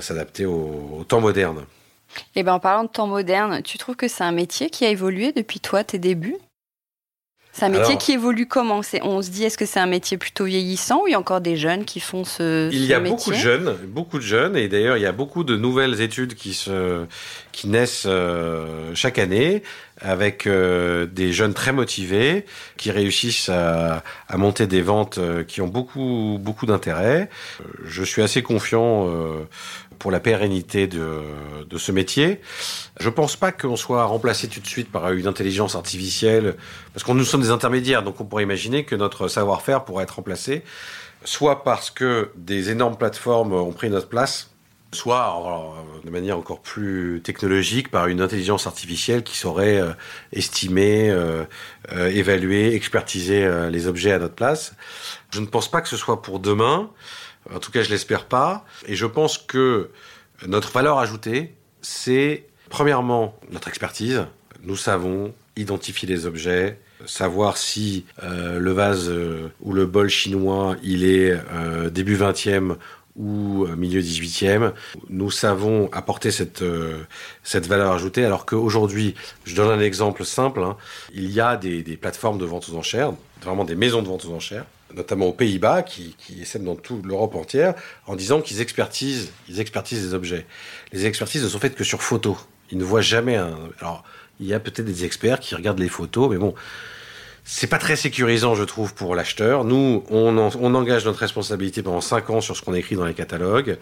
s'adapter 0.00 0.46
au, 0.46 1.04
temps 1.08 1.20
moderne. 1.20 1.64
Et 2.34 2.40
eh 2.40 2.42
ben, 2.42 2.54
en 2.54 2.60
parlant 2.60 2.84
de 2.84 2.88
temps 2.88 3.06
moderne, 3.06 3.62
tu 3.62 3.78
trouves 3.78 3.96
que 3.96 4.08
c'est 4.08 4.24
un 4.24 4.32
métier 4.32 4.68
qui 4.68 4.84
a 4.84 4.88
évolué 4.88 5.32
depuis 5.32 5.60
toi, 5.60 5.84
tes 5.84 5.98
débuts? 5.98 6.36
C'est 7.52 7.64
un 7.64 7.68
métier 7.68 7.96
qui 7.96 8.12
évolue 8.12 8.46
comment 8.46 8.80
On 9.02 9.22
se 9.22 9.30
dit, 9.30 9.44
est-ce 9.44 9.58
que 9.58 9.66
c'est 9.66 9.80
un 9.80 9.86
métier 9.86 10.16
plutôt 10.16 10.44
vieillissant 10.44 11.02
ou 11.02 11.08
il 11.08 11.10
y 11.10 11.14
a 11.14 11.18
encore 11.18 11.40
des 11.40 11.56
jeunes 11.56 11.84
qui 11.84 11.98
font 11.98 12.24
ce, 12.24 12.66
métier 12.66 12.80
Il 12.80 12.86
y 12.86 12.94
a 12.94 13.00
beaucoup 13.00 13.30
de 13.30 13.36
jeunes, 13.36 13.76
beaucoup 13.88 14.18
de 14.18 14.24
jeunes, 14.24 14.56
et 14.56 14.68
d'ailleurs 14.68 14.96
il 14.96 15.02
y 15.02 15.06
a 15.06 15.12
beaucoup 15.12 15.42
de 15.42 15.56
nouvelles 15.56 16.00
études 16.00 16.34
qui 16.34 16.54
se, 16.54 17.04
qui 17.50 17.68
naissent 17.68 18.04
euh, 18.06 18.92
chaque 18.94 19.18
année 19.18 19.62
avec 20.00 20.46
euh, 20.46 21.06
des 21.06 21.32
jeunes 21.32 21.52
très 21.52 21.72
motivés 21.72 22.46
qui 22.76 22.90
réussissent 22.90 23.48
à, 23.48 24.04
à 24.28 24.36
monter 24.36 24.66
des 24.66 24.80
ventes 24.80 25.18
euh, 25.18 25.42
qui 25.42 25.60
ont 25.60 25.68
beaucoup 25.68 26.38
beaucoup 26.40 26.66
d'intérêt. 26.66 27.28
Je 27.84 28.04
suis 28.04 28.22
assez 28.22 28.42
confiant 28.42 29.08
pour 30.00 30.10
la 30.10 30.18
pérennité 30.18 30.88
de, 30.88 31.22
ce 31.76 31.92
métier. 31.92 32.40
Je 32.98 33.08
pense 33.08 33.36
pas 33.36 33.52
qu'on 33.52 33.76
soit 33.76 34.04
remplacé 34.04 34.48
tout 34.48 34.58
de 34.58 34.66
suite 34.66 34.90
par 34.90 35.12
une 35.12 35.28
intelligence 35.28 35.76
artificielle, 35.76 36.56
parce 36.92 37.04
qu'on 37.04 37.14
nous 37.14 37.24
sommes 37.24 37.42
des 37.42 37.50
intermédiaires, 37.50 38.02
donc 38.02 38.20
on 38.20 38.24
pourrait 38.24 38.42
imaginer 38.42 38.84
que 38.84 38.96
notre 38.96 39.28
savoir-faire 39.28 39.84
pourrait 39.84 40.02
être 40.04 40.16
remplacé, 40.16 40.64
soit 41.24 41.62
parce 41.62 41.90
que 41.90 42.30
des 42.34 42.70
énormes 42.70 42.96
plateformes 42.96 43.52
ont 43.52 43.72
pris 43.72 43.90
notre 43.90 44.08
place, 44.08 44.50
soit 44.92 45.76
de 46.04 46.10
manière 46.10 46.38
encore 46.38 46.60
plus 46.60 47.20
technologique 47.22 47.90
par 47.90 48.08
une 48.08 48.20
intelligence 48.20 48.66
artificielle 48.66 49.22
qui 49.22 49.36
saurait 49.36 49.80
euh, 49.80 49.92
estimer, 50.32 51.10
euh, 51.10 51.44
euh, 51.92 52.08
évaluer, 52.08 52.74
expertiser 52.74 53.48
les 53.70 53.86
objets 53.86 54.12
à 54.12 54.18
notre 54.18 54.34
place. 54.34 54.74
Je 55.32 55.40
ne 55.40 55.46
pense 55.46 55.70
pas 55.70 55.80
que 55.80 55.88
ce 55.88 55.96
soit 55.96 56.22
pour 56.22 56.40
demain. 56.40 56.90
En 57.52 57.58
tout 57.58 57.70
cas, 57.70 57.82
je 57.82 57.90
l'espère 57.90 58.26
pas. 58.26 58.64
Et 58.86 58.96
je 58.96 59.06
pense 59.06 59.38
que 59.38 59.90
notre 60.46 60.70
valeur 60.70 60.98
ajoutée, 60.98 61.54
c'est 61.82 62.46
premièrement 62.68 63.38
notre 63.50 63.68
expertise. 63.68 64.26
Nous 64.62 64.76
savons 64.76 65.34
identifier 65.56 66.08
les 66.08 66.26
objets, 66.26 66.78
savoir 67.06 67.56
si 67.56 68.04
euh, 68.22 68.58
le 68.58 68.72
vase 68.72 69.08
euh, 69.08 69.48
ou 69.60 69.72
le 69.72 69.86
bol 69.86 70.08
chinois, 70.08 70.76
il 70.82 71.04
est 71.04 71.32
euh, 71.52 71.90
début 71.90 72.16
20e 72.16 72.76
ou 73.20 73.66
milieu 73.76 74.00
18e. 74.00 74.72
Nous 75.10 75.30
savons 75.30 75.88
apporter 75.92 76.30
cette, 76.30 76.64
cette 77.42 77.66
valeur 77.66 77.92
ajoutée, 77.92 78.24
alors 78.24 78.46
qu'aujourd'hui, 78.46 79.14
je 79.44 79.54
donne 79.54 79.70
un 79.70 79.82
exemple 79.82 80.24
simple, 80.24 80.62
hein, 80.62 80.76
il 81.12 81.30
y 81.30 81.40
a 81.40 81.56
des, 81.56 81.82
des 81.82 81.96
plateformes 81.96 82.38
de 82.38 82.44
vente 82.46 82.68
aux 82.70 82.76
enchères, 82.76 83.12
vraiment 83.42 83.64
des 83.64 83.74
maisons 83.74 84.02
de 84.02 84.08
vente 84.08 84.24
aux 84.24 84.32
enchères, 84.32 84.64
notamment 84.94 85.26
aux 85.26 85.32
Pays-Bas, 85.32 85.82
qui, 85.82 86.14
qui 86.18 86.42
dans 86.58 86.76
toute 86.76 87.04
l'Europe 87.04 87.34
entière, 87.34 87.74
en 88.06 88.16
disant 88.16 88.40
qu'ils 88.40 88.60
expertisent, 88.60 89.32
ils 89.48 89.60
expertisent 89.60 90.04
les 90.04 90.14
objets. 90.14 90.46
Les 90.92 91.06
expertises 91.06 91.42
ne 91.42 91.48
sont 91.48 91.58
faites 91.58 91.74
que 91.74 91.84
sur 91.84 92.02
photo. 92.02 92.36
Ils 92.70 92.78
ne 92.78 92.84
voient 92.84 93.00
jamais 93.00 93.36
un. 93.36 93.58
Alors, 93.80 94.04
il 94.38 94.46
y 94.46 94.54
a 94.54 94.60
peut-être 94.60 94.86
des 94.86 95.04
experts 95.04 95.40
qui 95.40 95.54
regardent 95.54 95.80
les 95.80 95.88
photos, 95.88 96.30
mais 96.30 96.38
bon, 96.38 96.54
c'est 97.44 97.66
pas 97.66 97.78
très 97.78 97.96
sécurisant, 97.96 98.54
je 98.54 98.64
trouve, 98.64 98.94
pour 98.94 99.14
l'acheteur. 99.14 99.64
Nous, 99.64 100.04
on, 100.10 100.36
engage 100.74 101.04
notre 101.04 101.18
responsabilité 101.18 101.82
pendant 101.82 102.00
5 102.00 102.30
ans 102.30 102.40
sur 102.40 102.56
ce 102.56 102.62
qu'on 102.62 102.74
écrit 102.74 102.96
dans 102.96 103.04
les 103.04 103.14
catalogues. 103.14 103.78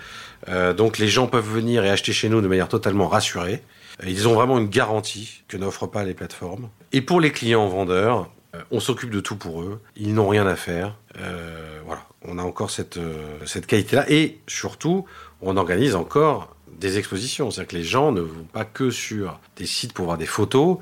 Euh, 0.48 0.72
donc, 0.72 0.98
les 0.98 1.08
gens 1.08 1.26
peuvent 1.26 1.48
venir 1.48 1.84
et 1.84 1.90
acheter 1.90 2.12
chez 2.12 2.28
nous 2.28 2.40
de 2.40 2.48
manière 2.48 2.68
totalement 2.68 3.08
rassurée. 3.08 3.62
Ils 4.06 4.28
ont 4.28 4.34
vraiment 4.34 4.58
une 4.58 4.68
garantie 4.68 5.42
que 5.48 5.56
n'offrent 5.56 5.88
pas 5.88 6.04
les 6.04 6.14
plateformes. 6.14 6.68
Et 6.92 7.00
pour 7.00 7.20
les 7.20 7.32
clients 7.32 7.66
vendeurs, 7.66 8.30
euh, 8.54 8.62
on 8.70 8.80
s'occupe 8.80 9.10
de 9.10 9.20
tout 9.20 9.36
pour 9.36 9.62
eux. 9.62 9.80
Ils 9.96 10.14
n'ont 10.14 10.28
rien 10.28 10.46
à 10.46 10.56
faire. 10.56 10.96
Euh, 11.18 11.80
voilà, 11.84 12.02
on 12.22 12.38
a 12.38 12.42
encore 12.42 12.70
euh, 12.96 13.38
cette 13.44 13.66
qualité-là. 13.66 14.10
Et 14.10 14.38
surtout, 14.46 15.04
on 15.42 15.56
organise 15.56 15.94
encore 15.94 16.54
des 16.78 16.98
expositions. 16.98 17.50
C'est-à-dire 17.50 17.70
que 17.70 17.76
les 17.76 17.84
gens 17.84 18.12
ne 18.12 18.20
vont 18.20 18.44
pas 18.44 18.64
que 18.64 18.90
sur 18.90 19.40
des 19.56 19.66
sites 19.66 19.92
pour 19.92 20.04
voir 20.06 20.18
des 20.18 20.26
photos. 20.26 20.78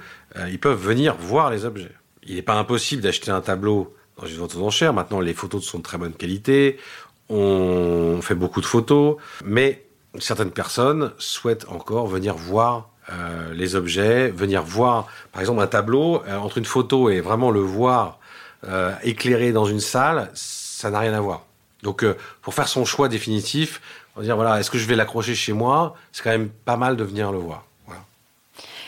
ils 0.48 0.60
peuvent 0.60 0.80
venir 0.80 1.16
voir 1.16 1.50
les 1.50 1.64
objets. 1.64 1.92
Il 2.26 2.36
n'est 2.36 2.42
pas 2.42 2.54
impossible 2.54 3.02
d'acheter 3.02 3.30
un 3.30 3.40
tableau 3.40 3.94
dans 4.20 4.26
une 4.26 4.36
vente 4.36 4.56
aux 4.56 4.62
enchères. 4.62 4.92
Maintenant, 4.92 5.20
les 5.20 5.34
photos 5.34 5.64
sont 5.64 5.78
de 5.78 5.82
très 5.82 5.98
bonne 5.98 6.12
qualité. 6.12 6.78
On 7.28 8.20
fait 8.22 8.34
beaucoup 8.34 8.60
de 8.60 8.66
photos. 8.66 9.16
Mais 9.44 9.86
certaines 10.18 10.50
personnes 10.50 11.12
souhaitent 11.18 11.66
encore 11.68 12.06
venir 12.06 12.34
voir 12.34 12.90
euh, 13.12 13.52
les 13.54 13.76
objets, 13.76 14.30
venir 14.30 14.62
voir, 14.62 15.06
par 15.32 15.40
exemple, 15.40 15.60
un 15.60 15.66
tableau, 15.66 16.22
euh, 16.26 16.36
entre 16.36 16.58
une 16.58 16.64
photo 16.64 17.08
et 17.08 17.20
vraiment 17.20 17.50
le 17.50 17.60
voir 17.60 18.18
euh, 18.66 18.92
éclairé 19.04 19.52
dans 19.52 19.66
une 19.66 19.80
salle, 19.80 20.30
ça 20.34 20.90
n'a 20.90 20.98
rien 21.00 21.14
à 21.14 21.20
voir. 21.20 21.44
Donc, 21.82 22.04
pour 22.42 22.54
faire 22.54 22.66
son 22.66 22.84
choix 22.84 23.08
définitif, 23.08 23.80
on 24.16 24.20
va 24.20 24.24
dire, 24.24 24.34
voilà, 24.34 24.58
est-ce 24.58 24.70
que 24.70 24.78
je 24.78 24.88
vais 24.88 24.96
l'accrocher 24.96 25.36
chez 25.36 25.52
moi? 25.52 25.94
C'est 26.10 26.24
quand 26.24 26.30
même 26.30 26.48
pas 26.48 26.76
mal 26.76 26.96
de 26.96 27.04
venir 27.04 27.30
le 27.30 27.38
voir. 27.38 27.64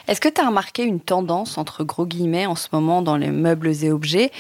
Est-ce 0.08 0.20
que 0.20 0.28
tu 0.28 0.40
as 0.40 0.46
remarqué 0.46 0.82
une 0.82 1.00
tendance, 1.00 1.58
entre 1.58 1.84
gros 1.84 2.06
guillemets, 2.06 2.46
en 2.46 2.56
ce 2.56 2.68
moment 2.72 3.02
dans 3.02 3.16
les 3.16 3.30
meubles 3.30 3.68
et 3.84 3.92
objets? 3.92 4.32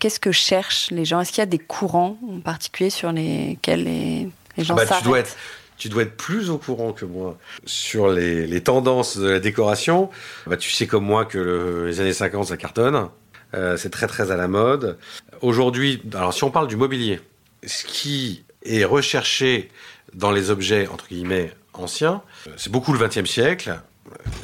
Qu'est-ce 0.00 0.20
que 0.20 0.32
cherchent 0.32 0.90
les 0.90 1.04
gens? 1.04 1.20
Est-ce 1.20 1.30
qu'il 1.30 1.40
y 1.40 1.42
a 1.42 1.46
des 1.46 1.58
courants 1.58 2.18
en 2.28 2.40
particulier 2.40 2.90
sur 2.90 3.12
lesquels 3.12 3.84
les, 3.84 4.28
gens 4.58 4.74
ah 4.74 4.84
bah, 4.84 4.86
s'arrêtent? 4.86 5.36
tu 5.76 5.88
dois 5.88 6.02
être 6.02 6.16
plus 6.16 6.50
au 6.50 6.58
courant 6.58 6.92
que 6.92 7.04
moi 7.04 7.36
sur 7.64 8.08
les, 8.08 8.60
tendances 8.62 9.16
de 9.16 9.28
la 9.28 9.40
décoration. 9.40 10.10
Bah, 10.46 10.56
tu 10.56 10.70
sais 10.70 10.86
comme 10.86 11.04
moi 11.04 11.24
que 11.24 11.84
les 11.86 12.00
années 12.00 12.12
50, 12.12 12.46
ça 12.46 12.56
cartonne. 12.56 13.08
Euh, 13.54 13.76
c'est 13.76 13.90
très 13.90 14.06
très 14.06 14.30
à 14.30 14.36
la 14.36 14.48
mode. 14.48 14.98
Aujourd'hui, 15.40 16.02
alors 16.14 16.34
si 16.34 16.44
on 16.44 16.50
parle 16.50 16.66
du 16.66 16.76
mobilier, 16.76 17.20
ce 17.64 17.84
qui 17.84 18.44
est 18.64 18.84
recherché 18.84 19.70
dans 20.12 20.30
les 20.30 20.50
objets 20.50 20.88
entre 20.88 21.08
guillemets 21.08 21.52
anciens, 21.72 22.22
euh, 22.46 22.52
c'est 22.56 22.70
beaucoup 22.70 22.92
le 22.92 22.98
XXe 22.98 23.30
siècle. 23.30 23.78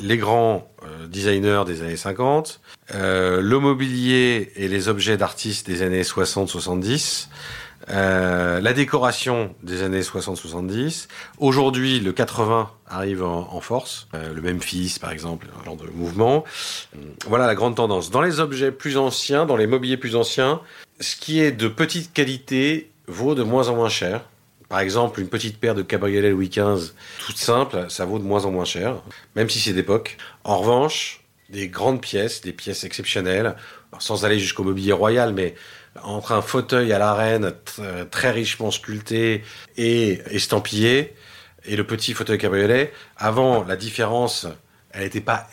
Les 0.00 0.16
grands 0.16 0.68
euh, 0.82 1.06
designers 1.06 1.64
des 1.66 1.82
années 1.82 1.96
50, 1.96 2.60
le 2.92 3.58
mobilier 3.58 4.52
et 4.56 4.68
les 4.68 4.88
objets 4.88 5.16
d'artistes 5.16 5.66
des 5.66 5.82
années 5.82 6.02
60-70, 6.02 7.28
euh, 7.88 8.60
la 8.60 8.72
décoration 8.72 9.54
des 9.62 9.82
années 9.82 10.02
60-70. 10.02 11.08
Aujourd'hui, 11.38 12.00
le 12.00 12.12
80 12.12 12.70
arrive 12.86 13.22
en, 13.24 13.60
force. 13.60 14.08
Euh, 14.14 14.32
le 14.32 14.40
Memphis, 14.42 14.98
par 15.00 15.10
exemple, 15.10 15.48
un 15.60 15.64
genre 15.64 15.76
de 15.76 15.88
mouvement. 15.90 16.44
Voilà 17.26 17.46
la 17.46 17.54
grande 17.54 17.76
tendance. 17.76 18.10
Dans 18.10 18.20
les 18.20 18.40
objets 18.40 18.70
plus 18.70 18.96
anciens, 18.96 19.46
dans 19.46 19.56
les 19.56 19.66
mobiliers 19.66 19.96
plus 19.96 20.16
anciens, 20.16 20.60
ce 21.00 21.16
qui 21.16 21.40
est 21.40 21.52
de 21.52 21.68
petite 21.68 22.12
qualité 22.12 22.90
vaut 23.06 23.34
de 23.34 23.42
moins 23.42 23.68
en 23.68 23.76
moins 23.76 23.88
cher. 23.88 24.22
Par 24.70 24.78
exemple, 24.78 25.20
une 25.20 25.28
petite 25.28 25.58
paire 25.58 25.74
de 25.74 25.82
cabriolet 25.82 26.30
Louis 26.30 26.48
XV, 26.48 26.92
toute 27.18 27.36
simple, 27.36 27.86
ça 27.88 28.04
vaut 28.04 28.20
de 28.20 28.24
moins 28.24 28.44
en 28.44 28.52
moins 28.52 28.64
cher, 28.64 29.02
même 29.34 29.50
si 29.50 29.58
c'est 29.58 29.72
d'époque. 29.72 30.16
En 30.44 30.58
revanche, 30.58 31.24
des 31.48 31.66
grandes 31.66 32.00
pièces, 32.00 32.40
des 32.40 32.52
pièces 32.52 32.84
exceptionnelles, 32.84 33.56
sans 33.98 34.24
aller 34.24 34.38
jusqu'au 34.38 34.62
mobilier 34.62 34.92
royal, 34.92 35.34
mais 35.34 35.56
entre 36.04 36.30
un 36.30 36.40
fauteuil 36.40 36.92
à 36.92 37.00
la 37.00 37.14
reine 37.14 37.52
très 38.12 38.30
richement 38.30 38.70
sculpté 38.70 39.42
et 39.76 40.22
estampillé, 40.30 41.16
et 41.64 41.74
le 41.74 41.84
petit 41.84 42.14
fauteuil 42.14 42.38
cabriolet, 42.38 42.92
avant, 43.16 43.64
la 43.64 43.74
différence, 43.74 44.46
elle 44.92 45.02
n'était 45.02 45.20
pas 45.20 45.48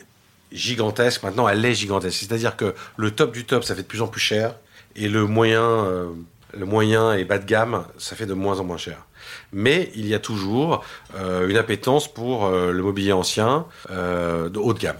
gigantesque, 0.51 1.23
maintenant 1.23 1.49
elle 1.49 1.65
est 1.65 1.73
gigantesque. 1.73 2.19
C'est-à-dire 2.19 2.55
que 2.55 2.75
le 2.97 3.09
top 3.09 3.33
du 3.33 3.45
top, 3.45 3.63
ça 3.63 3.73
fait 3.73 3.81
de 3.81 3.87
plus 3.87 4.03
en 4.03 4.07
plus 4.07 4.21
cher, 4.21 4.53
et 4.95 5.09
le 5.09 5.25
moyen, 5.25 5.63
euh, 5.63 6.11
le 6.53 6.65
moyen 6.67 7.13
et 7.13 7.25
bas 7.25 7.39
de 7.39 7.45
gamme, 7.45 7.83
ça 7.97 8.15
fait 8.15 8.27
de 8.27 8.35
moins 8.35 8.59
en 8.59 8.63
moins 8.63 8.77
cher. 8.77 9.06
Mais 9.53 9.91
il 9.95 10.07
y 10.07 10.13
a 10.13 10.19
toujours 10.19 10.83
euh, 11.15 11.47
une 11.47 11.57
appétence 11.57 12.07
pour 12.11 12.45
euh, 12.45 12.71
le 12.71 12.83
mobilier 12.83 13.11
ancien 13.11 13.65
de 13.89 14.57
haut 14.57 14.73
de 14.73 14.79
gamme. 14.79 14.97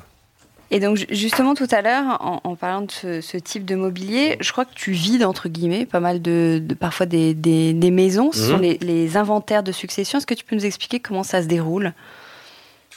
Et 0.70 0.82
donc 0.82 1.06
justement 1.10 1.56
tout 1.56 1.68
à 1.72 1.82
l'heure, 1.82 2.18
en, 2.20 2.56
parlant 2.58 2.82
de 2.82 3.22
ce, 3.22 3.38
type 3.38 3.64
de 3.64 3.76
mobilier, 3.76 4.36
je 4.42 4.52
crois 4.52 4.66
que 4.66 4.74
tu 4.76 4.92
vides 4.92 5.24
entre 5.24 5.48
guillemets 5.48 5.86
pas 5.86 6.02
mal 6.02 6.22
de, 6.22 6.62
parfois 6.78 7.06
des, 7.06 7.34
maisons. 7.92 8.32
Ce 8.34 8.50
sont 8.50 8.58
mhm. 8.58 8.62
les, 8.62 8.78
les, 8.82 9.18
inventaires 9.18 9.64
de 9.64 9.72
succession. 9.72 10.18
Est-ce 10.18 10.28
que 10.28 10.34
tu 10.34 10.44
peux 10.44 10.56
nous 10.56 10.66
expliquer 10.66 11.00
comment 11.00 11.24
ça 11.24 11.42
se 11.42 11.48
déroule? 11.48 11.94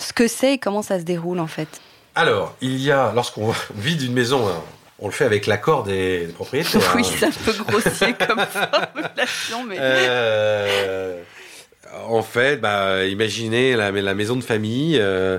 Ce 0.00 0.12
que 0.12 0.26
c'est 0.26 0.54
et 0.54 0.58
comment 0.58 0.82
ça 0.82 0.98
se 0.98 1.04
déroule 1.04 1.38
en 1.38 1.46
fait? 1.46 1.80
Alors, 2.14 2.56
il 2.60 2.80
y 2.80 2.90
a, 2.90 3.12
lorsqu'on 3.14 3.52
vide 3.76 4.02
une 4.02 4.12
maison, 4.12 4.48
hein, 4.48 4.60
on 5.00 5.06
le 5.06 5.12
fait 5.12 5.24
avec 5.24 5.46
l'accord 5.46 5.82
des, 5.82 6.28
propriétaires. 6.34 6.80
Oui, 6.94 7.02
hein. 7.04 7.10
c'est 7.18 7.26
un 7.26 7.30
peu 7.30 7.52
grossier 7.64 8.14
comme 8.14 8.38
formulation, 8.46 9.64
mais. 9.64 9.76
Euh, 9.78 11.22
en 12.08 12.22
fait, 12.22 12.60
bah, 12.60 13.04
imaginez 13.06 13.74
la, 13.76 13.90
la 13.90 14.14
maison 14.14 14.36
de 14.36 14.44
famille. 14.44 14.98
Euh, 14.98 15.38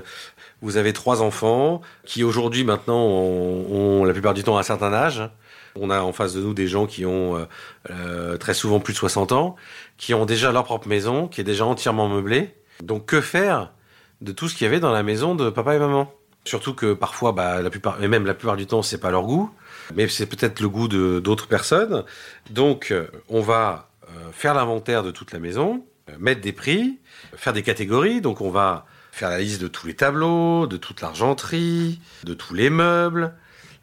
vous 0.62 0.76
avez 0.76 0.92
trois 0.92 1.22
enfants 1.22 1.80
qui 2.04 2.22
aujourd'hui 2.22 2.64
maintenant 2.64 3.04
ont, 3.04 4.04
la 4.04 4.12
plupart 4.12 4.32
du 4.32 4.44
temps 4.44 4.58
un 4.58 4.62
certain 4.62 4.92
âge. 4.92 5.28
On 5.74 5.90
a 5.90 6.00
en 6.02 6.12
face 6.12 6.34
de 6.34 6.40
nous 6.40 6.54
des 6.54 6.68
gens 6.68 6.86
qui 6.86 7.04
ont 7.04 7.36
euh, 7.36 7.44
euh, 7.90 8.36
très 8.36 8.54
souvent 8.54 8.78
plus 8.78 8.92
de 8.92 8.98
60 8.98 9.32
ans, 9.32 9.56
qui 9.96 10.14
ont 10.14 10.26
déjà 10.26 10.52
leur 10.52 10.64
propre 10.64 10.86
maison, 10.86 11.26
qui 11.26 11.40
est 11.40 11.44
déjà 11.44 11.64
entièrement 11.64 12.08
meublée. 12.08 12.54
Donc 12.82 13.06
que 13.06 13.20
faire 13.20 13.72
de 14.20 14.32
tout 14.32 14.48
ce 14.48 14.54
qu'il 14.54 14.66
y 14.66 14.68
avait 14.68 14.80
dans 14.80 14.92
la 14.92 15.02
maison 15.02 15.34
de 15.34 15.50
papa 15.50 15.74
et 15.74 15.78
maman? 15.78 16.12
Surtout 16.44 16.74
que 16.74 16.92
parfois, 16.92 17.32
bah, 17.32 17.60
et 18.00 18.08
même 18.08 18.26
la 18.26 18.34
plupart 18.34 18.56
du 18.56 18.66
temps, 18.66 18.82
c'est 18.82 18.98
pas 18.98 19.10
leur 19.10 19.24
goût, 19.24 19.50
mais 19.94 20.08
c'est 20.08 20.26
peut-être 20.26 20.60
le 20.60 20.68
goût 20.68 20.88
de 20.88 21.20
d'autres 21.20 21.46
personnes. 21.46 22.04
Donc, 22.50 22.90
euh, 22.90 23.06
on 23.28 23.40
va 23.40 23.88
faire 24.32 24.52
l'inventaire 24.52 25.02
de 25.02 25.10
toute 25.10 25.32
la 25.32 25.38
maison, 25.38 25.84
mettre 26.18 26.42
des 26.42 26.52
prix, 26.52 26.98
faire 27.34 27.54
des 27.54 27.62
catégories. 27.62 28.20
Donc, 28.20 28.42
on 28.42 28.50
va 28.50 28.84
faire 29.12 29.30
la 29.30 29.38
liste 29.38 29.60
de 29.60 29.68
tous 29.68 29.86
les 29.86 29.94
tableaux, 29.94 30.66
de 30.66 30.76
toute 30.76 31.00
l'argenterie, 31.00 32.00
de 32.24 32.34
tous 32.34 32.54
les 32.54 32.70
meubles. 32.70 33.34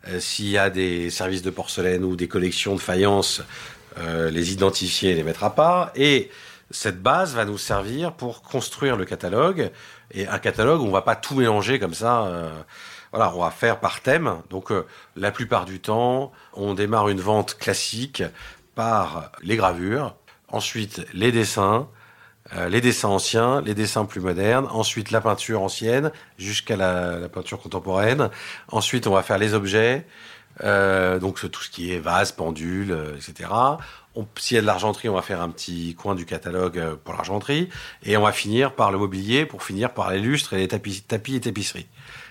Euh, 0.07 0.19
s'il 0.19 0.47
y 0.47 0.57
a 0.57 0.69
des 0.69 1.09
services 1.09 1.41
de 1.41 1.49
porcelaine 1.49 2.03
ou 2.03 2.15
des 2.15 2.27
collections 2.27 2.75
de 2.75 2.79
faïence, 2.79 3.41
euh, 3.97 4.29
les 4.31 4.53
identifier 4.53 5.11
et 5.11 5.15
les 5.15 5.23
mettre 5.23 5.43
à 5.43 5.55
part. 5.55 5.91
Et 5.95 6.31
cette 6.71 7.01
base 7.01 7.35
va 7.35 7.45
nous 7.45 7.57
servir 7.57 8.13
pour 8.13 8.41
construire 8.41 8.95
le 8.95 9.05
catalogue. 9.05 9.71
Et 10.11 10.27
un 10.27 10.39
catalogue, 10.39 10.81
on 10.81 10.91
va 10.91 11.01
pas 11.01 11.15
tout 11.15 11.35
mélanger 11.35 11.79
comme 11.79 11.93
ça. 11.93 12.23
Euh, 12.23 12.49
voilà, 13.11 13.33
on 13.35 13.41
va 13.41 13.51
faire 13.51 13.79
par 13.79 14.01
thème. 14.01 14.41
Donc, 14.49 14.71
la 15.15 15.31
plupart 15.31 15.65
du 15.65 15.79
temps, 15.79 16.31
on 16.53 16.73
démarre 16.73 17.09
une 17.09 17.21
vente 17.21 17.57
classique 17.57 18.23
par 18.75 19.31
les 19.41 19.55
gravures, 19.55 20.15
ensuite 20.47 21.05
les 21.13 21.31
dessins, 21.31 21.87
euh, 22.55 22.67
les 22.67 22.81
dessins 22.81 23.09
anciens, 23.09 23.61
les 23.61 23.75
dessins 23.75 24.05
plus 24.05 24.21
modernes, 24.21 24.67
ensuite 24.71 25.11
la 25.11 25.21
peinture 25.21 25.61
ancienne 25.61 26.11
jusqu'à 26.37 26.75
la, 26.75 27.29
peinture 27.29 27.61
contemporaine. 27.61 28.29
Ensuite, 28.69 29.05
on 29.05 29.13
va 29.13 29.21
faire 29.21 29.37
les 29.37 29.53
objets, 29.53 30.05
euh, 30.63 31.19
donc 31.19 31.39
tout 31.39 31.61
ce 31.61 31.69
qui 31.69 31.93
est 31.93 31.99
vase, 31.99 32.31
pendule, 32.31 32.91
euh, 32.91 33.15
etc. 33.15 33.49
S'il 34.37 34.55
y 34.55 34.57
a 34.57 34.61
de 34.61 34.67
l'argenterie, 34.67 35.09
on 35.09 35.15
va 35.15 35.21
faire 35.21 35.41
un 35.41 35.49
petit 35.49 35.95
coin 35.95 36.15
du 36.15 36.25
catalogue 36.25 36.95
pour 37.03 37.13
l'argenterie, 37.13 37.69
et 38.03 38.17
on 38.17 38.21
va 38.21 38.31
finir 38.31 38.73
par 38.73 38.91
le 38.91 38.97
mobilier, 38.97 39.45
pour 39.45 39.63
finir 39.63 39.93
par 39.93 40.11
les 40.11 40.19
lustres 40.19 40.53
et 40.53 40.57
les 40.57 40.67
tapis, 40.67 41.03
et 41.35 41.39
tapisseries. 41.39 41.87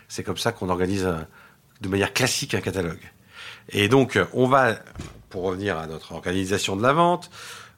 C'est 0.09 0.22
comme 0.22 0.39
ça 0.39 0.53
qu'on 0.53 0.68
organise 0.68 1.09
de 1.80 1.89
manière 1.89 2.12
classique 2.12 2.55
un 2.55 2.61
catalogue. 2.61 3.01
Et 3.70 3.89
donc, 3.89 4.18
on 4.32 4.47
va, 4.47 4.74
pour 5.28 5.43
revenir 5.43 5.78
à 5.78 5.86
notre 5.86 6.12
organisation 6.12 6.76
de 6.76 6.82
la 6.82 6.93
vente, 6.93 7.30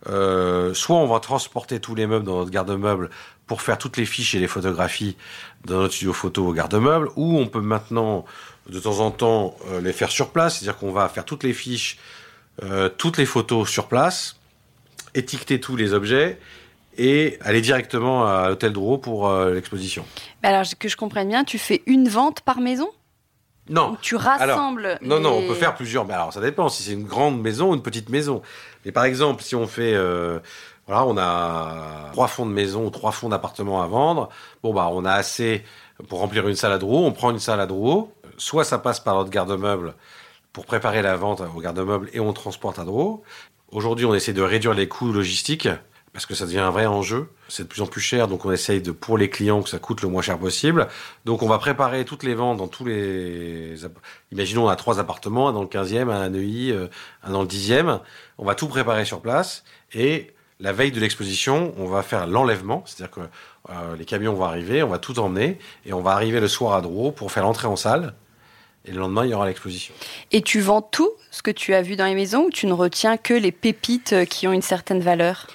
euh, 0.08 0.72
soit 0.72 0.96
on 0.96 1.06
va 1.06 1.20
transporter 1.20 1.78
tous 1.80 1.94
les 1.94 2.06
meubles 2.06 2.24
dans 2.24 2.38
notre 2.38 2.50
garde-meuble 2.50 3.10
pour 3.46 3.60
faire 3.62 3.76
toutes 3.76 3.96
les 3.96 4.06
fiches 4.06 4.34
et 4.34 4.38
les 4.38 4.46
photographies 4.46 5.16
dans 5.64 5.78
notre 5.80 5.94
studio 5.94 6.12
photo 6.12 6.46
au 6.46 6.52
garde-meuble, 6.52 7.10
ou 7.16 7.38
on 7.38 7.46
peut 7.46 7.60
maintenant 7.60 8.24
de 8.68 8.78
temps 8.78 9.00
en 9.00 9.10
temps 9.10 9.56
euh, 9.68 9.80
les 9.80 9.92
faire 9.92 10.10
sur 10.10 10.30
place, 10.30 10.58
c'est-à-dire 10.58 10.78
qu'on 10.78 10.92
va 10.92 11.08
faire 11.08 11.24
toutes 11.24 11.42
les 11.42 11.52
fiches, 11.52 11.98
euh, 12.62 12.88
toutes 12.88 13.18
les 13.18 13.26
photos 13.26 13.68
sur 13.68 13.88
place, 13.88 14.36
étiqueter 15.14 15.60
tous 15.60 15.76
les 15.76 15.92
objets 15.92 16.38
et 16.98 17.38
aller 17.40 17.60
directement 17.60 18.26
à 18.26 18.48
l'hôtel 18.48 18.72
Drouot 18.72 18.98
pour 18.98 19.32
l'exposition. 19.32 20.04
Alors 20.42 20.64
que 20.78 20.88
je 20.88 20.96
comprenne 20.96 21.28
bien, 21.28 21.44
tu 21.44 21.56
fais 21.56 21.82
une 21.86 22.08
vente 22.08 22.40
par 22.42 22.60
maison? 22.60 22.90
Non. 23.70 23.96
tu 24.02 24.16
rassembles. 24.16 24.98
non, 25.00 25.20
non, 25.20 25.38
on 25.38 25.46
peut 25.46 25.54
faire 25.54 25.74
plusieurs. 25.74 26.04
Mais 26.04 26.14
alors, 26.14 26.32
ça 26.32 26.40
dépend 26.40 26.68
si 26.68 26.82
c'est 26.82 26.92
une 26.92 27.04
grande 27.04 27.40
maison 27.40 27.70
ou 27.70 27.74
une 27.74 27.82
petite 27.82 28.08
maison. 28.08 28.42
Mais 28.84 28.92
par 28.92 29.04
exemple, 29.04 29.42
si 29.42 29.54
on 29.54 29.66
fait, 29.66 29.94
euh, 29.94 30.40
voilà, 30.86 31.06
on 31.06 31.16
a 31.16 32.10
trois 32.12 32.26
fonds 32.26 32.46
de 32.46 32.50
maison 32.52 32.86
ou 32.86 32.90
trois 32.90 33.12
fonds 33.12 33.28
d'appartements 33.28 33.80
à 33.80 33.86
vendre. 33.86 34.28
Bon, 34.62 34.74
bah, 34.74 34.88
on 34.92 35.04
a 35.04 35.12
assez 35.12 35.64
pour 36.08 36.18
remplir 36.18 36.48
une 36.48 36.56
salle 36.56 36.72
à 36.72 36.78
Drouot. 36.78 37.04
On 37.04 37.12
prend 37.12 37.30
une 37.30 37.38
salle 37.38 37.60
à 37.60 37.66
Drouot. 37.66 38.12
Soit 38.36 38.64
ça 38.64 38.78
passe 38.78 38.98
par 38.98 39.14
notre 39.14 39.30
garde-meuble 39.30 39.94
pour 40.52 40.66
préparer 40.66 41.02
la 41.02 41.16
vente 41.16 41.42
au 41.54 41.60
garde-meuble 41.60 42.10
et 42.12 42.20
on 42.20 42.32
transporte 42.32 42.78
à 42.78 42.84
Drouot. 42.84 43.22
Aujourd'hui, 43.70 44.04
on 44.04 44.14
essaie 44.14 44.32
de 44.32 44.42
réduire 44.42 44.74
les 44.74 44.88
coûts 44.88 45.12
logistiques 45.12 45.68
parce 46.12 46.26
que 46.26 46.34
ça 46.34 46.44
devient 46.44 46.58
un 46.58 46.70
vrai 46.70 46.86
enjeu. 46.86 47.28
C'est 47.48 47.62
de 47.62 47.68
plus 47.68 47.82
en 47.82 47.86
plus 47.86 48.00
cher, 48.00 48.26
donc 48.26 48.44
on 48.44 48.50
essaye 48.50 48.82
de, 48.82 48.90
pour 48.90 49.16
les 49.16 49.30
clients, 49.30 49.62
que 49.62 49.68
ça 49.68 49.78
coûte 49.78 50.02
le 50.02 50.08
moins 50.08 50.22
cher 50.22 50.38
possible. 50.38 50.88
Donc 51.24 51.42
on 51.42 51.48
va 51.48 51.58
préparer 51.58 52.04
toutes 52.04 52.24
les 52.24 52.34
ventes 52.34 52.58
dans 52.58 52.66
tous 52.66 52.84
les... 52.84 53.76
Imaginons, 54.32 54.66
on 54.66 54.68
a 54.68 54.76
trois 54.76 54.98
appartements, 54.98 55.48
un 55.48 55.52
dans 55.52 55.62
le 55.62 55.68
15e, 55.68 56.10
un 56.10 56.20
à 56.20 56.28
Neuilly, 56.28 56.72
euh, 56.72 56.88
un 57.22 57.30
dans 57.30 57.42
le 57.42 57.48
10e. 57.48 58.00
On 58.38 58.44
va 58.44 58.56
tout 58.56 58.66
préparer 58.66 59.04
sur 59.04 59.20
place 59.20 59.62
et 59.92 60.34
la 60.58 60.72
veille 60.72 60.92
de 60.92 61.00
l'exposition, 61.00 61.72
on 61.78 61.86
va 61.86 62.02
faire 62.02 62.26
l'enlèvement, 62.26 62.82
c'est-à-dire 62.86 63.14
que 63.14 63.20
euh, 63.70 63.96
les 63.96 64.04
camions 64.04 64.34
vont 64.34 64.44
arriver, 64.44 64.82
on 64.82 64.88
va 64.88 64.98
tout 64.98 65.18
emmener 65.18 65.58
et 65.86 65.92
on 65.92 66.02
va 66.02 66.10
arriver 66.10 66.40
le 66.40 66.48
soir 66.48 66.74
à 66.74 66.82
Drouot 66.82 67.12
pour 67.12 67.32
faire 67.32 67.44
l'entrée 67.44 67.66
en 67.66 67.76
salle. 67.76 68.14
Et 68.90 68.92
le 68.92 68.98
lendemain, 68.98 69.24
il 69.24 69.30
y 69.30 69.34
aura 69.34 69.46
l'exposition. 69.46 69.94
Et 70.32 70.42
tu 70.42 70.60
vends 70.60 70.82
tout 70.82 71.10
ce 71.30 71.42
que 71.42 71.52
tu 71.52 71.74
as 71.74 71.82
vu 71.82 71.94
dans 71.94 72.06
les 72.06 72.16
maisons 72.16 72.46
ou 72.46 72.50
tu 72.50 72.66
ne 72.66 72.72
retiens 72.72 73.16
que 73.16 73.34
les 73.34 73.52
pépites 73.52 74.24
qui 74.28 74.48
ont 74.48 74.52
une 74.52 74.62
certaine 74.62 75.00
valeur? 75.00 75.46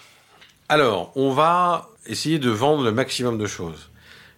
Alors, 0.69 1.11
on 1.15 1.31
va 1.31 1.89
essayer 2.07 2.39
de 2.39 2.49
vendre 2.49 2.83
le 2.83 2.93
maximum 2.93 3.37
de 3.37 3.45
choses. 3.45 3.89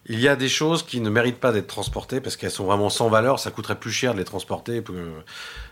Il 0.06 0.18
y 0.18 0.26
a 0.26 0.36
des 0.36 0.48
choses 0.48 0.82
qui 0.82 1.00
ne 1.00 1.10
méritent 1.10 1.38
pas 1.38 1.52
d'être 1.52 1.68
transportées 1.68 2.20
parce 2.20 2.36
qu'elles 2.36 2.50
sont 2.50 2.64
vraiment 2.64 2.90
sans 2.90 3.08
valeur. 3.08 3.38
Ça 3.38 3.50
coûterait 3.50 3.78
plus 3.78 3.92
cher 3.92 4.14
de 4.14 4.18
les 4.18 4.24
transporter. 4.24 4.82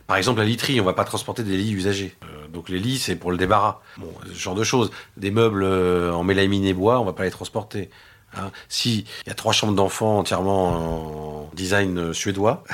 Par 0.06 0.16
exemple, 0.18 0.38
la 0.38 0.44
literie, 0.44 0.80
on 0.80 0.84
va 0.84 0.92
pas 0.92 1.04
transporter 1.04 1.42
des 1.42 1.56
lits 1.56 1.72
usagés. 1.72 2.14
Euh, 2.22 2.46
donc 2.48 2.68
les 2.68 2.78
lits, 2.78 2.98
c'est 2.98 3.16
pour 3.16 3.32
le 3.32 3.38
débarras. 3.38 3.80
Bon, 3.96 4.12
ce 4.26 4.38
genre 4.38 4.54
de 4.54 4.62
choses. 4.62 4.90
Des 5.16 5.32
meubles 5.32 5.64
euh, 5.64 6.12
en 6.12 6.22
mélamine 6.22 6.64
et 6.64 6.74
bois, 6.74 7.00
on 7.00 7.04
va 7.04 7.14
pas 7.14 7.24
les 7.24 7.30
transporter. 7.30 7.90
Hein. 8.34 8.50
si 8.68 9.06
il 9.24 9.28
y 9.28 9.30
a 9.30 9.34
trois 9.34 9.52
chambres 9.52 9.74
d'enfants 9.74 10.18
entièrement 10.18 11.46
en 11.46 11.50
design 11.54 12.12
suédois, 12.12 12.64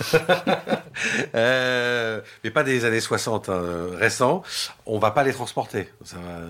euh, 1.34 2.20
mais 2.44 2.50
pas 2.50 2.62
des 2.62 2.84
années 2.84 3.00
60 3.00 3.48
hein, 3.48 3.62
récents, 3.94 4.42
on 4.86 4.98
va 4.98 5.10
pas 5.10 5.24
les 5.24 5.32
transporter. 5.32 5.88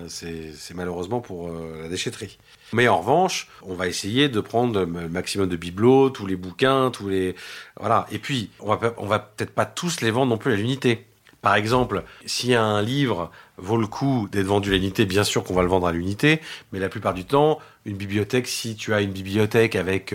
C'est 0.07 0.73
malheureusement 0.75 1.19
pour 1.19 1.49
euh, 1.49 1.79
la 1.83 1.89
déchetterie. 1.89 2.37
Mais 2.73 2.87
en 2.87 2.99
revanche, 2.99 3.47
on 3.63 3.73
va 3.73 3.87
essayer 3.87 4.29
de 4.29 4.39
prendre 4.39 4.79
le 4.79 4.85
maximum 4.85 5.49
de 5.49 5.55
bibelots, 5.55 6.11
tous 6.11 6.27
les 6.27 6.35
bouquins, 6.35 6.91
tous 6.91 7.09
les 7.09 7.35
voilà. 7.79 8.05
Et 8.11 8.19
puis, 8.19 8.51
on 8.59 8.75
va 8.75 8.93
on 8.97 9.07
va 9.07 9.19
peut-être 9.19 9.51
pas 9.51 9.65
tous 9.65 10.01
les 10.01 10.11
vendre 10.11 10.29
non 10.29 10.37
plus 10.37 10.53
à 10.53 10.55
l'unité. 10.55 11.08
Par 11.41 11.55
exemple, 11.55 12.03
si 12.25 12.53
un 12.53 12.81
livre 12.81 13.31
vaut 13.57 13.77
le 13.77 13.87
coup 13.87 14.27
d'être 14.31 14.45
vendu 14.45 14.71
à 14.71 14.75
l'unité, 14.75 15.05
bien 15.05 15.23
sûr 15.23 15.43
qu'on 15.43 15.53
va 15.53 15.61
le 15.61 15.69
vendre 15.69 15.87
à 15.87 15.93
l'unité, 15.93 16.41
mais 16.71 16.79
la 16.79 16.89
plupart 16.89 17.13
du 17.13 17.23
temps, 17.23 17.59
une 17.85 17.95
bibliothèque, 17.95 18.47
si 18.47 18.75
tu 18.75 18.93
as 18.93 19.01
une 19.01 19.11
bibliothèque 19.11 19.75
avec 19.75 20.13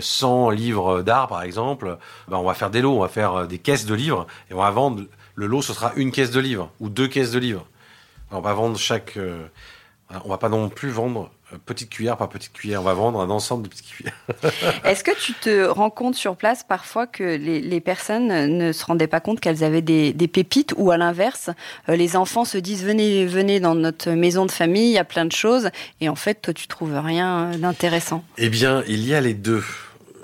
100 0.00 0.50
euh, 0.50 0.54
livres 0.54 1.02
d'art, 1.02 1.28
par 1.28 1.42
exemple, 1.42 1.96
ben 2.28 2.36
on 2.36 2.44
va 2.44 2.54
faire 2.54 2.70
des 2.70 2.82
lots, 2.82 2.96
on 2.96 3.00
va 3.00 3.08
faire 3.08 3.34
euh, 3.34 3.46
des 3.46 3.58
caisses 3.58 3.86
de 3.86 3.94
livres, 3.94 4.26
et 4.50 4.54
on 4.54 4.58
va 4.58 4.70
vendre, 4.70 5.04
le 5.34 5.46
lot, 5.46 5.62
ce 5.62 5.72
sera 5.72 5.92
une 5.96 6.12
caisse 6.12 6.30
de 6.30 6.40
livres, 6.40 6.70
ou 6.80 6.90
deux 6.90 7.08
caisses 7.08 7.32
de 7.32 7.38
livres. 7.38 7.66
on 8.30 8.40
va 8.40 8.52
vendre 8.52 8.78
chaque... 8.78 9.16
Euh, 9.16 9.46
on 10.24 10.28
va 10.28 10.36
pas 10.36 10.50
non 10.50 10.68
plus 10.68 10.90
vendre 10.90 11.30
petite 11.64 11.90
cuillère 11.90 12.16
par 12.16 12.28
petite 12.28 12.52
cuillère. 12.52 12.80
On 12.80 12.84
va 12.84 12.94
vendre 12.94 13.20
un 13.20 13.30
ensemble 13.30 13.64
de 13.64 13.68
petites 13.68 13.86
cuillères. 13.86 14.16
Est-ce 14.84 15.04
que 15.04 15.16
tu 15.20 15.34
te 15.34 15.64
rends 15.66 15.90
compte 15.90 16.14
sur 16.14 16.36
place 16.36 16.64
parfois 16.64 17.06
que 17.06 17.22
les, 17.22 17.80
personnes 17.80 18.28
ne 18.28 18.72
se 18.72 18.84
rendaient 18.84 19.06
pas 19.06 19.20
compte 19.20 19.40
qu'elles 19.40 19.64
avaient 19.64 19.82
des, 19.82 20.12
pépites 20.28 20.74
ou 20.76 20.90
à 20.90 20.96
l'inverse, 20.96 21.50
euh, 21.88 21.96
les 21.96 22.16
enfants 22.16 22.44
se 22.44 22.58
disent 22.58 22.84
venez, 22.84 23.26
venez 23.26 23.60
dans 23.60 23.74
notre 23.74 24.10
maison 24.10 24.46
de 24.46 24.50
famille, 24.50 24.90
il 24.90 24.94
y 24.94 24.98
a 24.98 25.04
plein 25.04 25.24
de 25.24 25.32
choses 25.32 25.70
et 26.00 26.08
en 26.08 26.14
fait 26.14 26.40
toi 26.40 26.54
tu 26.54 26.68
trouves 26.68 26.96
rien 26.96 27.52
d'intéressant? 27.58 28.24
Eh 28.38 28.48
bien, 28.48 28.82
il 28.86 29.06
y 29.06 29.14
a 29.14 29.20
les 29.20 29.34
deux. 29.34 29.62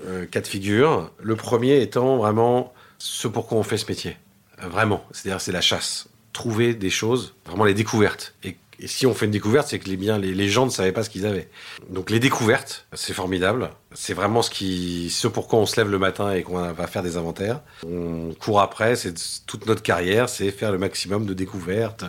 euh, 0.06 0.26
cas 0.26 0.40
de 0.40 0.46
figure. 0.46 1.10
Le 1.20 1.36
premier 1.36 1.82
étant 1.82 2.16
vraiment 2.16 2.72
ce 2.98 3.28
pourquoi 3.28 3.58
on 3.58 3.62
fait 3.62 3.78
ce 3.78 3.86
métier. 3.86 4.16
Euh, 4.62 4.68
vraiment. 4.68 5.04
C'est-à-dire, 5.12 5.40
c'est 5.40 5.52
la 5.52 5.60
chasse. 5.60 6.08
Trouver 6.32 6.74
des 6.74 6.90
choses, 6.90 7.34
vraiment 7.46 7.64
les 7.64 7.74
découvertes. 7.74 8.34
Et 8.44 8.56
et 8.80 8.86
si 8.86 9.06
on 9.06 9.14
fait 9.14 9.26
une 9.26 9.32
découverte, 9.32 9.68
c'est 9.68 9.78
que 9.78 9.88
les, 9.88 9.96
bien, 9.96 10.18
les, 10.18 10.48
gens 10.48 10.64
ne 10.64 10.70
savaient 10.70 10.92
pas 10.92 11.02
ce 11.02 11.10
qu'ils 11.10 11.26
avaient. 11.26 11.48
Donc 11.90 12.10
les 12.10 12.20
découvertes, 12.20 12.86
c'est 12.92 13.12
formidable. 13.12 13.70
C'est 13.94 14.12
vraiment 14.12 14.42
ce 14.42 14.50
qui, 14.50 15.08
ce 15.10 15.28
pourquoi 15.28 15.58
on 15.60 15.66
se 15.66 15.76
lève 15.76 15.90
le 15.90 15.98
matin 15.98 16.32
et 16.32 16.42
qu'on 16.42 16.58
va 16.58 16.86
faire 16.86 17.02
des 17.02 17.16
inventaires. 17.16 17.60
On 17.86 18.34
court 18.38 18.60
après, 18.60 18.96
c'est 18.96 19.14
toute 19.46 19.66
notre 19.66 19.82
carrière, 19.82 20.28
c'est 20.28 20.50
faire 20.50 20.72
le 20.72 20.78
maximum 20.78 21.24
de 21.24 21.32
découvertes, 21.32 22.04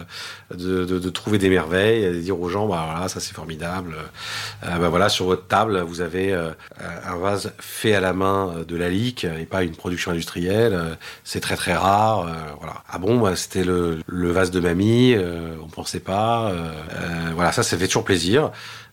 de, 0.54 0.84
de, 0.84 1.00
de 1.00 1.10
trouver 1.10 1.38
des 1.38 1.50
merveilles, 1.50 2.04
de 2.04 2.20
dire 2.20 2.40
aux 2.40 2.50
gens, 2.50 2.68
bah 2.68 2.86
voilà, 2.92 3.08
ça 3.08 3.20
c'est 3.20 3.34
formidable. 3.34 3.96
Euh, 4.66 4.78
bah 4.78 4.90
voilà, 4.90 5.08
sur 5.08 5.26
votre 5.26 5.48
table, 5.48 5.80
vous 5.82 6.02
avez 6.02 6.34
euh, 6.34 6.52
un 7.06 7.16
vase 7.16 7.54
fait 7.60 7.94
à 7.94 8.02
la 8.02 8.12
main 8.12 8.56
de 8.68 8.76
la 8.76 8.90
lique 8.90 9.24
et 9.24 9.46
pas 9.46 9.64
une 9.64 9.76
production 9.76 10.12
industrielle. 10.12 10.98
C'est 11.24 11.40
très 11.40 11.56
très 11.56 11.74
rare. 11.74 12.28
Euh, 12.28 12.34
voilà. 12.58 12.84
Ah 12.90 12.98
bon, 12.98 13.20
bah, 13.20 13.36
c'était 13.36 13.64
le, 13.64 14.00
le, 14.08 14.32
vase 14.32 14.52
de 14.52 14.60
mamie. 14.60 15.14
Euh, 15.14 15.56
on 15.64 15.68
pensait 15.68 16.00
pas. 16.00 16.52
Euh, 16.52 16.72
voilà, 17.36 17.52
ça, 17.52 17.64
ça 17.64 17.78
fait 17.78 17.88
toujours 17.88 18.04
plaisir. 18.04 18.52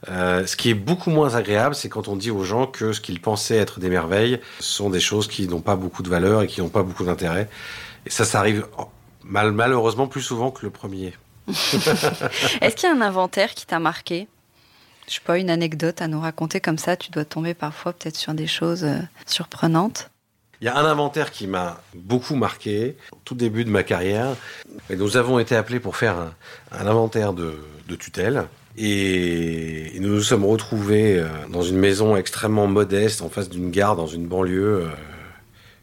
Euh, 0.08 0.46
ce 0.46 0.56
qui 0.56 0.70
est 0.70 0.74
beaucoup 0.74 1.10
moins 1.10 1.34
agréable, 1.34 1.74
c'est 1.74 1.88
quand 1.88 2.08
on 2.08 2.16
dit 2.16 2.30
aux 2.30 2.44
gens 2.44 2.66
que 2.66 2.92
ce 2.92 3.00
qu'ils 3.00 3.20
pensaient 3.20 3.56
être 3.56 3.80
des 3.80 3.88
merveilles 3.88 4.40
sont 4.60 4.90
des 4.90 5.00
choses 5.00 5.28
qui 5.28 5.48
n'ont 5.48 5.60
pas 5.60 5.76
beaucoup 5.76 6.02
de 6.02 6.08
valeur 6.08 6.42
et 6.42 6.46
qui 6.46 6.60
n'ont 6.60 6.68
pas 6.68 6.82
beaucoup 6.82 7.04
d'intérêt. 7.04 7.48
Et 8.06 8.10
ça, 8.10 8.24
ça 8.24 8.38
arrive 8.38 8.66
mal, 9.24 9.52
malheureusement 9.52 10.06
plus 10.06 10.22
souvent 10.22 10.50
que 10.50 10.64
le 10.64 10.70
premier. 10.70 11.14
Est-ce 11.48 12.76
qu'il 12.76 12.88
y 12.88 12.92
a 12.92 12.94
un 12.94 13.00
inventaire 13.00 13.54
qui 13.54 13.66
t'a 13.66 13.78
marqué? 13.78 14.28
Je 15.08 15.14
sais 15.14 15.20
pas, 15.24 15.38
une 15.38 15.50
anecdote 15.50 16.02
à 16.02 16.08
nous 16.08 16.20
raconter 16.20 16.60
comme 16.60 16.78
ça, 16.78 16.96
tu 16.96 17.10
dois 17.10 17.24
tomber 17.24 17.54
parfois 17.54 17.92
peut-être 17.92 18.16
sur 18.16 18.34
des 18.34 18.48
choses 18.48 18.84
euh, 18.84 18.98
surprenantes. 19.24 20.10
Il 20.60 20.64
y 20.64 20.68
a 20.68 20.76
un 20.76 20.84
inventaire 20.84 21.30
qui 21.30 21.46
m'a 21.46 21.80
beaucoup 21.94 22.34
marqué 22.34 22.96
au 23.12 23.18
tout 23.24 23.34
début 23.34 23.64
de 23.64 23.70
ma 23.70 23.82
carrière. 23.82 24.34
Et 24.88 24.96
nous 24.96 25.16
avons 25.16 25.38
été 25.38 25.54
appelés 25.54 25.80
pour 25.80 25.96
faire 25.96 26.16
un, 26.16 26.34
un 26.72 26.86
inventaire 26.86 27.34
de, 27.34 27.58
de, 27.88 27.94
tutelle. 27.94 28.46
Et, 28.78 29.92
nous 30.00 30.10
nous 30.10 30.22
sommes 30.22 30.44
retrouvés 30.44 31.18
euh, 31.18 31.26
dans 31.50 31.62
une 31.62 31.78
maison 31.78 32.16
extrêmement 32.16 32.66
modeste, 32.66 33.22
en 33.22 33.28
face 33.28 33.48
d'une 33.48 33.70
gare, 33.70 33.96
dans 33.96 34.06
une 34.06 34.26
banlieue. 34.26 34.82
Euh, 34.82 34.88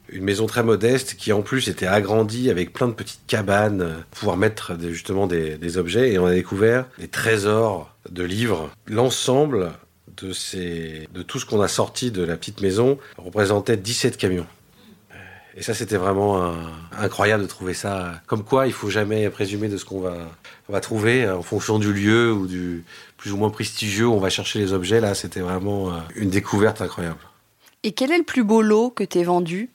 une 0.10 0.24
maison 0.24 0.46
très 0.46 0.62
modeste 0.62 1.16
qui 1.16 1.34
en 1.34 1.42
plus 1.42 1.70
était 1.70 1.88
agrandie 1.88 2.52
avec 2.52 2.72
plein 2.72 2.88
de 2.88 2.94
petites 2.94 3.26
cabanes 3.26 4.04
pour 4.12 4.20
pouvoir 4.20 4.38
mettre 4.38 4.78
justement 4.80 5.26
des, 5.26 5.78
objets. 5.78 6.12
Et 6.12 6.20
on 6.20 6.28
a 6.28 6.34
découvert 6.34 6.86
des 7.00 7.08
trésors 7.08 7.92
de 8.12 8.24
livres. 8.24 8.70
L'ensemble 8.86 9.72
de, 10.22 11.24
tout 11.24 11.40
ce 11.40 11.46
qu'on 11.48 11.62
a 11.62 11.68
sorti 11.68 12.12
de 12.12 12.22
la 12.22 12.38
petite 12.38 12.62
maison 12.62 13.00
représentait 13.18 13.76
17 13.76 14.18
camions. 14.18 14.46
Et 15.58 15.64
ça, 15.64 15.74
c'était 15.74 15.98
vraiment 15.98 16.54
incroyable 16.96 17.42
de 17.42 17.48
trouver 17.48 17.74
ça. 17.74 18.22
Comme 18.28 18.44
quoi, 18.44 18.68
il 18.68 18.74
faut 18.74 18.92
jamais 18.92 19.28
présumer 19.32 19.68
de 19.68 19.78
ce 19.78 19.86
qu'on 19.86 20.02
va, 20.02 20.16
on 20.70 20.74
va 20.74 20.80
trouver 20.80 21.30
en 21.30 21.42
fonction 21.42 21.80
du 21.80 21.94
lieu 21.94 22.32
ou 22.32 22.48
du 22.48 22.84
plus 23.18 23.32
ou 23.32 23.38
moins 23.38 23.50
prestigieux 23.50 24.08
où 24.08 24.14
on 24.14 24.20
va 24.20 24.30
chercher 24.30 24.60
les 24.60 24.74
objets. 24.74 25.00
Là, 25.00 25.16
c'était 25.16 25.40
vraiment 25.40 25.90
euh, 25.90 26.00
une 26.16 26.30
découverte 26.30 26.82
incroyable. 26.82 27.20
Et 27.84 27.92
quel 27.92 28.12
est 28.12 28.18
le 28.18 28.24
plus 28.24 28.44
beau 28.44 28.62
lot 28.62 28.90
que 28.90 29.04
tu 29.04 29.24
vendu? 29.24 29.70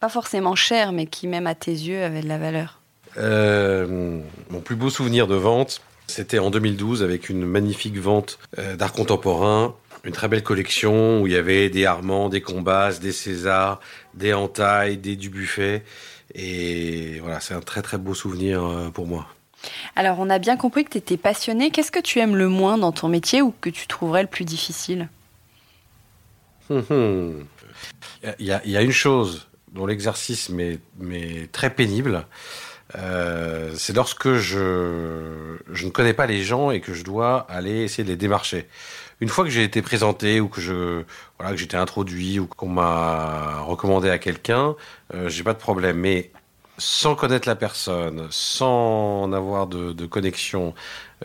Pas 0.00 0.08
forcément 0.08 0.54
cher, 0.54 0.92
mais 0.92 1.06
qui, 1.06 1.26
même 1.26 1.46
à 1.46 1.54
tes 1.54 1.72
yeux, 1.72 2.02
avait 2.02 2.20
de 2.20 2.28
la 2.28 2.38
valeur 2.38 2.80
euh, 3.16 4.20
Mon 4.50 4.60
plus 4.60 4.76
beau 4.76 4.90
souvenir 4.90 5.26
de 5.26 5.34
vente, 5.34 5.82
c'était 6.06 6.38
en 6.38 6.50
2012 6.50 7.02
avec 7.02 7.28
une 7.28 7.44
magnifique 7.44 7.98
vente 7.98 8.38
euh, 8.58 8.76
d'art 8.76 8.92
contemporain 8.92 9.74
une 10.04 10.12
très 10.12 10.28
belle 10.28 10.42
collection 10.42 11.22
où 11.22 11.26
il 11.26 11.32
y 11.32 11.36
avait 11.36 11.70
des 11.70 11.86
Armands, 11.86 12.28
des 12.28 12.42
Combas, 12.42 12.98
des 13.00 13.12
Césars, 13.12 13.80
des 14.12 14.34
Entailles, 14.34 14.98
des 14.98 15.16
Dubuffet. 15.16 15.82
Et 16.34 17.18
voilà, 17.20 17.40
c'est 17.40 17.54
un 17.54 17.60
très 17.60 17.82
très 17.82 17.98
beau 17.98 18.14
souvenir 18.14 18.64
euh, 18.64 18.90
pour 18.90 19.06
moi. 19.06 19.26
Alors, 19.96 20.18
on 20.18 20.30
a 20.30 20.38
bien 20.38 20.56
compris 20.56 20.84
que 20.84 20.90
tu 20.90 20.98
étais 20.98 21.16
passionné. 21.16 21.70
Qu'est-ce 21.70 21.92
que 21.92 22.00
tu 22.00 22.18
aimes 22.18 22.36
le 22.36 22.48
moins 22.48 22.78
dans 22.78 22.92
ton 22.92 23.08
métier 23.08 23.42
ou 23.42 23.54
que 23.60 23.70
tu 23.70 23.86
trouverais 23.86 24.22
le 24.22 24.28
plus 24.28 24.44
difficile? 24.44 25.08
Hum, 26.70 26.84
hum. 26.90 27.44
Il, 28.38 28.46
y 28.46 28.76
a, 28.76 28.82
une 28.82 28.92
chose 28.92 29.48
dont 29.72 29.86
l'exercice 29.86 30.48
m'est 30.48 31.52
très 31.52 31.70
pénible. 31.70 32.26
Euh, 32.96 33.72
c'est 33.76 33.94
lorsque 33.94 34.34
je, 34.34 35.56
je 35.72 35.86
ne 35.86 35.90
connais 35.90 36.14
pas 36.14 36.26
les 36.26 36.42
gens 36.42 36.70
et 36.70 36.80
que 36.80 36.94
je 36.94 37.02
dois 37.02 37.46
aller 37.50 37.82
essayer 37.82 38.04
de 38.04 38.08
les 38.08 38.16
démarcher 38.16 38.68
une 39.20 39.28
fois 39.28 39.44
que 39.44 39.50
j'ai 39.50 39.64
été 39.64 39.82
présenté 39.82 40.40
ou 40.40 40.48
que 40.48 40.60
je 40.60 41.02
voilà 41.38 41.52
que 41.52 41.58
j'étais 41.58 41.76
introduit 41.76 42.38
ou 42.38 42.46
qu'on 42.46 42.68
m'a 42.68 43.60
recommandé 43.60 44.10
à 44.10 44.18
quelqu'un, 44.18 44.76
euh, 45.14 45.28
j'ai 45.28 45.42
pas 45.42 45.54
de 45.54 45.58
problème. 45.58 45.98
Mais 45.98 46.30
sans 46.78 47.14
connaître 47.14 47.48
la 47.48 47.56
personne, 47.56 48.26
sans 48.30 49.32
avoir 49.32 49.66
de, 49.66 50.06
connexion, 50.06 50.74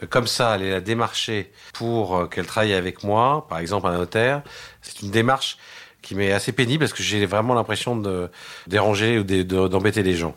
euh, 0.02 0.08
comme 0.08 0.28
ça, 0.28 0.52
aller 0.52 0.70
la 0.70 0.82
démarcher 0.82 1.52
pour 1.74 2.16
euh, 2.16 2.26
qu'elle 2.28 2.46
travaille 2.46 2.74
avec 2.74 3.04
moi, 3.04 3.48
par 3.50 3.60
exemple 3.60 3.88
un 3.88 3.98
notaire, 3.98 4.42
c'est 4.82 5.02
une 5.02 5.12
démarche 5.12 5.58
qui 6.02 6.16
m'est 6.16 6.32
assez 6.32 6.52
pénible 6.52 6.80
parce 6.80 6.94
que 6.94 7.04
j'ai 7.04 7.26
vraiment 7.26 7.54
l'impression 7.54 7.96
de 7.96 8.30
déranger 8.68 9.20
ou 9.20 9.24
d'embêter 9.24 10.04
les 10.04 10.16
gens. 10.16 10.36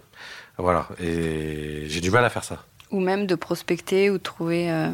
Voilà, 0.59 0.89
et 1.01 1.85
j'ai 1.87 2.01
du 2.01 2.11
mal 2.11 2.25
à 2.25 2.31
faire 2.31 2.45
ça. 2.45 2.65
Ou 2.93 3.01
même 3.01 3.27
de 3.27 3.35
prospecter 3.35 4.11
ou 4.11 4.19
de 4.19 4.23
trouver. 4.23 4.71
Euh... 4.71 4.91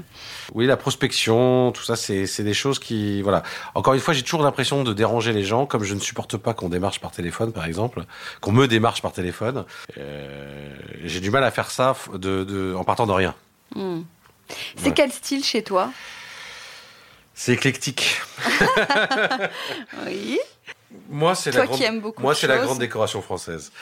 Oui, 0.55 0.66
la 0.66 0.76
prospection, 0.76 1.72
tout 1.72 1.82
ça, 1.82 1.96
c'est 1.96 2.42
des 2.42 2.55
choses 2.55 2.78
qui. 2.78 3.20
Voilà. 3.22 3.42
Encore 3.74 3.94
une 3.94 4.01
fois, 4.01 4.14
j'ai 4.14 4.22
toujours 4.22 4.42
l'impression 4.42 4.84
de 4.84 4.92
déranger 4.92 5.32
les 5.32 5.44
gens, 5.44 5.66
comme 5.66 5.84
je 5.84 5.94
ne 5.94 6.01
supporte 6.01 6.36
pas 6.36 6.55
qu'on 6.55 6.68
démarche 6.68 7.01
par 7.01 7.11
téléphone, 7.11 7.53
par 7.53 7.66
exemple, 7.66 8.05
qu'on 8.40 8.53
me 8.53 8.66
démarche 8.66 9.03
par 9.03 9.12
téléphone. 9.12 9.64
Euh, 9.99 10.76
j'ai 11.05 11.20
du 11.20 11.30
mal 11.30 11.44
à 11.44 11.51
faire 11.51 11.70
ça 11.70 11.96
de, 12.12 12.44
de, 12.44 12.74
en 12.74 12.84
partant 12.84 13.07
de 13.07 13.12
rien. 13.12 13.34
Hmm. 13.74 14.03
C'est 14.76 14.92
quel 14.94 15.12
style 15.12 15.44
chez 15.44 15.62
toi? 15.62 15.90
C'est 17.34 17.53
éclectique. 17.53 18.20
oui. 20.07 20.38
Moi, 21.11 21.34
c'est 21.34 21.55
la, 21.55 21.66
grande... 21.66 22.12
Moi, 22.18 22.34
c'est 22.34 22.47
la 22.47 22.59
grande 22.59 22.78
décoration 22.78 23.20
française. 23.20 23.72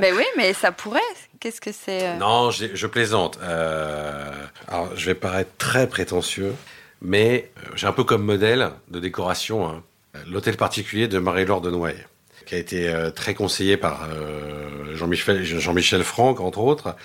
mais 0.00 0.12
oui, 0.16 0.24
mais 0.36 0.52
ça 0.52 0.72
pourrait. 0.72 1.00
Qu'est-ce 1.38 1.60
que 1.60 1.70
c'est 1.72 2.08
euh... 2.08 2.16
Non, 2.16 2.50
je 2.50 2.86
plaisante. 2.86 3.38
Euh... 3.42 4.32
Alors, 4.68 4.96
je 4.96 5.06
vais 5.06 5.14
paraître 5.14 5.50
très 5.58 5.88
prétentieux, 5.88 6.54
mais 7.00 7.50
euh, 7.58 7.70
j'ai 7.76 7.86
un 7.86 7.92
peu 7.92 8.04
comme 8.04 8.24
modèle 8.24 8.70
de 8.88 8.98
décoration 8.98 9.68
hein, 9.68 9.82
l'hôtel 10.28 10.56
particulier 10.56 11.06
de 11.06 11.18
Marie-Laure 11.18 11.60
de 11.60 11.70
Noailles, 11.70 12.06
qui 12.46 12.54
a 12.54 12.58
été 12.58 12.88
euh, 12.88 13.10
très 13.10 13.34
conseillé 13.34 13.76
par 13.76 14.08
euh, 14.08 14.96
Jean-Michel 14.96 15.44
Jean 15.44 16.02
Franck, 16.02 16.40
entre 16.40 16.60
autres. 16.60 16.96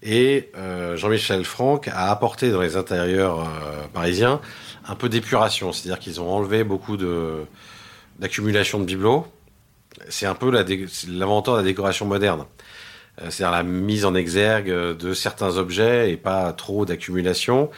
Et 0.00 0.52
Jean-Michel 0.94 1.44
Franck 1.44 1.88
a 1.88 2.12
apporté 2.12 2.52
dans 2.52 2.60
les 2.60 2.76
intérieurs 2.76 3.50
parisiens 3.92 4.40
un 4.86 4.94
peu 4.94 5.08
d'épuration, 5.08 5.72
c'est-à-dire 5.72 5.98
qu'ils 5.98 6.20
ont 6.20 6.30
enlevé 6.30 6.62
beaucoup 6.62 6.96
de 6.96 7.46
d'accumulation 8.18 8.78
de 8.80 8.84
bibelots. 8.84 9.26
C'est 10.08 10.26
un 10.26 10.34
peu 10.34 10.50
l'inventeur 10.50 11.54
de 11.54 11.60
la 11.60 11.64
décoration 11.64 12.06
moderne. 12.06 12.44
Euh, 13.20 13.30
c'est-à-dire 13.30 13.56
la 13.56 13.62
mise 13.64 14.04
en 14.04 14.14
exergue 14.14 14.70
de 14.70 15.12
certains 15.12 15.56
objets 15.56 16.12
et 16.12 16.16
pas 16.16 16.52
trop 16.52 16.84
d'accumulation. 16.84 17.70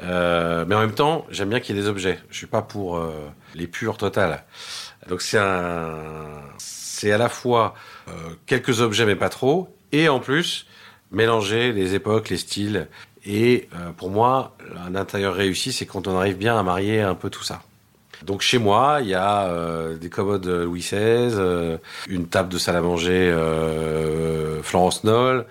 Euh, 0.00 0.64
mais 0.68 0.74
en 0.74 0.80
même 0.80 0.94
temps, 0.94 1.26
j'aime 1.30 1.48
bien 1.48 1.60
qu'il 1.60 1.74
y 1.74 1.78
ait 1.78 1.82
des 1.82 1.88
objets. 1.88 2.18
Je 2.30 2.36
suis 2.36 2.46
pas 2.46 2.62
pour 2.62 2.96
euh, 2.96 3.10
les 3.54 3.66
purs 3.66 3.96
totales. 3.96 4.44
Donc 5.08 5.22
c'est 5.22 5.38
un, 5.38 5.96
c'est 6.58 7.12
à 7.12 7.18
la 7.18 7.28
fois 7.28 7.74
euh, 8.08 8.12
quelques 8.46 8.80
objets 8.80 9.04
mais 9.04 9.16
pas 9.16 9.28
trop, 9.28 9.76
et 9.92 10.08
en 10.08 10.20
plus 10.20 10.66
mélanger 11.10 11.72
les 11.72 11.94
époques, 11.94 12.30
les 12.30 12.38
styles. 12.38 12.88
Et 13.26 13.68
euh, 13.74 13.90
pour 13.92 14.10
moi, 14.10 14.56
un 14.86 14.94
intérieur 14.94 15.34
réussi, 15.34 15.72
c'est 15.72 15.86
quand 15.86 16.06
on 16.08 16.16
arrive 16.16 16.36
bien 16.36 16.58
à 16.58 16.62
marier 16.62 17.00
un 17.00 17.14
peu 17.14 17.30
tout 17.30 17.42
ça. 17.42 17.62
Donc 18.24 18.40
chez 18.40 18.58
moi, 18.58 18.98
il 19.02 19.08
y 19.08 19.14
a 19.14 19.44
euh, 19.44 19.96
des 19.96 20.08
commodes 20.08 20.46
Louis 20.46 20.80
XVI, 20.80 20.96
euh, 20.96 21.76
une 22.08 22.26
table 22.26 22.48
de 22.48 22.56
salle 22.56 22.76
à 22.76 22.80
manger 22.80 23.12
euh, 23.12 24.62
Florence 24.62 25.04
Noll, 25.04 25.44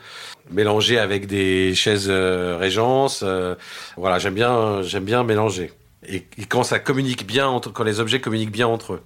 mélangée 0.49 0.97
avec 0.97 1.27
des 1.27 1.75
chaises 1.75 2.07
euh, 2.09 2.57
Régence. 2.59 3.21
Euh, 3.23 3.53
voilà, 3.95 4.17
j'aime 4.17 4.33
bien, 4.33 4.81
j'aime 4.81 5.05
bien 5.05 5.23
mélanger. 5.23 5.71
Et, 6.07 6.25
et, 6.37 6.45
quand 6.47 6.63
ça 6.63 6.79
communique 6.79 7.27
bien 7.27 7.47
entre, 7.47 7.71
quand 7.71 7.83
les 7.83 7.99
objets 7.99 8.19
communiquent 8.19 8.51
bien 8.51 8.67
entre 8.67 8.93
eux. 8.93 9.03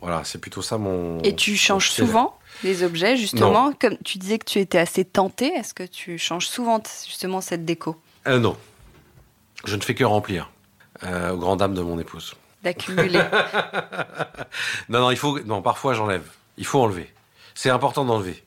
Voilà, 0.00 0.22
c'est 0.24 0.38
plutôt 0.38 0.62
ça 0.62 0.78
mon. 0.78 1.20
Et 1.20 1.36
tu 1.36 1.56
changes 1.56 1.90
souvent 1.90 2.36
les 2.64 2.82
objets, 2.82 3.16
justement, 3.16 3.66
non. 3.66 3.74
comme 3.78 3.96
tu 4.04 4.18
disais 4.18 4.38
que 4.38 4.46
tu 4.46 4.58
étais 4.58 4.78
assez 4.78 5.04
tenté. 5.04 5.46
Est-ce 5.48 5.74
que 5.74 5.84
tu 5.84 6.18
changes 6.18 6.48
souvent 6.48 6.82
justement 7.06 7.40
cette 7.40 7.64
déco? 7.64 7.96
Non, 8.26 8.56
je 9.64 9.76
ne 9.76 9.82
fais 9.82 9.94
que 9.94 10.02
remplir, 10.02 10.50
aux 11.04 11.36
grandes 11.36 11.60
dames 11.60 11.74
de 11.74 11.82
mon 11.82 12.00
épouse 12.00 12.34
d'accumuler. 12.62 13.20
non, 14.88 15.00
non, 15.00 15.10
il 15.10 15.16
faut. 15.16 15.38
Non, 15.40 15.62
parfois 15.62 15.94
j'enlève. 15.94 16.24
Il 16.56 16.66
faut 16.66 16.80
enlever. 16.80 17.12
C'est 17.54 17.70
important 17.70 18.04
d'enlever. 18.04 18.42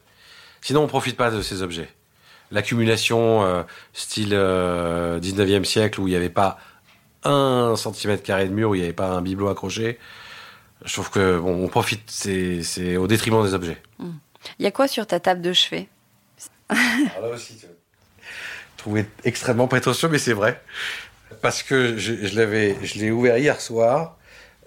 Sinon, 0.62 0.84
on 0.84 0.88
profite 0.88 1.18
pas 1.18 1.32
de 1.32 1.42
ces 1.42 1.62
objets. 1.62 1.90
L'accumulation 2.52 3.44
euh, 3.44 3.64
style 3.94 4.32
euh, 4.34 5.20
19e 5.20 5.64
siècle 5.64 6.00
où 6.00 6.08
il 6.08 6.12
n'y 6.12 6.18
avait 6.18 6.30
pas 6.30 6.58
un 7.24 7.76
centimètre 7.76 8.24
carré 8.24 8.48
de 8.48 8.54
mur, 8.54 8.70
où 8.70 8.76
il 8.76 8.80
n'y 8.80 8.84
avait 8.84 8.94
pas 8.94 9.10
un 9.10 9.22
bibelot 9.22 9.50
accroché. 9.50 10.00
je 10.84 10.94
trouve 10.94 11.10
que 11.10 11.40
bon, 11.40 11.64
on 11.64 11.68
profite, 11.68 12.10
c'est 12.10 12.98
au 12.98 13.08
détriment 13.08 13.44
des 13.44 13.54
objets. 13.54 13.82
Il 14.60 14.64
y 14.64 14.68
a 14.68 14.72
quoi 14.72 14.88
sur 14.88 15.08
ta 15.08 15.20
table 15.20 15.42
de 15.42 15.54
chevet? 15.54 15.90
Alors 16.70 16.82
là 17.22 17.30
aussi, 17.30 17.58
tu 17.58 17.66
trouvé 18.86 19.08
extrêmement 19.24 19.68
prétentieux, 19.68 20.10
mais 20.10 20.20
c'est 20.20 20.34
vrai. 20.34 20.62
Parce 21.46 21.62
que 21.62 21.96
je, 21.96 22.36
l'avais, 22.36 22.76
je 22.82 22.98
l'ai 22.98 23.12
ouvert 23.12 23.38
hier 23.38 23.62
soir. 23.62 24.18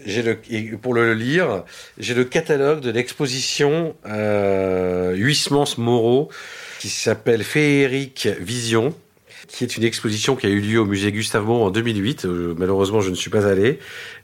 J'ai 0.06 0.22
le, 0.22 0.36
pour 0.76 0.94
le 0.94 1.12
lire, 1.12 1.64
j'ai 1.98 2.14
le 2.14 2.22
catalogue 2.22 2.78
de 2.78 2.90
l'exposition 2.92 3.96
euh, 4.06 5.12
Huysmans 5.16 5.76
Moreau 5.76 6.30
qui 6.78 6.88
s'appelle 6.88 7.42
Féerique 7.42 8.28
Vision, 8.38 8.94
qui 9.48 9.64
est 9.64 9.76
une 9.76 9.82
exposition 9.82 10.36
qui 10.36 10.46
a 10.46 10.50
eu 10.50 10.60
lieu 10.60 10.78
au 10.78 10.84
musée 10.84 11.10
Gustave 11.10 11.46
Moreau 11.46 11.66
en 11.66 11.70
2008. 11.72 12.26
Euh, 12.26 12.54
malheureusement, 12.56 13.00
je 13.00 13.10
ne 13.10 13.16
suis 13.16 13.30
pas 13.30 13.48
allé 13.48 13.80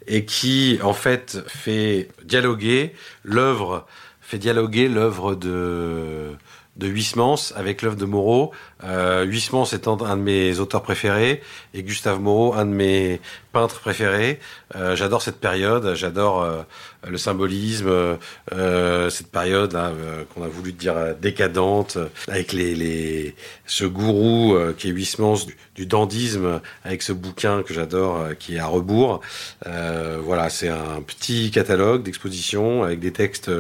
et 0.07 0.25
qui 0.25 0.79
en 0.81 0.95
fait 0.95 1.39
fait 1.49 2.07
dialoguer 2.23 2.93
l'œuvre, 3.25 3.85
fait 4.21 4.39
dialoguer 4.39 4.87
l'œuvre 4.87 5.35
de 5.35 6.37
de 6.77 7.57
avec 7.57 7.83
l'œuvre 7.83 7.97
de 7.97 8.05
Moreau. 8.05 8.53
Euh, 8.85 9.25
Huysmans 9.25 9.67
étant 9.73 10.01
un 10.05 10.17
de 10.17 10.23
mes 10.23 10.59
auteurs 10.59 10.83
préférés 10.83 11.43
et 11.73 11.83
Gustave 11.83 12.21
Moreau 12.21 12.55
un 12.55 12.67
de 12.67 12.71
mes 12.71 13.21
peintres 13.53 13.81
préférés. 13.81 14.41
Euh, 14.77 14.97
j'adore 14.97 15.23
cette 15.23 15.41
période, 15.41 15.95
j'adore 15.95 16.43
euh, 16.43 16.63
le 17.09 17.17
symbolisme, 17.17 18.19
euh, 18.53 19.11
cette 19.11 19.31
période 19.31 19.75
euh, 19.75 20.25
qu'on 20.35 20.43
a 20.43 20.49
voulu 20.49 20.73
dire 20.73 21.15
décadente, 21.21 21.97
avec 22.29 22.53
les, 22.53 23.35
ce 23.65 23.85
gourou 23.85 24.57
qui 24.77 24.89
est 24.89 24.91
Huysmans 24.91 25.47
du, 25.47 25.57
du, 25.77 25.87
dandisme, 25.87 26.61
avec 26.85 27.03
ce 27.03 27.13
bouquin 27.13 27.63
que 27.63 27.73
j'adore 27.73 28.37
qui 28.39 28.57
est 28.57 28.59
à 28.59 28.67
rebours. 28.67 29.21
voilà, 29.65 30.51
c'est 30.51 30.69
un 30.69 31.01
petit 31.07 31.51
catalogue 31.51 32.03
d'exposition 32.03 32.83
avec 32.83 33.01
des 33.01 33.13
textes 33.13 33.51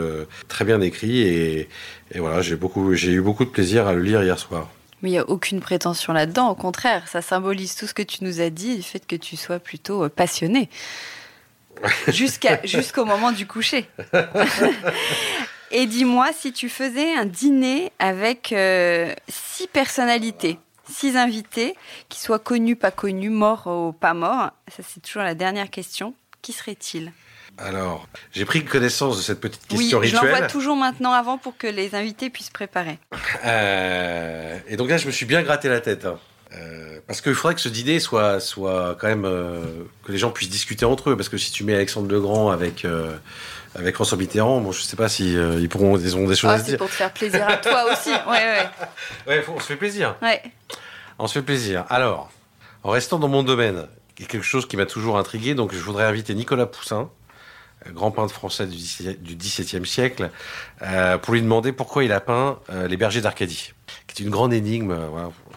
très 0.48 0.64
bien 0.64 0.80
écrits 0.80 1.22
et, 1.22 1.68
voilà, 2.16 2.42
j'ai 2.42 2.54
eu 2.54 3.20
beaucoup 3.22 3.44
de 3.44 3.50
plaisir 3.50 3.86
à 3.86 3.92
le 3.94 4.02
lire 4.02 4.22
hier 4.22 4.38
soir. 4.38 4.68
Mais 5.04 5.10
il 5.10 5.12
n'y 5.12 5.18
a 5.18 5.28
aucune 5.28 5.60
prétention 5.60 6.14
là-dedans, 6.14 6.48
au 6.48 6.54
contraire, 6.54 7.06
ça 7.08 7.20
symbolise 7.20 7.76
tout 7.76 7.86
ce 7.86 7.92
que 7.92 8.00
tu 8.00 8.24
nous 8.24 8.40
as 8.40 8.48
dit, 8.48 8.76
le 8.76 8.82
fait 8.82 9.06
que 9.06 9.16
tu 9.16 9.36
sois 9.36 9.58
plutôt 9.58 10.04
euh, 10.04 10.08
passionné. 10.08 10.70
Jusqu'à, 12.08 12.64
jusqu'au 12.64 13.04
moment 13.04 13.30
du 13.30 13.46
coucher. 13.46 13.86
Et 15.70 15.84
dis-moi, 15.84 16.30
si 16.32 16.54
tu 16.54 16.70
faisais 16.70 17.12
un 17.16 17.26
dîner 17.26 17.92
avec 17.98 18.52
euh, 18.52 19.12
six 19.28 19.66
personnalités, 19.66 20.58
six 20.88 21.18
invités, 21.18 21.74
qui 22.08 22.18
soient 22.18 22.38
connus, 22.38 22.76
pas 22.76 22.90
connus, 22.90 23.28
morts 23.28 23.66
ou 23.66 23.92
pas 23.92 24.14
morts, 24.14 24.52
ça 24.68 24.82
c'est 24.88 25.00
toujours 25.00 25.22
la 25.22 25.34
dernière 25.34 25.68
question, 25.68 26.14
qui 26.40 26.52
serait-il? 26.52 27.12
Alors, 27.58 28.08
j'ai 28.32 28.44
pris 28.44 28.64
connaissance 28.64 29.16
de 29.16 29.22
cette 29.22 29.40
petite 29.40 29.66
question 29.66 29.98
oui, 29.98 30.06
rituelle. 30.06 30.28
Je 30.28 30.32
l'envoie 30.32 30.46
toujours 30.48 30.76
maintenant 30.76 31.12
avant 31.12 31.38
pour 31.38 31.56
que 31.56 31.66
les 31.66 31.94
invités 31.94 32.28
puissent 32.30 32.50
préparer. 32.50 32.98
Euh, 33.44 34.58
et 34.68 34.76
donc 34.76 34.90
là, 34.90 34.96
je 34.96 35.06
me 35.06 35.12
suis 35.12 35.26
bien 35.26 35.42
gratté 35.42 35.68
la 35.68 35.80
tête. 35.80 36.04
Hein. 36.04 36.18
Euh, 36.54 36.98
parce 37.06 37.20
qu'il 37.20 37.34
faudrait 37.34 37.54
que 37.54 37.60
ce 37.60 37.68
dîner 37.68 38.00
soit, 38.00 38.40
soit 38.40 38.96
quand 39.00 39.06
même 39.06 39.24
euh, 39.24 39.62
que 40.04 40.12
les 40.12 40.18
gens 40.18 40.30
puissent 40.30 40.50
discuter 40.50 40.84
entre 40.84 41.10
eux. 41.10 41.16
Parce 41.16 41.28
que 41.28 41.38
si 41.38 41.52
tu 41.52 41.64
mets 41.64 41.74
Alexandre 41.74 42.10
Legrand 42.10 42.50
avec 42.50 42.86
avec 43.76 43.94
François 43.94 44.18
Mitterrand, 44.18 44.60
bon, 44.60 44.72
je 44.72 44.82
sais 44.82 44.96
pas 44.96 45.08
si 45.08 45.34
ils 45.34 45.68
pourront 45.68 45.96
ils 45.96 46.16
ont 46.16 46.26
des 46.26 46.36
choses 46.36 46.50
oh, 46.50 46.54
à 46.54 46.58
se 46.58 46.64
dire. 46.64 46.72
C'est 46.72 46.78
pour 46.78 46.88
te 46.88 46.94
faire 46.94 47.12
plaisir 47.12 47.46
à 47.46 47.56
toi 47.56 47.84
aussi. 47.92 48.10
Ouais, 48.28 48.32
ouais. 48.32 48.68
Ouais, 49.26 49.42
faut, 49.42 49.52
on 49.52 49.60
se 49.60 49.66
fait 49.66 49.76
plaisir. 49.76 50.16
Ouais. 50.22 50.42
On 51.18 51.26
se 51.28 51.34
fait 51.34 51.44
plaisir. 51.44 51.84
Alors, 51.88 52.30
en 52.82 52.90
restant 52.90 53.18
dans 53.18 53.28
mon 53.28 53.42
domaine, 53.44 53.86
il 54.18 54.22
y 54.22 54.24
a 54.24 54.28
quelque 54.28 54.44
chose 54.44 54.66
qui 54.66 54.76
m'a 54.76 54.86
toujours 54.86 55.18
intrigué. 55.18 55.54
Donc, 55.54 55.72
je 55.72 55.78
voudrais 55.78 56.04
inviter 56.04 56.34
Nicolas 56.34 56.66
Poussin 56.66 57.10
grand 57.92 58.10
peintre 58.10 58.32
français 58.32 58.66
du 58.66 59.36
XVIIe 59.36 59.86
siècle, 59.86 60.30
euh, 60.82 61.18
pour 61.18 61.34
lui 61.34 61.42
demander 61.42 61.72
pourquoi 61.72 62.04
il 62.04 62.12
a 62.12 62.20
peint 62.20 62.58
euh, 62.70 62.88
Les 62.88 62.96
Bergers 62.96 63.20
d'Arcadie, 63.20 63.72
qui 64.06 64.22
est 64.22 64.24
une 64.24 64.30
grande 64.30 64.52
énigme. 64.52 64.96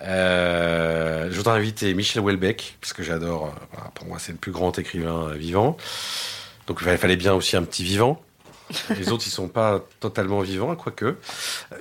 Euh, 0.04 1.30
je 1.32 1.38
voudrais 1.38 1.58
inviter 1.58 1.94
Michel 1.94 2.22
Houellebecq, 2.22 2.78
parce 2.82 2.94
que 2.94 3.04
j'adore, 3.04 3.54
pour 3.96 4.08
moi 4.08 4.18
c'est 4.20 4.32
le 4.32 4.38
plus 4.38 4.52
grand 4.52 4.78
écrivain 4.78 5.34
vivant. 5.34 5.78
Donc 6.68 6.80
il 6.86 6.98
fallait 6.98 7.16
bien 7.16 7.34
aussi 7.34 7.56
un 7.56 7.64
petit 7.64 7.84
vivant. 7.84 8.22
Les 8.90 9.14
autres, 9.14 9.24
ils 9.26 9.32
sont 9.32 9.48
pas 9.48 9.82
totalement 10.02 10.42
vivants, 10.42 10.76
quoique. 10.76 11.16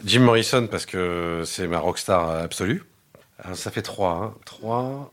Jim 0.05 0.21
Morrison, 0.21 0.69
parce 0.69 0.87
que 0.87 1.43
c'est 1.45 1.67
ma 1.67 1.81
rockstar 1.81 2.31
absolue. 2.31 2.85
Ça 3.55 3.73
fait 3.73 3.83
trois. 3.83 4.13
Hein. 4.13 4.35
Trois. 4.45 5.13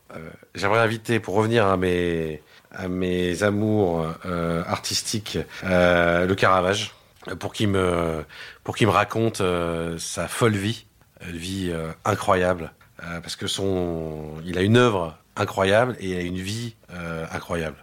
J'aimerais 0.54 0.78
inviter, 0.78 1.18
pour 1.18 1.34
revenir 1.34 1.66
à 1.66 1.76
mes, 1.76 2.40
à 2.74 2.88
mes 2.88 3.42
amours 3.42 4.06
euh, 4.26 4.62
artistiques, 4.66 5.38
euh, 5.64 6.26
le 6.26 6.34
Caravage, 6.34 6.94
pour 7.38 7.52
qu'il 7.52 7.68
me, 7.68 8.24
pour 8.62 8.76
qu'il 8.76 8.86
me 8.86 8.92
raconte 8.92 9.40
euh, 9.40 9.96
sa 9.98 10.28
folle 10.28 10.56
vie, 10.56 10.86
une 11.26 11.36
vie 11.36 11.72
incroyable, 12.04 12.72
parce 12.98 13.34
que 13.36 13.46
son, 13.46 14.34
il 14.44 14.58
a 14.58 14.62
une 14.62 14.76
œuvre 14.76 15.16
incroyable 15.36 15.96
et 16.00 16.10
il 16.10 16.16
a 16.18 16.20
une 16.20 16.40
vie 16.40 16.74
incroyable. 17.32 17.76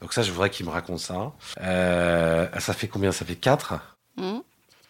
Donc 0.00 0.14
ça, 0.14 0.22
je 0.22 0.32
voudrais 0.32 0.48
qu'il 0.48 0.64
me 0.64 0.70
raconte 0.70 1.00
ça. 1.00 1.32
Ça 1.58 2.72
fait 2.72 2.88
combien? 2.88 3.12
Ça 3.12 3.26
fait 3.26 3.34
quatre? 3.34 3.74
Mmh. 4.16 4.38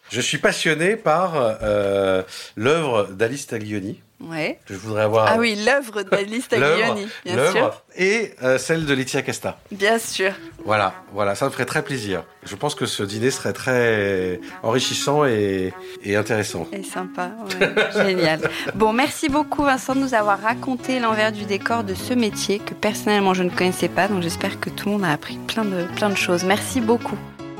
Je 0.09 0.21
suis 0.21 0.37
passionné 0.39 0.95
par 0.95 1.33
euh, 1.35 2.23
l'œuvre 2.55 3.09
d'Alice 3.11 3.47
Taglioni. 3.47 4.01
Ouais. 4.21 4.59
Que 4.65 4.73
je 4.73 4.79
voudrais 4.79 5.03
avoir. 5.03 5.27
Ah 5.31 5.37
oui, 5.37 5.55
l'œuvre 5.65 6.01
d'Alice 6.03 6.47
Taglioni, 6.49 7.07
bien 7.23 7.51
sûr. 7.51 7.83
Et 7.95 8.33
euh, 8.43 8.57
celle 8.57 8.85
de 8.85 8.93
Laetitia 8.93 9.21
Casta. 9.21 9.57
Bien 9.71 9.97
sûr. 9.97 10.33
Voilà, 10.65 10.93
voilà, 11.13 11.35
ça 11.35 11.45
me 11.45 11.51
ferait 11.51 11.65
très 11.65 11.83
plaisir. 11.83 12.23
Je 12.43 12.55
pense 12.55 12.75
que 12.75 12.85
ce 12.85 13.03
dîner 13.03 13.31
serait 13.31 13.53
très 13.53 14.41
enrichissant 14.61 15.25
et, 15.25 15.73
et 16.03 16.15
intéressant. 16.17 16.67
Et 16.73 16.83
sympa, 16.83 17.31
ouais. 17.59 17.69
génial. 18.05 18.41
Bon, 18.75 18.91
merci 18.91 19.29
beaucoup 19.29 19.63
Vincent 19.63 19.95
de 19.95 20.01
nous 20.01 20.13
avoir 20.13 20.41
raconté 20.41 20.99
l'envers 20.99 21.31
du 21.31 21.45
décor 21.45 21.85
de 21.85 21.93
ce 21.93 22.13
métier 22.13 22.59
que 22.59 22.73
personnellement 22.73 23.33
je 23.33 23.43
ne 23.43 23.49
connaissais 23.49 23.89
pas, 23.89 24.09
donc 24.09 24.21
j'espère 24.21 24.59
que 24.59 24.69
tout 24.69 24.87
le 24.87 24.93
monde 24.93 25.05
a 25.05 25.11
appris 25.11 25.37
plein 25.47 25.63
de, 25.63 25.85
plein 25.95 26.09
de 26.09 26.17
choses. 26.17 26.43
Merci 26.43 26.81
beaucoup. 26.81 27.17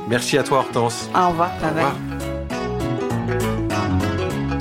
Merci 0.08 0.36
à 0.36 0.42
toi 0.42 0.58
Hortense. 0.58 1.08
Au 1.14 1.28
revoir. 1.28 1.52
Au 1.62 1.68
revoir. 1.68 1.94